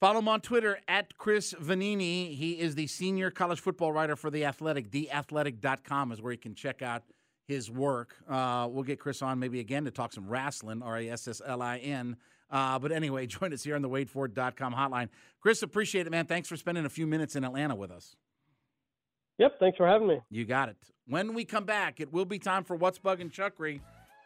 Follow 0.00 0.20
him 0.20 0.28
on 0.28 0.40
Twitter 0.40 0.78
at 0.88 1.18
Chris 1.18 1.52
Vannini. 1.60 2.34
He 2.34 2.58
is 2.58 2.74
the 2.74 2.86
senior 2.86 3.30
college 3.30 3.60
football 3.60 3.92
writer 3.92 4.16
for 4.16 4.30
The 4.30 4.46
Athletic. 4.46 4.90
TheAthletic.com 4.90 6.12
is 6.12 6.22
where 6.22 6.32
you 6.32 6.38
can 6.38 6.54
check 6.54 6.80
out 6.80 7.02
his 7.46 7.70
work. 7.70 8.16
Uh, 8.28 8.66
we'll 8.70 8.84
get 8.84 8.98
Chris 8.98 9.20
on 9.20 9.38
maybe 9.38 9.60
again 9.60 9.84
to 9.84 9.90
talk 9.90 10.12
some 10.12 10.26
wrestling, 10.26 10.82
R 10.82 10.96
A 10.96 11.10
S 11.10 11.28
S 11.28 11.42
L 11.44 11.60
I 11.60 11.76
N. 11.78 12.16
Uh, 12.50 12.78
but 12.78 12.92
anyway, 12.92 13.26
join 13.26 13.52
us 13.52 13.62
here 13.62 13.76
on 13.76 13.82
the 13.82 13.90
WadeFord.com 13.90 14.72
hotline. 14.72 15.10
Chris, 15.40 15.62
appreciate 15.62 16.06
it, 16.06 16.10
man. 16.10 16.24
Thanks 16.24 16.48
for 16.48 16.56
spending 16.56 16.86
a 16.86 16.90
few 16.90 17.06
minutes 17.06 17.36
in 17.36 17.44
Atlanta 17.44 17.74
with 17.74 17.90
us. 17.90 18.16
Yep, 19.38 19.58
thanks 19.58 19.76
for 19.76 19.86
having 19.86 20.08
me. 20.08 20.20
You 20.30 20.44
got 20.44 20.68
it. 20.70 20.76
When 21.06 21.34
we 21.34 21.44
come 21.44 21.64
back, 21.64 22.00
it 22.00 22.12
will 22.12 22.24
be 22.24 22.38
time 22.38 22.64
for 22.64 22.76
What's 22.76 22.98
Bugging 22.98 23.30
Chuckery. 23.32 23.80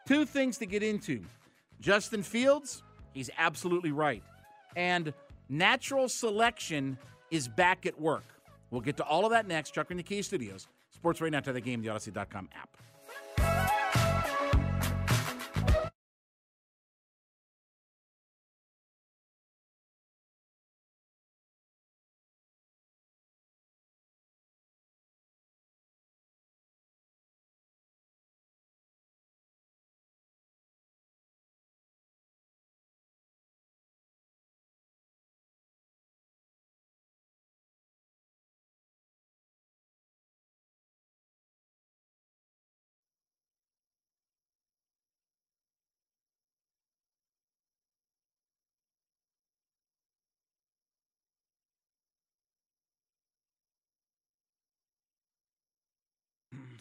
Two 0.07 0.25
things 0.25 0.57
to 0.59 0.65
get 0.65 0.83
into 0.83 1.23
Justin 1.79 2.21
Fields 2.21 2.83
He's 3.15 3.31
absolutely 3.37 3.91
right. 3.91 4.21
And 4.75 5.13
natural 5.49 6.07
selection 6.09 6.99
is 7.31 7.47
back 7.47 7.87
at 7.87 7.99
work. 7.99 8.25
We'll 8.69 8.81
get 8.81 8.97
to 8.97 9.03
all 9.03 9.25
of 9.25 9.31
that 9.31 9.47
next. 9.47 9.71
Chuck 9.71 9.89
in 9.89 9.97
the 9.97 10.03
Kia 10.03 10.21
Studios. 10.21 10.67
Sports 10.91 11.21
right 11.21 11.31
now 11.31 11.39
to 11.39 11.53
the 11.53 11.61
game, 11.61 11.81
the 11.81 11.87
Audacy.com 11.87 12.49
app. 12.53 12.69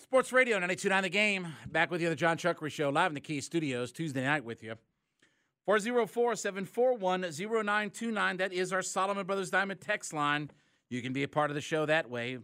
Sports 0.05 0.35
Radio 0.35 0.57
929 0.57 1.03
The 1.03 1.09
Game. 1.09 1.47
Back 1.73 1.91
with 1.91 2.03
you, 2.03 2.11
the 2.11 2.15
John 2.15 2.37
Chuckery 2.37 2.71
Show, 2.71 2.91
live 2.91 3.11
in 3.11 3.15
the 3.15 3.23
Kia 3.23 3.41
Studios, 3.41 3.91
Tuesday 3.91 4.23
night 4.23 4.45
with 4.45 4.63
you. 4.63 4.75
404 5.65 6.37
741 6.37 7.23
0929. 7.23 8.37
That 8.37 8.53
is 8.53 8.71
our 8.71 8.83
Solomon 8.83 9.25
Brothers 9.25 9.49
Diamond 9.49 9.81
text 9.81 10.13
line. 10.13 10.51
You 10.91 11.01
can 11.01 11.15
be 11.15 11.23
a 11.23 11.29
part 11.29 11.51
of 11.51 11.55
the 11.55 11.63
show 11.63 11.87
that 11.87 12.11
way. 12.11 12.37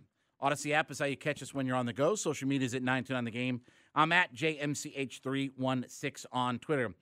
Audacy 0.42 0.72
app 0.72 0.90
is 0.90 1.00
how 1.00 1.04
you 1.04 1.18
catch 1.18 1.42
us 1.42 1.52
when 1.52 1.66
you're 1.66 1.76
on 1.76 1.84
the 1.84 1.92
go. 1.92 2.14
Social 2.14 2.48
media 2.48 2.64
is 2.64 2.74
at 2.74 2.82
929 2.82 3.24
The 3.26 3.30
Game. 3.30 3.60
I'm 3.94 4.10
at 4.10 4.34
JMCH316 4.34 6.24
on 6.32 6.60
Twitter. 6.60 6.94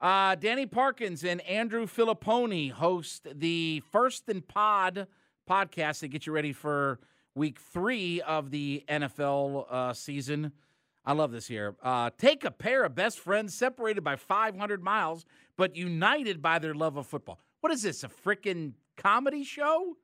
Uh, 0.00 0.34
Danny 0.34 0.66
Parkins 0.66 1.22
and 1.22 1.40
Andrew 1.42 1.86
Fillipponi 1.86 2.72
host 2.72 3.28
the 3.32 3.80
First 3.92 4.28
and 4.28 4.46
Pod 4.46 5.06
podcast 5.48 6.00
to 6.00 6.08
get 6.08 6.26
you 6.26 6.32
ready 6.32 6.52
for 6.52 6.98
week 7.34 7.58
three 7.58 8.20
of 8.20 8.50
the 8.50 8.84
NFL 8.88 9.66
uh, 9.70 9.92
season. 9.92 10.52
I 11.04 11.12
love 11.12 11.32
this 11.32 11.46
here. 11.46 11.76
Uh, 11.82 12.10
take 12.18 12.44
a 12.44 12.50
pair 12.50 12.84
of 12.84 12.94
best 12.94 13.18
friends 13.18 13.54
separated 13.54 14.02
by 14.02 14.16
500 14.16 14.82
miles, 14.82 15.24
but 15.56 15.74
united 15.74 16.42
by 16.42 16.58
their 16.58 16.74
love 16.74 16.96
of 16.96 17.06
football. 17.06 17.40
What 17.60 17.72
is 17.72 17.82
this, 17.82 18.04
a 18.04 18.08
freaking 18.08 18.74
comedy 18.96 19.44
show? 19.44 19.96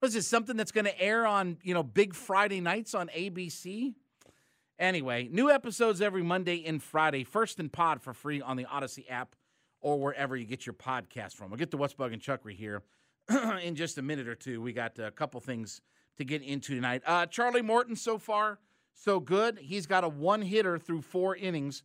Was 0.00 0.14
this 0.14 0.26
something 0.26 0.56
that's 0.56 0.72
going 0.72 0.86
to 0.86 1.00
air 1.00 1.26
on, 1.26 1.58
you 1.62 1.74
know, 1.74 1.82
big 1.82 2.14
Friday 2.14 2.60
nights 2.60 2.94
on 2.94 3.08
ABC? 3.08 3.94
Anyway, 4.78 5.28
new 5.30 5.50
episodes 5.50 6.00
every 6.00 6.22
Monday 6.22 6.64
and 6.64 6.82
Friday. 6.82 7.22
First 7.22 7.58
and 7.58 7.70
pod 7.70 8.00
for 8.00 8.14
free 8.14 8.40
on 8.40 8.56
the 8.56 8.64
Audacy 8.64 9.04
app 9.10 9.36
or 9.82 9.98
wherever 9.98 10.36
you 10.36 10.46
get 10.46 10.64
your 10.64 10.72
podcast 10.72 11.34
from. 11.34 11.50
We'll 11.50 11.58
get 11.58 11.70
to 11.72 11.76
What's 11.76 11.94
Bugging 11.94 12.20
Chuckery 12.20 12.54
here 12.54 12.82
in 13.62 13.74
just 13.74 13.98
a 13.98 14.02
minute 14.02 14.28
or 14.28 14.34
two. 14.34 14.60
We 14.60 14.72
got 14.72 14.98
a 14.98 15.10
couple 15.10 15.40
things 15.40 15.80
to 16.18 16.24
get 16.24 16.42
into 16.42 16.74
tonight. 16.74 17.02
Uh, 17.06 17.26
Charlie 17.26 17.62
Morton, 17.62 17.96
so 17.96 18.18
far, 18.18 18.58
so 18.94 19.20
good. 19.20 19.58
He's 19.60 19.86
got 19.86 20.04
a 20.04 20.08
one 20.08 20.42
hitter 20.42 20.78
through 20.78 21.02
four 21.02 21.36
innings. 21.36 21.82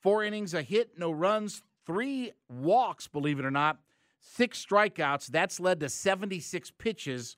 Four 0.00 0.24
innings, 0.24 0.54
a 0.54 0.62
hit, 0.62 0.98
no 0.98 1.10
runs, 1.10 1.62
three 1.86 2.32
walks, 2.48 3.08
believe 3.08 3.38
it 3.38 3.44
or 3.44 3.50
not, 3.50 3.78
six 4.20 4.64
strikeouts. 4.64 5.28
That's 5.28 5.58
led 5.58 5.80
to 5.80 5.88
76 5.88 6.70
pitches 6.72 7.36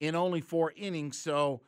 in 0.00 0.14
only 0.14 0.40
four 0.40 0.72
innings. 0.76 1.18
So, 1.18 1.62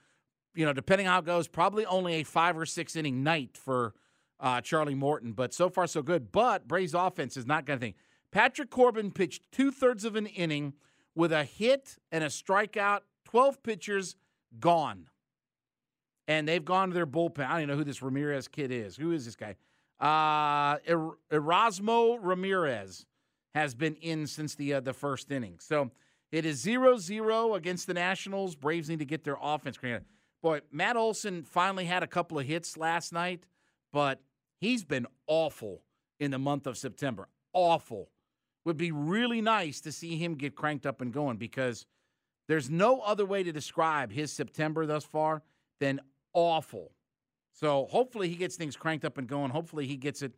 you 0.55 0.65
know, 0.67 0.73
depending 0.73 1.07
how 1.07 1.19
it 1.19 1.25
goes, 1.25 1.49
probably 1.49 1.87
only 1.87 2.15
a 2.15 2.23
five 2.23 2.57
or 2.59 2.67
six 2.67 2.97
inning 2.97 3.23
night 3.23 3.57
for 3.57 3.95
uh, 4.39 4.61
Charlie 4.61 4.95
Morton. 4.95 5.33
But 5.33 5.55
so 5.55 5.69
far, 5.69 5.87
so 5.87 6.03
good. 6.03 6.31
But 6.33 6.69
Braves 6.69 6.95
offense 6.95 7.37
is 7.37 7.47
not 7.47 7.65
going 7.65 7.79
to 7.79 7.85
think. 7.85 7.97
Patrick 8.31 8.71
Corbin 8.71 9.11
pitched 9.11 9.51
two 9.51 9.71
thirds 9.71 10.05
of 10.05 10.17
an 10.17 10.27
inning 10.27 10.75
with 11.17 11.33
a 11.33 11.43
hit 11.43 11.97
and 12.13 12.23
a 12.23 12.29
strikeout, 12.29 13.01
12 13.25 13.63
pitchers 13.63 14.15
gone. 14.61 15.09
And 16.29 16.47
they've 16.47 16.65
gone 16.65 16.89
to 16.89 16.95
their 16.95 17.07
bullpen. 17.07 17.47
I 17.47 17.53
don't 17.53 17.59
even 17.63 17.69
know 17.71 17.77
who 17.77 17.85
this 17.85 18.03
Ramirez 18.03 18.47
kid 18.47 18.71
is. 18.71 18.97
Who 18.97 19.13
is 19.13 19.25
this 19.25 19.37
guy? 19.37 19.57
Uh, 19.99 20.79
er- 20.89 21.19
Erasmo 21.33 22.19
Ramirez 22.21 23.07
has 23.55 23.75
been 23.75 23.95
in 23.97 24.27
since 24.27 24.55
the 24.55 24.75
uh, 24.75 24.81
the 24.81 24.93
first 24.93 25.33
inning. 25.33 25.57
So 25.61 25.91
it 26.31 26.45
is 26.45 26.65
0-0 26.65 27.57
against 27.57 27.87
the 27.87 27.95
Nationals. 27.95 28.55
Braves 28.55 28.91
need 28.91 28.99
to 28.99 29.05
get 29.05 29.25
their 29.25 29.39
offense. 29.41 29.79
Boy, 30.43 30.61
Matt 30.71 30.97
Olson 30.97 31.45
finally 31.45 31.87
had 31.87 32.03
a 32.03 32.07
couple 32.07 32.39
of 32.39 32.45
hits 32.45 32.77
last 32.77 33.13
night, 33.13 33.45
but 33.93 34.21
he's 34.61 34.85
been 34.85 35.07
awful 35.27 35.83
in 36.21 36.31
the 36.33 36.39
month 36.39 36.67
of 36.67 36.77
September. 36.77 37.29
Awful 37.55 38.11
would 38.67 38.77
be 38.77 38.93
really 38.93 39.41
nice 39.41 39.81
to 39.81 39.93
see 39.93 40.17
him 40.17 40.35
get 40.35 40.55
cranked 40.55 40.85
up 40.85 41.01
and 41.01 41.13
going 41.13 41.39
because 41.39 41.87
there's 42.49 42.69
no 42.69 43.01
other 43.01 43.25
way 43.25 43.43
to 43.43 43.53
describe 43.53 44.13
his 44.13 44.33
September 44.33 44.85
thus 44.85 45.05
far 45.05 45.43
than 45.81 46.01
awful. 46.35 46.93
So 47.53 47.87
hopefully 47.87 48.29
he 48.29 48.35
gets 48.35 48.57
things 48.57 48.77
cranked 48.77 49.05
up 49.05 49.19
and 49.19 49.27
going. 49.27 49.51
Hopefully 49.51 49.87
he 49.87 49.97
gets 49.97 50.21
it 50.21 50.33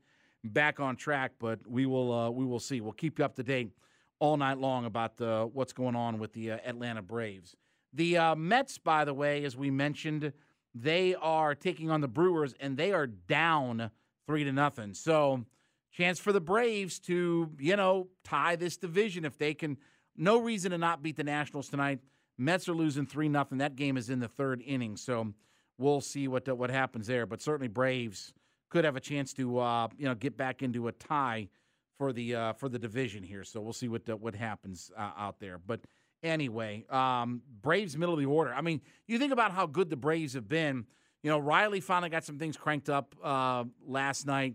back 0.44 0.78
on 0.78 0.94
track. 0.94 1.32
But 1.40 1.66
we 1.66 1.86
will 1.86 2.12
uh, 2.12 2.30
we 2.30 2.44
will 2.44 2.60
see. 2.60 2.80
We'll 2.80 2.92
keep 2.92 3.18
you 3.18 3.24
up 3.24 3.34
to 3.36 3.42
date 3.42 3.72
all 4.20 4.36
night 4.36 4.58
long 4.58 4.84
about 4.84 5.20
uh, 5.20 5.46
what's 5.46 5.72
going 5.72 5.96
on 5.96 6.18
with 6.18 6.32
the 6.32 6.52
uh, 6.52 6.58
Atlanta 6.64 7.02
Braves. 7.02 7.56
The 7.92 8.18
uh, 8.18 8.34
Mets, 8.36 8.78
by 8.78 9.04
the 9.04 9.14
way, 9.14 9.44
as 9.44 9.56
we 9.56 9.70
mentioned, 9.70 10.32
They 10.74 11.14
are 11.14 11.54
taking 11.54 11.90
on 11.90 12.00
the 12.00 12.08
Brewers, 12.08 12.54
and 12.60 12.76
they 12.76 12.92
are 12.92 13.06
down 13.06 13.90
three 14.26 14.44
to 14.44 14.52
nothing. 14.52 14.94
So, 14.94 15.44
chance 15.92 16.18
for 16.18 16.32
the 16.32 16.40
Braves 16.40 16.98
to, 17.00 17.50
you 17.58 17.76
know, 17.76 18.08
tie 18.24 18.56
this 18.56 18.76
division 18.76 19.24
if 19.24 19.38
they 19.38 19.54
can. 19.54 19.78
No 20.16 20.38
reason 20.38 20.72
to 20.72 20.78
not 20.78 21.02
beat 21.02 21.16
the 21.16 21.24
Nationals 21.24 21.68
tonight. 21.68 22.00
Mets 22.36 22.68
are 22.68 22.74
losing 22.74 23.06
three 23.06 23.28
nothing. 23.28 23.58
That 23.58 23.76
game 23.76 23.96
is 23.96 24.10
in 24.10 24.20
the 24.20 24.28
third 24.28 24.62
inning, 24.64 24.96
so 24.96 25.32
we'll 25.76 26.00
see 26.00 26.28
what 26.28 26.48
what 26.56 26.70
happens 26.70 27.06
there. 27.06 27.26
But 27.26 27.40
certainly, 27.40 27.68
Braves 27.68 28.32
could 28.68 28.84
have 28.84 28.96
a 28.96 29.00
chance 29.00 29.32
to, 29.34 29.58
uh, 29.58 29.88
you 29.96 30.06
know, 30.06 30.14
get 30.14 30.36
back 30.36 30.62
into 30.62 30.88
a 30.88 30.92
tie 30.92 31.48
for 31.96 32.12
the 32.12 32.34
uh, 32.34 32.52
for 32.54 32.68
the 32.68 32.78
division 32.78 33.22
here. 33.22 33.44
So 33.44 33.60
we'll 33.60 33.72
see 33.72 33.88
what 33.88 34.08
what 34.20 34.34
happens 34.34 34.90
uh, 34.96 35.10
out 35.16 35.40
there. 35.40 35.58
But 35.58 35.80
anyway, 36.22 36.84
um, 36.90 37.42
Braves 37.60 37.96
middle 37.96 38.14
of 38.14 38.20
the 38.20 38.26
order. 38.26 38.54
I 38.54 38.60
mean, 38.60 38.80
you 39.06 39.18
think 39.18 39.32
about 39.32 39.52
how 39.52 39.66
good 39.66 39.90
the 39.90 39.96
Braves 39.96 40.34
have 40.34 40.48
been. 40.48 40.86
You 41.22 41.30
know, 41.30 41.38
Riley 41.38 41.80
finally 41.80 42.10
got 42.10 42.24
some 42.24 42.38
things 42.38 42.56
cranked 42.56 42.88
up 42.88 43.14
uh, 43.22 43.64
last 43.84 44.26
night. 44.26 44.54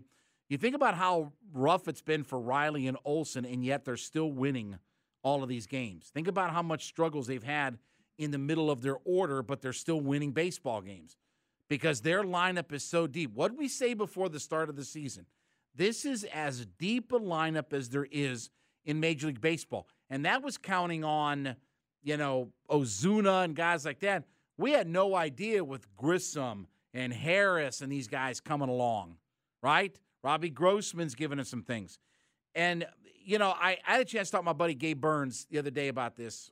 You 0.54 0.58
think 0.58 0.76
about 0.76 0.94
how 0.94 1.32
rough 1.52 1.88
it's 1.88 2.00
been 2.00 2.22
for 2.22 2.38
Riley 2.38 2.86
and 2.86 2.96
Olson, 3.04 3.44
and 3.44 3.64
yet 3.64 3.84
they're 3.84 3.96
still 3.96 4.30
winning 4.30 4.78
all 5.24 5.42
of 5.42 5.48
these 5.48 5.66
games. 5.66 6.12
Think 6.14 6.28
about 6.28 6.52
how 6.52 6.62
much 6.62 6.84
struggles 6.84 7.26
they've 7.26 7.42
had 7.42 7.76
in 8.18 8.30
the 8.30 8.38
middle 8.38 8.70
of 8.70 8.80
their 8.80 8.98
order, 9.04 9.42
but 9.42 9.60
they're 9.60 9.72
still 9.72 10.00
winning 10.00 10.30
baseball 10.30 10.80
games 10.80 11.16
because 11.68 12.02
their 12.02 12.22
lineup 12.22 12.72
is 12.72 12.84
so 12.84 13.08
deep. 13.08 13.34
What 13.34 13.56
we 13.56 13.66
say 13.66 13.94
before 13.94 14.28
the 14.28 14.38
start 14.38 14.68
of 14.68 14.76
the 14.76 14.84
season? 14.84 15.26
This 15.74 16.04
is 16.04 16.22
as 16.32 16.66
deep 16.78 17.10
a 17.10 17.18
lineup 17.18 17.72
as 17.72 17.88
there 17.88 18.06
is 18.12 18.48
in 18.84 19.00
Major 19.00 19.26
League 19.26 19.40
Baseball. 19.40 19.88
And 20.08 20.24
that 20.24 20.44
was 20.44 20.56
counting 20.56 21.02
on, 21.02 21.56
you 22.04 22.16
know, 22.16 22.52
Ozuna 22.70 23.42
and 23.42 23.56
guys 23.56 23.84
like 23.84 23.98
that. 24.02 24.22
We 24.56 24.70
had 24.70 24.86
no 24.86 25.16
idea 25.16 25.64
with 25.64 25.92
Grissom 25.96 26.68
and 26.92 27.12
Harris 27.12 27.80
and 27.80 27.90
these 27.90 28.06
guys 28.06 28.38
coming 28.38 28.68
along, 28.68 29.16
right? 29.60 29.98
Robbie 30.24 30.48
Grossman's 30.48 31.14
given 31.14 31.38
us 31.38 31.50
some 31.50 31.62
things. 31.62 31.98
And, 32.54 32.86
you 33.22 33.38
know, 33.38 33.50
I, 33.50 33.76
I 33.86 33.92
had 33.92 34.00
a 34.00 34.04
chance 34.06 34.28
to 34.28 34.32
talk 34.32 34.40
to 34.40 34.46
my 34.46 34.54
buddy 34.54 34.74
Gabe 34.74 35.00
Burns 35.00 35.46
the 35.50 35.58
other 35.58 35.70
day 35.70 35.88
about 35.88 36.16
this. 36.16 36.50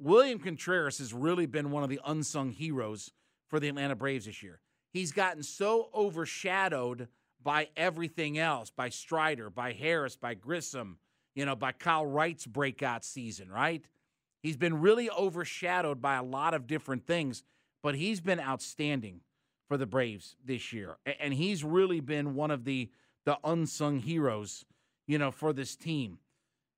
William 0.00 0.40
Contreras 0.40 0.98
has 0.98 1.14
really 1.14 1.46
been 1.46 1.70
one 1.70 1.84
of 1.84 1.88
the 1.88 2.00
unsung 2.04 2.50
heroes 2.50 3.12
for 3.46 3.60
the 3.60 3.68
Atlanta 3.68 3.94
Braves 3.94 4.26
this 4.26 4.42
year. 4.42 4.60
He's 4.92 5.12
gotten 5.12 5.44
so 5.44 5.90
overshadowed 5.94 7.06
by 7.40 7.68
everything 7.76 8.36
else, 8.36 8.70
by 8.70 8.88
Strider, 8.88 9.48
by 9.48 9.72
Harris, 9.72 10.16
by 10.16 10.34
Grissom, 10.34 10.98
you 11.36 11.46
know, 11.46 11.54
by 11.54 11.70
Kyle 11.70 12.06
Wright's 12.06 12.46
breakout 12.46 13.04
season, 13.04 13.48
right? 13.48 13.84
He's 14.42 14.56
been 14.56 14.80
really 14.80 15.08
overshadowed 15.08 16.02
by 16.02 16.16
a 16.16 16.22
lot 16.22 16.52
of 16.54 16.66
different 16.66 17.06
things, 17.06 17.44
but 17.80 17.94
he's 17.94 18.20
been 18.20 18.40
outstanding 18.40 19.20
for 19.68 19.76
the 19.76 19.86
Braves 19.86 20.34
this 20.44 20.72
year. 20.72 20.96
And 21.20 21.34
he's 21.34 21.62
really 21.62 22.00
been 22.00 22.34
one 22.34 22.50
of 22.50 22.64
the 22.64 22.90
the 23.24 23.38
unsung 23.44 23.98
heroes, 23.98 24.64
you 25.06 25.18
know, 25.18 25.30
for 25.30 25.52
this 25.52 25.76
team. 25.76 26.18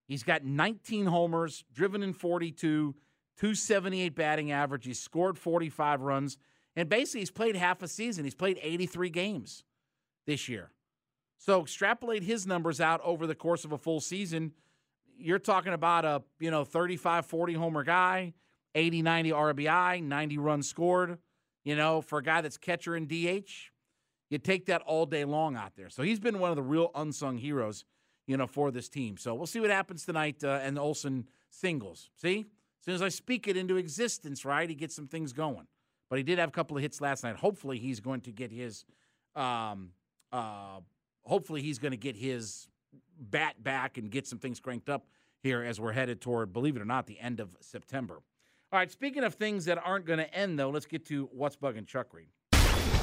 He's 0.09 0.25
got 0.25 0.45
19 0.45 1.07
homers, 1.07 1.63
driven 1.73 2.03
in 2.03 2.13
42, 2.13 2.97
278 3.37 4.17
batting 4.17 4.51
average. 4.51 4.85
He's 4.85 4.99
scored 4.99 5.39
45 5.39 6.01
runs. 6.01 6.37
And 6.75 6.89
basically, 6.89 7.21
he's 7.21 7.31
played 7.31 7.55
half 7.55 7.83
a 7.83 7.89
season. 7.89 8.25
He's 8.25 8.35
played 8.35 8.59
83 8.61 9.11
games 9.11 9.63
this 10.27 10.49
year. 10.49 10.73
So 11.39 11.63
extrapolate 11.63 12.25
his 12.25 12.49
numbers 12.49 12.81
out 12.81 13.01
over 13.05 13.29
the 13.29 13.37
course 13.37 13.65
of 13.65 13.71
a 13.71 13.79
full 13.79 14.01
season. 14.01 14.53
You're 15.17 15.39
talking 15.39 15.73
about 15.73 16.05
a, 16.05 16.23
you 16.41 16.51
know, 16.51 16.65
35, 16.65 17.27
40 17.27 17.55
homer 17.55 17.85
guy, 17.85 18.35
80, 18.75 19.03
90 19.03 19.31
RBI, 19.31 20.03
90 20.03 20.39
runs 20.39 20.69
scored. 20.69 21.19
You 21.65 21.77
know, 21.77 22.01
for 22.01 22.19
a 22.19 22.23
guy 22.23 22.41
that's 22.41 22.57
catcher 22.57 22.95
and 22.95 23.09
DH, 23.09 23.51
you 24.31 24.39
take 24.39 24.67
that 24.67 24.83
all 24.83 25.07
day 25.07 25.25
long 25.25 25.57
out 25.57 25.77
there. 25.77 25.91
So 25.91 26.03
he's 26.03 26.21
been 26.21 26.39
one 26.39 26.51
of 26.51 26.57
the 26.57 26.63
real 26.63 26.91
unsung 26.95 27.39
heroes, 27.39 27.85
you 28.27 28.37
know, 28.37 28.47
for 28.47 28.71
this 28.71 28.89
team. 28.89 29.17
So 29.17 29.35
we'll 29.35 29.47
see 29.47 29.61
what 29.61 29.71
happens 29.71 30.05
tonight 30.05 30.43
uh, 30.43 30.61
and 30.63 30.79
Olson 30.79 31.27
singles. 31.51 32.11
See? 32.17 32.47
As 32.81 32.85
soon 32.85 32.95
as 32.95 33.03
I 33.03 33.11
speak 33.11 33.47
it 33.47 33.59
into 33.59 33.77
existence, 33.77 34.45
right, 34.45 34.69
he 34.69 34.75
gets 34.75 34.97
some 34.97 35.07
things 35.07 35.35
going. 35.35 35.67
But 36.09 36.17
he 36.17 36.23
did 36.23 36.39
have 36.39 36.49
a 36.49 36.53
couple 36.53 36.77
of 36.77 36.83
hits 36.83 37.01
last 37.01 37.23
night. 37.23 37.37
Hopefully, 37.37 37.79
he's 37.79 38.01
going 38.01 38.23
to 38.23 38.33
get 38.33 38.51
his 38.51 38.85
um, 39.37 39.91
uh, 40.33 40.81
hopefully, 41.25 41.63
he's 41.63 41.79
going 41.79 41.93
to 41.93 41.99
get 41.99 42.17
his 42.17 42.69
bat 43.19 43.63
back 43.63 43.99
and 43.99 44.11
get 44.11 44.27
some 44.27 44.39
things 44.39 44.61
cranked 44.61 44.89
up 44.89 45.07
here 45.43 45.63
as 45.63 45.81
we're 45.81 45.93
headed 45.93 46.21
toward, 46.21 46.53
believe 46.53 46.77
it 46.77 46.83
or 46.83 46.87
not, 46.87 47.07
the 47.07 47.21
end 47.21 47.41
of 47.41 47.57
September. 47.61 48.21
All 48.73 48.79
right, 48.79 48.89
speaking 48.89 49.25
of 49.25 49.35
things 49.35 49.65
that 49.65 49.79
aren't 49.85 50.07
going 50.07 50.21
to 50.21 50.33
end, 50.33 50.57
though, 50.57 50.71
let's 50.71 50.87
get 50.87 51.05
to 51.07 51.29
what's 51.33 51.57
bugging 51.57 51.87
Chuckery. 51.87 52.27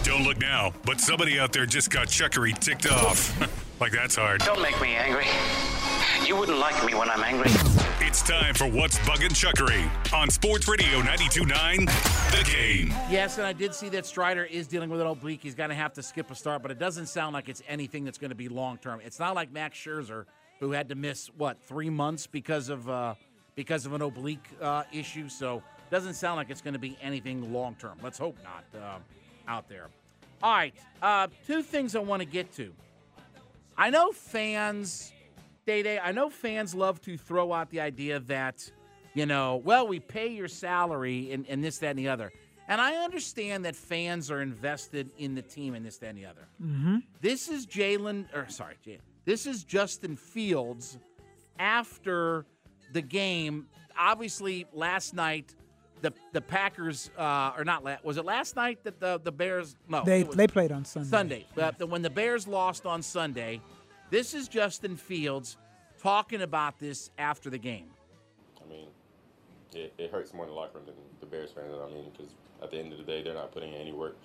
Don't 0.01 0.24
look 0.24 0.39
now, 0.39 0.72
but 0.86 1.01
somebody 1.01 1.38
out 1.39 1.51
there 1.51 1.65
just 1.65 1.89
got 1.89 2.07
Chuckery 2.07 2.57
ticked 2.57 2.89
off. 2.89 3.38
like 3.82 3.91
that's 3.91 4.15
hard. 4.15 4.39
Don't 4.45 4.61
make 4.61 4.80
me 4.82 4.95
angry. 4.95 5.26
You 6.26 6.38
wouldn't 6.38 6.57
like 6.57 6.82
me 6.86 6.95
when 6.95 7.09
I'm 7.09 7.22
angry. 7.22 7.51
It's 7.99 8.22
time 8.22 8.55
for 8.55 8.65
What's 8.65 8.97
Bugging 8.99 9.32
Chuckery 9.32 9.89
on 10.13 10.30
Sports 10.30 10.70
Radio 10.70 11.01
92.9 11.01 11.86
The 12.32 12.49
Game. 12.49 12.93
Yes, 13.11 13.38
and 13.38 13.45
I 13.45 13.51
did 13.51 13.76
see 13.76 13.89
that 13.89 14.05
Strider 14.05 14.45
is 14.45 14.68
dealing 14.68 14.89
with 14.89 15.01
an 15.01 15.07
oblique. 15.07 15.41
He's 15.43 15.53
going 15.53 15.70
to 15.70 15.76
have 15.76 15.91
to 15.95 16.01
skip 16.01 16.32
a 16.32 16.36
start, 16.36 16.61
but 16.61 16.72
it 16.72 16.80
doesn't 16.80 17.07
sound 17.07 17.34
like 17.34 17.49
it's 17.49 17.61
anything 17.68 18.05
that's 18.05 18.18
going 18.18 18.30
to 18.30 18.36
be 18.36 18.47
long 18.47 18.78
term. 18.78 19.01
It's 19.03 19.20
not 19.20 19.36
like 19.36 19.51
Max 19.51 19.78
Scherzer, 19.78 20.24
who 20.61 20.72
had 20.72 20.88
to 20.88 20.95
miss, 20.95 21.28
what, 21.38 21.61
three 21.61 21.89
months 21.89 22.26
because 22.26 22.70
of, 22.70 22.88
uh, 22.89 23.15
because 23.58 23.86
of 23.86 23.91
an 23.91 24.01
oblique 24.01 24.47
uh, 24.62 24.84
issue. 24.93 25.28
So 25.28 25.58
it 25.58 25.91
doesn't 25.91 26.14
sound 26.14 26.38
like 26.38 26.49
it's 26.49 26.62
going 26.62 26.76
to 26.76 26.80
be 26.80 26.97
anything 27.01 27.51
long 27.51 27.76
term. 27.76 27.97
Let's 28.01 28.18
hope 28.18 28.38
not 28.43 28.64
uh, 28.82 28.99
out 29.49 29.68
there. 29.68 29.88
All 30.41 30.53
right, 30.53 30.74
uh, 31.01 31.28
two 31.47 31.64
things 31.64 31.95
I 31.95 31.99
want 31.99 32.22
to 32.22 32.28
get 32.28 32.53
to. 32.53 32.72
I 33.76 33.89
know 33.89 34.12
fans 34.12 35.12
Day 35.66 35.84
Day, 35.84 35.99
I 35.99 36.14
know 36.14 36.30
fans 36.30 36.74
love 36.74 37.01
to 37.01 37.18
throw 37.18 37.51
out 37.51 37.70
the 37.72 37.82
idea 37.82 38.22
that, 38.22 38.72
you 39.14 39.26
know, 39.26 39.58
well, 39.58 39.86
we 39.86 39.99
pay 39.99 40.28
your 40.28 40.47
salary 40.47 41.34
and, 41.34 41.45
and 41.49 41.62
this, 41.62 41.80
that, 41.80 41.89
and 41.89 41.99
the 41.99 42.08
other. 42.08 42.32
And 42.70 42.80
I 42.80 43.03
understand 43.03 43.66
that 43.66 43.76
fans 43.76 44.32
are 44.32 44.41
invested 44.41 45.10
in 45.18 45.36
the 45.36 45.41
team 45.41 45.74
and 45.74 45.86
this, 45.86 45.97
that, 45.97 46.08
and 46.08 46.18
the 46.18 46.26
other. 46.26 46.47
Mm-hmm. 46.64 46.97
This 47.20 47.49
is 47.49 47.68
Jalen, 47.68 48.34
or 48.34 48.47
sorry. 48.47 48.76
This 49.26 49.45
is 49.45 49.66
Justin 49.66 50.16
Fields 50.16 50.97
after 51.60 52.45
the 52.94 53.02
game. 53.02 53.68
Obviously, 53.98 54.66
last 54.74 55.14
night, 55.14 55.56
the 56.02 56.14
the 56.34 56.42
Packers, 56.42 57.10
uh, 57.18 57.54
or 57.58 57.64
not, 57.64 57.84
was 58.04 58.18
it 58.18 58.26
last 58.26 58.56
night 58.56 58.84
that 58.84 59.00
the, 59.00 59.20
the 59.24 59.32
Bears? 59.32 59.76
No, 59.88 60.04
they 60.04 60.24
they 60.24 60.48
played 60.48 60.72
on 60.72 60.86
Sunday. 60.86 61.10
Sunday. 61.10 61.46
Uh, 61.58 61.86
when 61.88 62.02
the 62.02 62.10
Bears 62.10 62.48
lost 62.48 62.86
on 62.86 63.02
Sunday, 63.02 63.62
this 64.10 64.34
is 64.34 64.48
Justin 64.48 64.96
Fields 64.96 65.58
talking 66.00 66.42
about 66.42 66.80
this 66.80 67.10
after 67.18 67.50
the 67.50 67.58
game. 67.58 67.88
I 68.64 68.70
mean, 68.70 68.88
it, 69.74 69.94
it 69.98 70.12
hurts 70.12 70.34
more 70.34 70.46
in 70.46 70.52
the 70.52 70.56
locker 70.56 70.78
room 70.78 70.86
than 70.86 70.96
the 71.20 71.26
Bears 71.26 71.52
fans. 71.52 71.74
I 71.74 71.92
mean, 71.94 72.06
because 72.12 72.32
at 72.62 72.72
the 72.72 72.78
end 72.78 72.92
of 72.92 73.00
the 73.00 73.04
day, 73.04 73.24
they're 73.24 73.34
not 73.34 73.52
putting 73.52 73.74
in 73.74 73.82
any 73.82 73.92
work. 73.92 74.18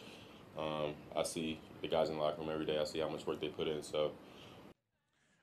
Um, 0.59 0.95
I 1.17 1.23
see 1.23 1.59
the 1.81 1.89
guys 1.89 2.11
in 2.11 2.17
the 2.17 2.21
locker 2.21 2.41
room 2.41 2.51
every 2.53 2.67
day. 2.67 2.79
I 2.79 2.85
see 2.85 2.99
how 2.99 3.09
much 3.09 3.27
work 3.27 3.41
they 3.41 3.49
put 3.49 3.69
in. 3.69 3.83
So, 3.83 4.13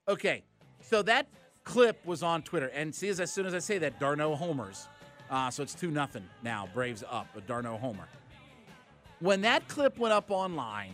okay, 0.07 0.43
so 0.81 1.01
that 1.03 1.27
clip 1.69 2.03
was 2.03 2.23
on 2.23 2.41
Twitter, 2.41 2.71
and 2.73 2.93
see, 2.93 3.09
as, 3.09 3.19
as 3.19 3.31
soon 3.31 3.45
as 3.45 3.53
I 3.53 3.59
say 3.59 3.77
that, 3.77 3.99
d'Arnaud 3.99 4.35
homers. 4.35 4.87
Uh, 5.29 5.51
so 5.51 5.61
it's 5.61 5.75
two 5.75 5.91
nothing 5.91 6.27
now. 6.41 6.67
Braves 6.73 7.03
up, 7.07 7.27
a 7.37 7.41
d'Arnaud 7.41 7.77
homer. 7.77 8.07
When 9.19 9.41
that 9.41 9.67
clip 9.67 9.99
went 9.99 10.11
up 10.11 10.31
online, 10.31 10.93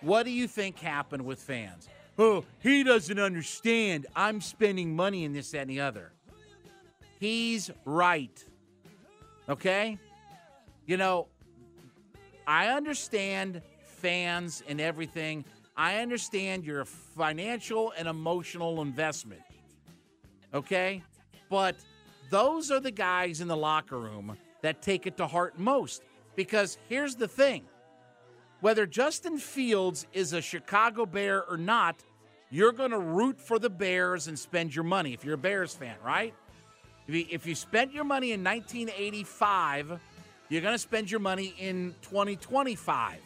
what 0.00 0.22
do 0.22 0.30
you 0.30 0.48
think 0.48 0.78
happened 0.78 1.24
with 1.24 1.38
fans? 1.38 1.88
oh, 2.20 2.44
he 2.60 2.82
doesn't 2.82 3.18
understand. 3.18 4.06
I'm 4.16 4.40
spending 4.40 4.96
money 4.96 5.24
in 5.24 5.32
this, 5.32 5.50
that, 5.52 5.60
and 5.60 5.70
the 5.70 5.80
other. 5.80 6.10
He's 7.20 7.70
right. 7.84 8.44
Okay? 9.48 9.98
You 10.86 10.96
know, 10.96 11.28
I 12.46 12.68
understand 12.68 13.62
fans 13.84 14.64
and 14.66 14.80
everything. 14.80 15.44
I 15.76 15.98
understand 15.98 16.64
your 16.64 16.84
financial 16.84 17.92
and 17.96 18.08
emotional 18.08 18.80
investment. 18.82 19.42
Okay? 20.54 21.02
But 21.48 21.76
those 22.30 22.70
are 22.70 22.80
the 22.80 22.90
guys 22.90 23.40
in 23.40 23.48
the 23.48 23.56
locker 23.56 23.98
room 23.98 24.36
that 24.62 24.82
take 24.82 25.06
it 25.06 25.16
to 25.18 25.26
heart 25.26 25.58
most. 25.58 26.02
Because 26.36 26.78
here's 26.88 27.16
the 27.16 27.28
thing 27.28 27.64
whether 28.60 28.86
Justin 28.86 29.38
Fields 29.38 30.06
is 30.12 30.32
a 30.32 30.42
Chicago 30.42 31.06
Bear 31.06 31.44
or 31.44 31.56
not, 31.56 32.02
you're 32.50 32.72
going 32.72 32.90
to 32.90 32.98
root 32.98 33.40
for 33.40 33.58
the 33.58 33.70
Bears 33.70 34.26
and 34.26 34.38
spend 34.38 34.74
your 34.74 34.84
money 34.84 35.12
if 35.12 35.24
you're 35.24 35.34
a 35.34 35.38
Bears 35.38 35.74
fan, 35.74 35.96
right? 36.04 36.34
If 37.06 37.46
you, 37.46 37.54
spent 37.54 37.92
your 37.92 38.04
money 38.04 38.32
in 38.32 38.44
1985, 38.44 39.98
you're 40.50 40.60
going 40.60 40.74
to 40.74 40.78
spend 40.78 41.10
your 41.10 41.20
money 41.20 41.54
in 41.58 41.94
2025. 42.02 43.18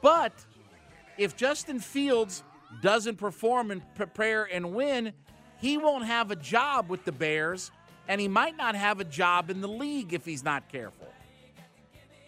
But 0.00 0.32
if 1.18 1.36
Justin 1.36 1.78
Fields 1.78 2.42
doesn't 2.80 3.16
perform 3.16 3.70
and 3.70 3.82
prepare 3.94 4.44
and 4.44 4.74
win, 4.74 5.12
he 5.60 5.76
won't 5.76 6.04
have 6.04 6.30
a 6.30 6.36
job 6.36 6.88
with 6.88 7.04
the 7.04 7.12
Bears, 7.12 7.70
and 8.08 8.20
he 8.20 8.28
might 8.28 8.56
not 8.56 8.74
have 8.74 9.00
a 9.00 9.04
job 9.04 9.50
in 9.50 9.60
the 9.60 9.68
league 9.68 10.12
if 10.12 10.24
he's 10.24 10.44
not 10.44 10.68
careful. 10.70 11.08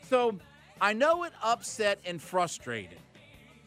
So 0.08 0.38
I 0.80 0.92
know 0.92 1.24
it 1.24 1.32
upset 1.42 1.98
and 2.04 2.20
frustrated. 2.20 2.98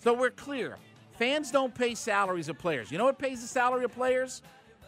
So 0.01 0.13
we're 0.13 0.29
clear. 0.29 0.77
Fans 1.17 1.51
don't 1.51 1.75
pay 1.75 1.95
salaries 1.95 2.47
of 2.47 2.57
players. 2.57 2.91
You 2.91 2.97
know 2.97 3.05
what 3.05 3.19
pays 3.19 3.41
the 3.41 3.47
salary 3.47 3.83
of 3.83 3.91
players? 3.93 4.41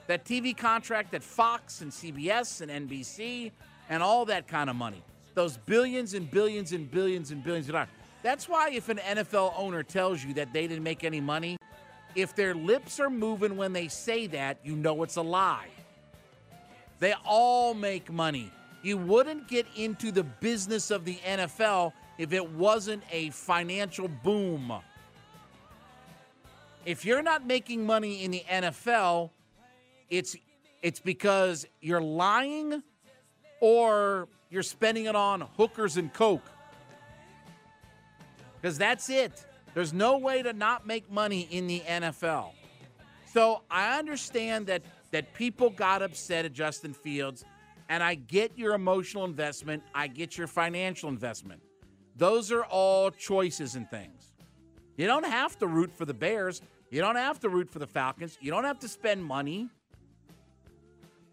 That 0.07 0.23
TV 0.23 0.55
contract 0.55 1.11
that 1.11 1.23
Fox 1.23 1.81
and 1.81 1.91
CBS 1.91 2.61
and 2.61 2.89
NBC 2.89 3.51
and 3.89 4.01
all 4.01 4.25
that 4.25 4.47
kind 4.47 4.69
of 4.69 4.75
money. 4.75 5.03
Those 5.33 5.57
billions 5.57 6.13
and 6.13 6.29
billions 6.31 6.71
and 6.71 6.89
billions 6.89 7.31
and 7.31 7.43
billions 7.43 7.67
of 7.67 7.73
dollars. 7.73 7.89
That's 8.23 8.47
why 8.47 8.69
if 8.69 8.89
an 8.89 8.97
NFL 8.97 9.53
owner 9.57 9.83
tells 9.83 10.23
you 10.23 10.33
that 10.35 10.53
they 10.53 10.67
didn't 10.67 10.83
make 10.83 11.03
any 11.03 11.19
money, 11.19 11.57
if 12.15 12.35
their 12.35 12.53
lips 12.53 12.99
are 12.99 13.09
moving 13.09 13.57
when 13.57 13.73
they 13.73 13.87
say 13.87 14.27
that, 14.27 14.59
you 14.63 14.75
know 14.75 15.03
it's 15.03 15.15
a 15.15 15.21
lie. 15.21 15.69
They 16.99 17.13
all 17.25 17.73
make 17.73 18.11
money. 18.11 18.51
You 18.83 18.97
wouldn't 18.97 19.47
get 19.47 19.65
into 19.75 20.11
the 20.11 20.23
business 20.23 20.91
of 20.91 21.05
the 21.05 21.15
NFL 21.17 21.93
if 22.17 22.33
it 22.33 22.51
wasn't 22.51 23.03
a 23.11 23.29
financial 23.31 24.07
boom. 24.07 24.73
If 26.85 27.05
you're 27.05 27.21
not 27.21 27.45
making 27.45 27.85
money 27.85 28.23
in 28.23 28.31
the 28.31 28.43
NFL, 28.49 29.29
it's 30.09 30.35
it's 30.81 30.99
because 30.99 31.65
you're 31.79 32.01
lying 32.01 32.81
or 33.59 34.27
you're 34.49 34.63
spending 34.63 35.05
it 35.05 35.15
on 35.15 35.41
hookers 35.57 35.97
and 35.97 36.11
coke. 36.11 36.45
Because 38.59 38.77
that's 38.77 39.09
it. 39.09 39.45
There's 39.73 39.93
no 39.93 40.17
way 40.17 40.43
to 40.43 40.53
not 40.53 40.85
make 40.85 41.09
money 41.09 41.47
in 41.49 41.67
the 41.67 41.81
NFL. 41.81 42.51
So 43.33 43.61
I 43.69 43.97
understand 43.97 44.67
that 44.67 44.83
that 45.11 45.33
people 45.33 45.69
got 45.69 46.01
upset 46.01 46.45
at 46.45 46.53
Justin 46.53 46.93
Fields, 46.93 47.45
and 47.89 48.01
I 48.01 48.15
get 48.15 48.57
your 48.57 48.73
emotional 48.73 49.25
investment. 49.25 49.83
I 49.93 50.07
get 50.07 50.37
your 50.37 50.47
financial 50.47 51.09
investment. 51.09 51.61
Those 52.15 52.51
are 52.51 52.63
all 52.63 53.11
choices 53.11 53.75
and 53.75 53.89
things. 53.89 54.33
You 54.97 55.07
don't 55.07 55.25
have 55.25 55.57
to 55.59 55.67
root 55.67 55.91
for 55.91 56.05
the 56.05 56.13
Bears. 56.13 56.61
You 56.89 57.01
don't 57.01 57.15
have 57.15 57.39
to 57.41 57.49
root 57.49 57.69
for 57.69 57.79
the 57.79 57.87
Falcons. 57.87 58.37
You 58.41 58.51
don't 58.51 58.65
have 58.65 58.79
to 58.79 58.87
spend 58.87 59.23
money. 59.23 59.69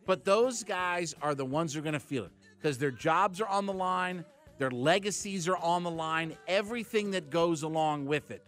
But 0.06 0.24
those 0.24 0.64
guys 0.64 1.14
are 1.20 1.34
the 1.34 1.44
ones 1.44 1.74
who 1.74 1.80
are 1.80 1.82
going 1.82 1.92
to 1.92 2.00
feel 2.00 2.24
it 2.24 2.32
because 2.58 2.78
their 2.78 2.90
jobs 2.90 3.40
are 3.40 3.48
on 3.48 3.66
the 3.66 3.72
line, 3.72 4.24
their 4.58 4.70
legacies 4.70 5.48
are 5.48 5.56
on 5.56 5.84
the 5.84 5.90
line, 5.90 6.36
everything 6.46 7.12
that 7.12 7.30
goes 7.30 7.62
along 7.62 8.06
with 8.06 8.30
it. 8.30 8.44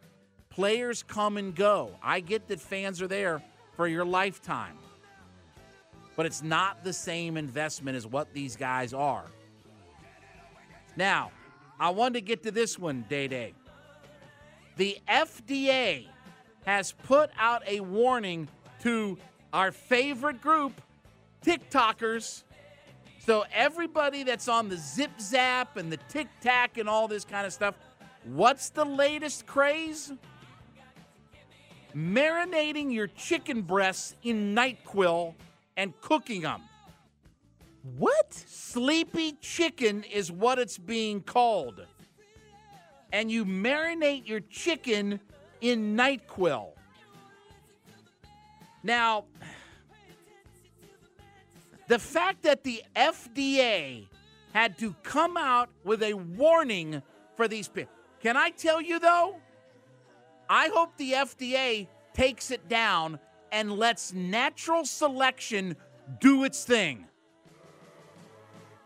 Players 0.50 1.02
come 1.04 1.36
and 1.36 1.54
go. 1.54 1.94
I 2.02 2.20
get 2.20 2.48
that 2.48 2.60
fans 2.60 3.00
are 3.00 3.06
there 3.06 3.42
for 3.76 3.86
your 3.86 4.04
lifetime, 4.04 4.76
but 6.16 6.26
it's 6.26 6.42
not 6.42 6.82
the 6.82 6.92
same 6.92 7.36
investment 7.36 7.96
as 7.96 8.06
what 8.06 8.34
these 8.34 8.56
guys 8.56 8.92
are. 8.92 9.24
Now, 10.96 11.30
I 11.78 11.90
wanted 11.90 12.14
to 12.14 12.20
get 12.20 12.42
to 12.42 12.50
this 12.50 12.78
one, 12.78 13.04
Day 13.08 13.28
Day. 13.28 13.54
The 14.76 14.98
FDA 15.08 16.06
has 16.66 16.92
put 16.92 17.30
out 17.38 17.62
a 17.66 17.80
warning 17.80 18.48
to 18.82 19.16
our 19.52 19.72
favorite 19.72 20.40
group, 20.40 20.80
TikTokers. 21.44 22.42
So, 23.26 23.44
everybody 23.52 24.22
that's 24.22 24.48
on 24.48 24.70
the 24.70 24.78
Zip 24.78 25.10
Zap 25.20 25.76
and 25.76 25.92
the 25.92 25.98
Tic 26.08 26.28
Tac 26.40 26.78
and 26.78 26.88
all 26.88 27.06
this 27.06 27.24
kind 27.24 27.46
of 27.46 27.52
stuff, 27.52 27.74
what's 28.24 28.70
the 28.70 28.84
latest 28.84 29.46
craze? 29.46 30.12
Marinating 31.94 32.92
your 32.92 33.08
chicken 33.08 33.60
breasts 33.60 34.14
in 34.22 34.54
NyQuil 34.54 35.34
and 35.76 35.92
cooking 36.00 36.42
them. 36.42 36.62
What? 37.98 38.32
Sleepy 38.32 39.32
chicken 39.40 40.04
is 40.04 40.32
what 40.32 40.58
it's 40.58 40.78
being 40.78 41.20
called. 41.20 41.84
And 43.12 43.30
you 43.30 43.44
marinate 43.44 44.26
your 44.26 44.40
chicken 44.40 45.20
in 45.60 45.94
NyQuil. 45.94 46.68
Now, 48.82 49.24
the 51.90 51.98
fact 51.98 52.44
that 52.44 52.62
the 52.62 52.84
FDA 52.94 54.06
had 54.52 54.78
to 54.78 54.94
come 55.02 55.36
out 55.36 55.70
with 55.82 56.04
a 56.04 56.14
warning 56.14 57.02
for 57.36 57.48
these 57.48 57.66
people. 57.66 57.92
Can 58.22 58.36
I 58.36 58.50
tell 58.50 58.80
you 58.80 59.00
though? 59.00 59.34
I 60.48 60.68
hope 60.68 60.96
the 60.96 61.14
FDA 61.14 61.88
takes 62.14 62.52
it 62.52 62.68
down 62.68 63.18
and 63.50 63.72
lets 63.72 64.12
natural 64.12 64.84
selection 64.84 65.74
do 66.20 66.44
its 66.44 66.62
thing. 66.62 67.06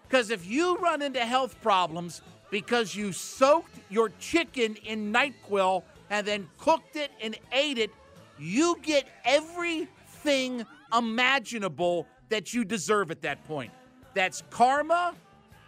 Because 0.08 0.30
if 0.30 0.46
you 0.46 0.78
run 0.78 1.02
into 1.02 1.20
health 1.20 1.60
problems 1.60 2.22
because 2.50 2.96
you 2.96 3.12
soaked 3.12 3.78
your 3.90 4.08
chicken 4.18 4.76
in 4.76 5.12
NyQuil 5.12 5.82
and 6.08 6.26
then 6.26 6.48
cooked 6.56 6.96
it 6.96 7.10
and 7.20 7.38
ate 7.52 7.76
it, 7.76 7.90
you 8.38 8.78
get 8.82 9.06
everything 9.26 10.64
imaginable 10.96 12.06
that 12.28 12.54
you 12.54 12.64
deserve 12.64 13.10
at 13.10 13.22
that 13.22 13.44
point. 13.44 13.72
That's 14.14 14.42
karma, 14.50 15.14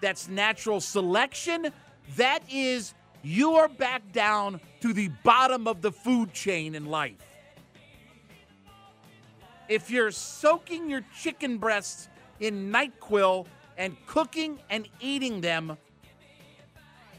that's 0.00 0.28
natural 0.28 0.80
selection, 0.80 1.72
that 2.16 2.40
is 2.50 2.94
you 3.22 3.54
are 3.54 3.68
back 3.68 4.12
down 4.12 4.60
to 4.80 4.92
the 4.92 5.08
bottom 5.24 5.66
of 5.66 5.82
the 5.82 5.90
food 5.90 6.32
chain 6.32 6.74
in 6.74 6.86
life. 6.86 7.16
If 9.68 9.90
you're 9.90 10.12
soaking 10.12 10.88
your 10.88 11.02
chicken 11.20 11.58
breasts 11.58 12.08
in 12.38 12.70
NyQuil 12.70 13.46
and 13.76 13.96
cooking 14.06 14.60
and 14.70 14.88
eating 15.00 15.40
them, 15.40 15.76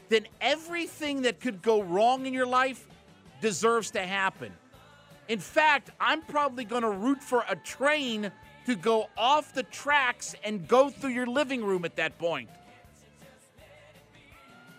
then 0.08 0.26
everything 0.40 1.22
that 1.22 1.40
could 1.40 1.60
go 1.60 1.82
wrong 1.82 2.24
in 2.24 2.32
your 2.32 2.46
life 2.46 2.86
deserves 3.42 3.90
to 3.90 4.00
happen. 4.00 4.52
In 5.28 5.38
fact, 5.38 5.90
I'm 6.00 6.22
probably 6.22 6.64
going 6.64 6.82
to 6.82 6.90
root 6.90 7.22
for 7.22 7.44
a 7.48 7.56
train 7.56 8.32
to 8.68 8.74
go 8.74 9.08
off 9.16 9.54
the 9.54 9.62
tracks 9.62 10.34
and 10.44 10.68
go 10.68 10.90
through 10.90 11.08
your 11.08 11.26
living 11.26 11.64
room 11.64 11.86
at 11.86 11.96
that 11.96 12.18
point. 12.18 12.50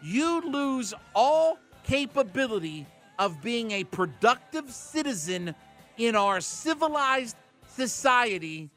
You 0.04 0.42
lose 0.42 0.94
all 1.16 1.58
capability 1.84 2.86
of 3.18 3.42
being 3.42 3.72
a 3.72 3.84
productive 3.86 4.70
citizen 4.70 5.56
in 5.98 6.16
our 6.16 6.40
civilized 6.40 7.36
society 7.68 8.70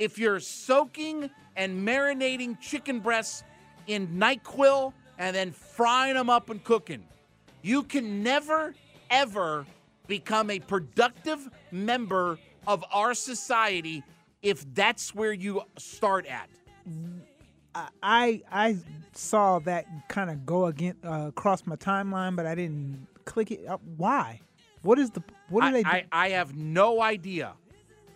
if 0.00 0.18
you're 0.18 0.40
soaking 0.40 1.30
and 1.54 1.86
marinating 1.86 2.60
chicken 2.60 2.98
breasts 2.98 3.44
in 3.86 4.08
NyQuil 4.08 4.92
and 5.16 5.36
then 5.36 5.52
frying 5.52 6.14
them 6.14 6.28
up 6.28 6.50
and 6.50 6.64
cooking. 6.64 7.04
You 7.62 7.84
can 7.84 8.24
never, 8.24 8.74
ever 9.10 9.64
become 10.08 10.50
a 10.50 10.58
productive 10.58 11.48
member 11.70 12.36
of 12.66 12.84
our 12.92 13.14
society 13.14 14.02
if 14.44 14.64
that's 14.74 15.12
where 15.14 15.32
you 15.32 15.62
start 15.78 16.26
at. 16.26 16.48
I 18.02 18.42
I 18.52 18.76
saw 19.14 19.58
that 19.60 19.86
kind 20.08 20.30
of 20.30 20.46
go 20.46 20.66
again 20.66 20.94
uh, 21.04 21.26
across 21.28 21.66
my 21.66 21.74
timeline, 21.76 22.36
but 22.36 22.46
I 22.46 22.54
didn't 22.54 23.06
click 23.24 23.50
it. 23.50 23.66
Uh, 23.66 23.78
why? 23.96 24.40
What 24.82 24.98
is 25.00 25.10
the 25.10 25.22
what 25.48 25.62
do 25.62 25.66
I, 25.68 25.72
they? 25.72 25.82
Do? 25.82 25.88
I, 25.88 26.04
I 26.12 26.28
have 26.30 26.54
no 26.54 27.02
idea. 27.02 27.54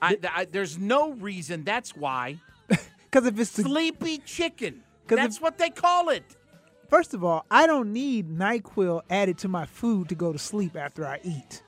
I, 0.01 0.17
I, 0.33 0.45
there's 0.45 0.79
no 0.79 1.13
reason. 1.15 1.65
That's 1.65 1.97
why. 1.97 2.39
Because 3.11 3.27
if 3.27 3.41
it's 3.41 3.53
the, 3.53 3.63
sleepy 3.63 4.19
chicken, 4.19 4.83
'Cause 5.07 5.17
that's 5.17 5.37
if- 5.37 5.43
what 5.43 5.57
they 5.57 5.71
call 5.71 6.11
it. 6.11 6.37
first 6.91 7.15
of 7.15 7.25
all, 7.25 7.47
I 7.51 7.67
don't 7.67 7.91
need 7.95 8.29
Nyquil 8.29 9.01
added 9.09 9.39
to 9.39 9.49
my 9.49 9.65
food 9.65 10.11
to 10.11 10.15
go 10.15 10.31
to 10.31 10.39
sleep 10.39 10.77
after 10.77 11.07
I 11.07 11.19
eat. 11.25 11.63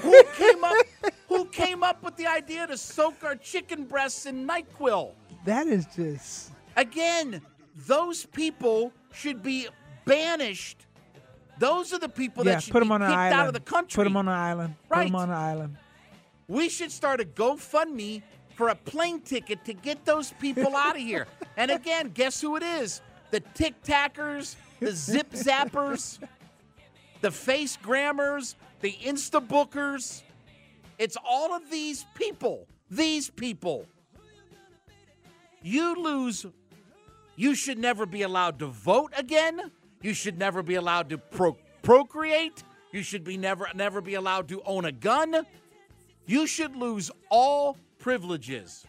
Who 0.00 0.22
came 0.34 0.64
up? 0.64 0.86
Who 1.36 1.44
came 1.46 1.82
up 1.82 2.02
with 2.02 2.16
the 2.16 2.26
idea 2.26 2.66
to 2.66 2.76
soak 2.76 3.22
our 3.22 3.36
chicken 3.36 3.84
breasts 3.84 4.26
in 4.26 4.46
Nyquil? 4.46 5.12
That 5.44 5.66
is 5.66 5.86
just 5.94 6.52
Again, 6.76 7.40
those 7.86 8.26
people 8.26 8.92
should 9.12 9.42
be 9.42 9.68
banished. 10.04 10.86
Those 11.58 11.92
are 11.92 11.98
the 11.98 12.08
people 12.08 12.44
yeah. 12.44 12.52
that 12.52 12.62
should 12.64 12.72
Put 12.72 12.80
be 12.80 12.84
them 12.84 12.92
on 12.92 13.02
an 13.02 13.08
kicked 13.08 13.18
island. 13.18 13.40
out 13.40 13.46
of 13.48 13.54
the 13.54 13.60
country. 13.60 13.96
Put 13.96 14.04
them 14.04 14.16
on 14.16 14.28
an 14.28 14.34
island. 14.34 14.74
Put 14.88 14.96
Right. 14.96 15.06
them 15.06 15.14
on 15.16 15.30
an 15.30 15.36
island. 15.36 15.76
We 16.48 16.68
should 16.68 16.92
start 16.92 17.20
a 17.20 17.24
GoFundMe 17.24 18.22
for 18.54 18.68
a 18.68 18.74
plane 18.74 19.20
ticket 19.20 19.64
to 19.64 19.72
get 19.72 20.04
those 20.04 20.32
people 20.32 20.76
out 20.76 20.96
of 20.96 21.02
here. 21.02 21.26
And 21.56 21.70
again, 21.70 22.10
guess 22.14 22.40
who 22.40 22.56
it 22.56 22.62
is? 22.62 23.00
The 23.30 23.40
Tic 23.40 23.82
Tackers, 23.82 24.56
the 24.80 24.92
Zip 24.92 25.30
Zappers, 25.32 26.18
the 27.20 27.30
Face 27.30 27.76
Grammars, 27.82 28.54
the 28.80 28.92
Insta 28.92 29.46
Bookers. 29.46 30.22
It's 30.98 31.16
all 31.24 31.54
of 31.54 31.70
these 31.70 32.06
people. 32.14 32.66
These 32.90 33.30
people. 33.30 33.86
You 35.62 35.94
lose. 35.96 36.46
You 37.36 37.54
should 37.54 37.78
never 37.78 38.06
be 38.06 38.22
allowed 38.22 38.58
to 38.60 38.66
vote 38.66 39.12
again. 39.16 39.70
You 40.02 40.14
should 40.14 40.38
never 40.38 40.62
be 40.62 40.76
allowed 40.76 41.08
to 41.10 41.18
pro- 41.18 41.56
procreate. 41.82 42.62
You 42.92 43.02
should 43.02 43.24
be 43.24 43.36
never 43.36 43.68
never 43.74 44.00
be 44.00 44.14
allowed 44.14 44.48
to 44.48 44.62
own 44.62 44.84
a 44.84 44.92
gun. 44.92 45.44
You 46.26 46.46
should 46.46 46.76
lose 46.76 47.10
all 47.30 47.76
privileges. 47.98 48.86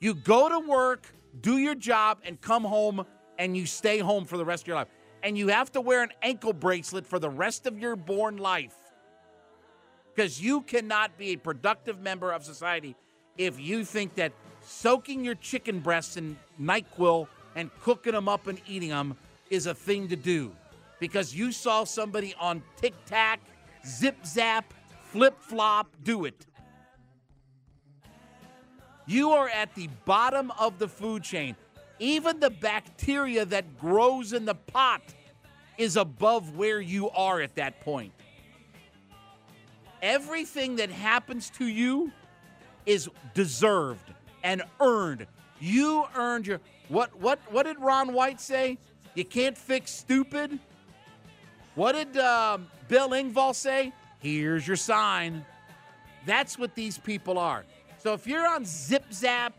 You 0.00 0.14
go 0.14 0.48
to 0.48 0.58
work, 0.60 1.06
do 1.40 1.58
your 1.58 1.74
job, 1.74 2.18
and 2.24 2.40
come 2.40 2.64
home, 2.64 3.04
and 3.38 3.56
you 3.56 3.66
stay 3.66 3.98
home 3.98 4.24
for 4.24 4.36
the 4.36 4.44
rest 4.44 4.64
of 4.64 4.68
your 4.68 4.76
life. 4.76 4.88
and 5.24 5.38
you 5.38 5.48
have 5.48 5.70
to 5.70 5.80
wear 5.80 6.02
an 6.02 6.10
ankle 6.20 6.52
bracelet 6.52 7.06
for 7.06 7.20
the 7.20 7.30
rest 7.30 7.66
of 7.66 7.78
your 7.78 7.94
born 7.94 8.36
life. 8.38 8.74
Because 10.14 10.40
you 10.40 10.60
cannot 10.62 11.16
be 11.16 11.30
a 11.30 11.36
productive 11.36 12.00
member 12.00 12.32
of 12.32 12.44
society 12.44 12.94
if 13.38 13.58
you 13.58 13.84
think 13.84 14.14
that 14.16 14.32
soaking 14.62 15.24
your 15.24 15.34
chicken 15.36 15.80
breasts 15.80 16.16
in 16.16 16.36
NyQuil 16.60 17.26
and 17.56 17.70
cooking 17.80 18.12
them 18.12 18.28
up 18.28 18.46
and 18.46 18.60
eating 18.66 18.90
them 18.90 19.16
is 19.50 19.66
a 19.66 19.74
thing 19.74 20.08
to 20.08 20.16
do. 20.16 20.52
Because 20.98 21.34
you 21.34 21.50
saw 21.50 21.84
somebody 21.84 22.34
on 22.38 22.62
Tic 22.76 22.94
Tac, 23.06 23.40
Zip 23.86 24.16
Zap, 24.24 24.72
Flip 25.02 25.38
Flop 25.40 25.88
do 26.02 26.24
it. 26.24 26.46
You 29.06 29.30
are 29.32 29.48
at 29.48 29.74
the 29.74 29.88
bottom 30.04 30.52
of 30.58 30.78
the 30.78 30.88
food 30.88 31.22
chain. 31.22 31.56
Even 31.98 32.40
the 32.40 32.50
bacteria 32.50 33.44
that 33.46 33.78
grows 33.78 34.32
in 34.32 34.44
the 34.44 34.54
pot 34.54 35.02
is 35.76 35.96
above 35.96 36.56
where 36.56 36.80
you 36.80 37.10
are 37.10 37.40
at 37.40 37.54
that 37.56 37.80
point. 37.80 38.12
Everything 40.02 40.76
that 40.76 40.90
happens 40.90 41.48
to 41.50 41.66
you 41.66 42.10
is 42.84 43.08
deserved 43.34 44.12
and 44.42 44.62
earned. 44.80 45.26
You 45.60 46.04
earned 46.16 46.48
your 46.48 46.60
what 46.88 47.16
what 47.20 47.38
what 47.50 47.62
did 47.64 47.78
Ron 47.78 48.12
White 48.12 48.40
say? 48.40 48.78
You 49.14 49.24
can't 49.24 49.56
fix 49.56 49.92
stupid. 49.92 50.58
What 51.76 51.92
did 51.92 52.16
um, 52.18 52.66
Bill 52.88 53.10
Engvall 53.10 53.54
say? 53.54 53.92
Here's 54.18 54.66
your 54.66 54.76
sign. 54.76 55.44
That's 56.26 56.58
what 56.58 56.74
these 56.74 56.98
people 56.98 57.38
are. 57.38 57.64
So 57.98 58.12
if 58.12 58.26
you're 58.26 58.46
on 58.46 58.64
Zip 58.64 59.04
Zap, 59.12 59.52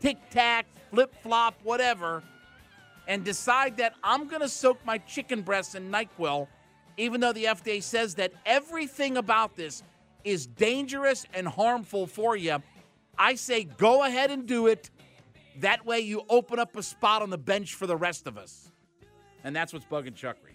Tic 0.00 0.18
Tac, 0.30 0.66
Flip 0.90 1.14
Flop, 1.22 1.54
whatever, 1.62 2.22
and 3.06 3.24
decide 3.24 3.76
that 3.76 3.94
I'm 4.02 4.28
going 4.28 4.40
to 4.40 4.48
soak 4.48 4.84
my 4.84 4.98
chicken 4.98 5.42
breasts 5.42 5.74
in 5.74 5.90
NyQuil, 5.90 6.48
even 6.96 7.20
though 7.20 7.32
the 7.32 7.44
FDA 7.44 7.82
says 7.82 8.14
that 8.16 8.32
everything 8.46 9.16
about 9.16 9.56
this 9.56 9.82
is 10.24 10.46
dangerous 10.46 11.26
and 11.34 11.46
harmful 11.46 12.06
for 12.06 12.36
you, 12.36 12.62
I 13.18 13.34
say 13.34 13.64
go 13.64 14.04
ahead 14.04 14.30
and 14.30 14.46
do 14.46 14.66
it. 14.66 14.90
That 15.60 15.86
way 15.86 16.00
you 16.00 16.22
open 16.28 16.58
up 16.58 16.76
a 16.76 16.82
spot 16.82 17.22
on 17.22 17.30
the 17.30 17.38
bench 17.38 17.74
for 17.74 17.86
the 17.86 17.96
rest 17.96 18.26
of 18.26 18.36
us. 18.36 18.72
And 19.44 19.54
that's 19.54 19.72
what's 19.72 19.84
bugging 19.84 20.14
Chuckery. 20.14 20.54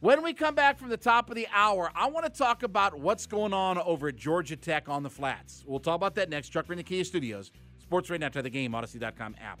When 0.00 0.22
we 0.22 0.32
come 0.32 0.54
back 0.54 0.78
from 0.78 0.88
the 0.88 0.96
top 0.96 1.28
of 1.28 1.36
the 1.36 1.46
hour, 1.52 1.90
I 1.94 2.08
want 2.08 2.24
to 2.24 2.30
talk 2.30 2.62
about 2.62 2.98
what's 2.98 3.26
going 3.26 3.52
on 3.52 3.76
over 3.78 4.08
at 4.08 4.16
Georgia 4.16 4.56
Tech 4.56 4.88
on 4.88 5.02
the 5.02 5.10
flats. 5.10 5.62
We'll 5.66 5.78
talk 5.78 5.96
about 5.96 6.14
that 6.14 6.30
next. 6.30 6.48
Chuck 6.48 6.70
in 6.70 6.78
the 6.78 6.82
Kia 6.82 7.04
Studios, 7.04 7.52
Sports 7.78 8.08
Radio 8.08 8.26
After 8.26 8.40
the 8.40 8.48
Game, 8.48 8.72
Audacy.com 8.72 9.36
app. 9.40 9.60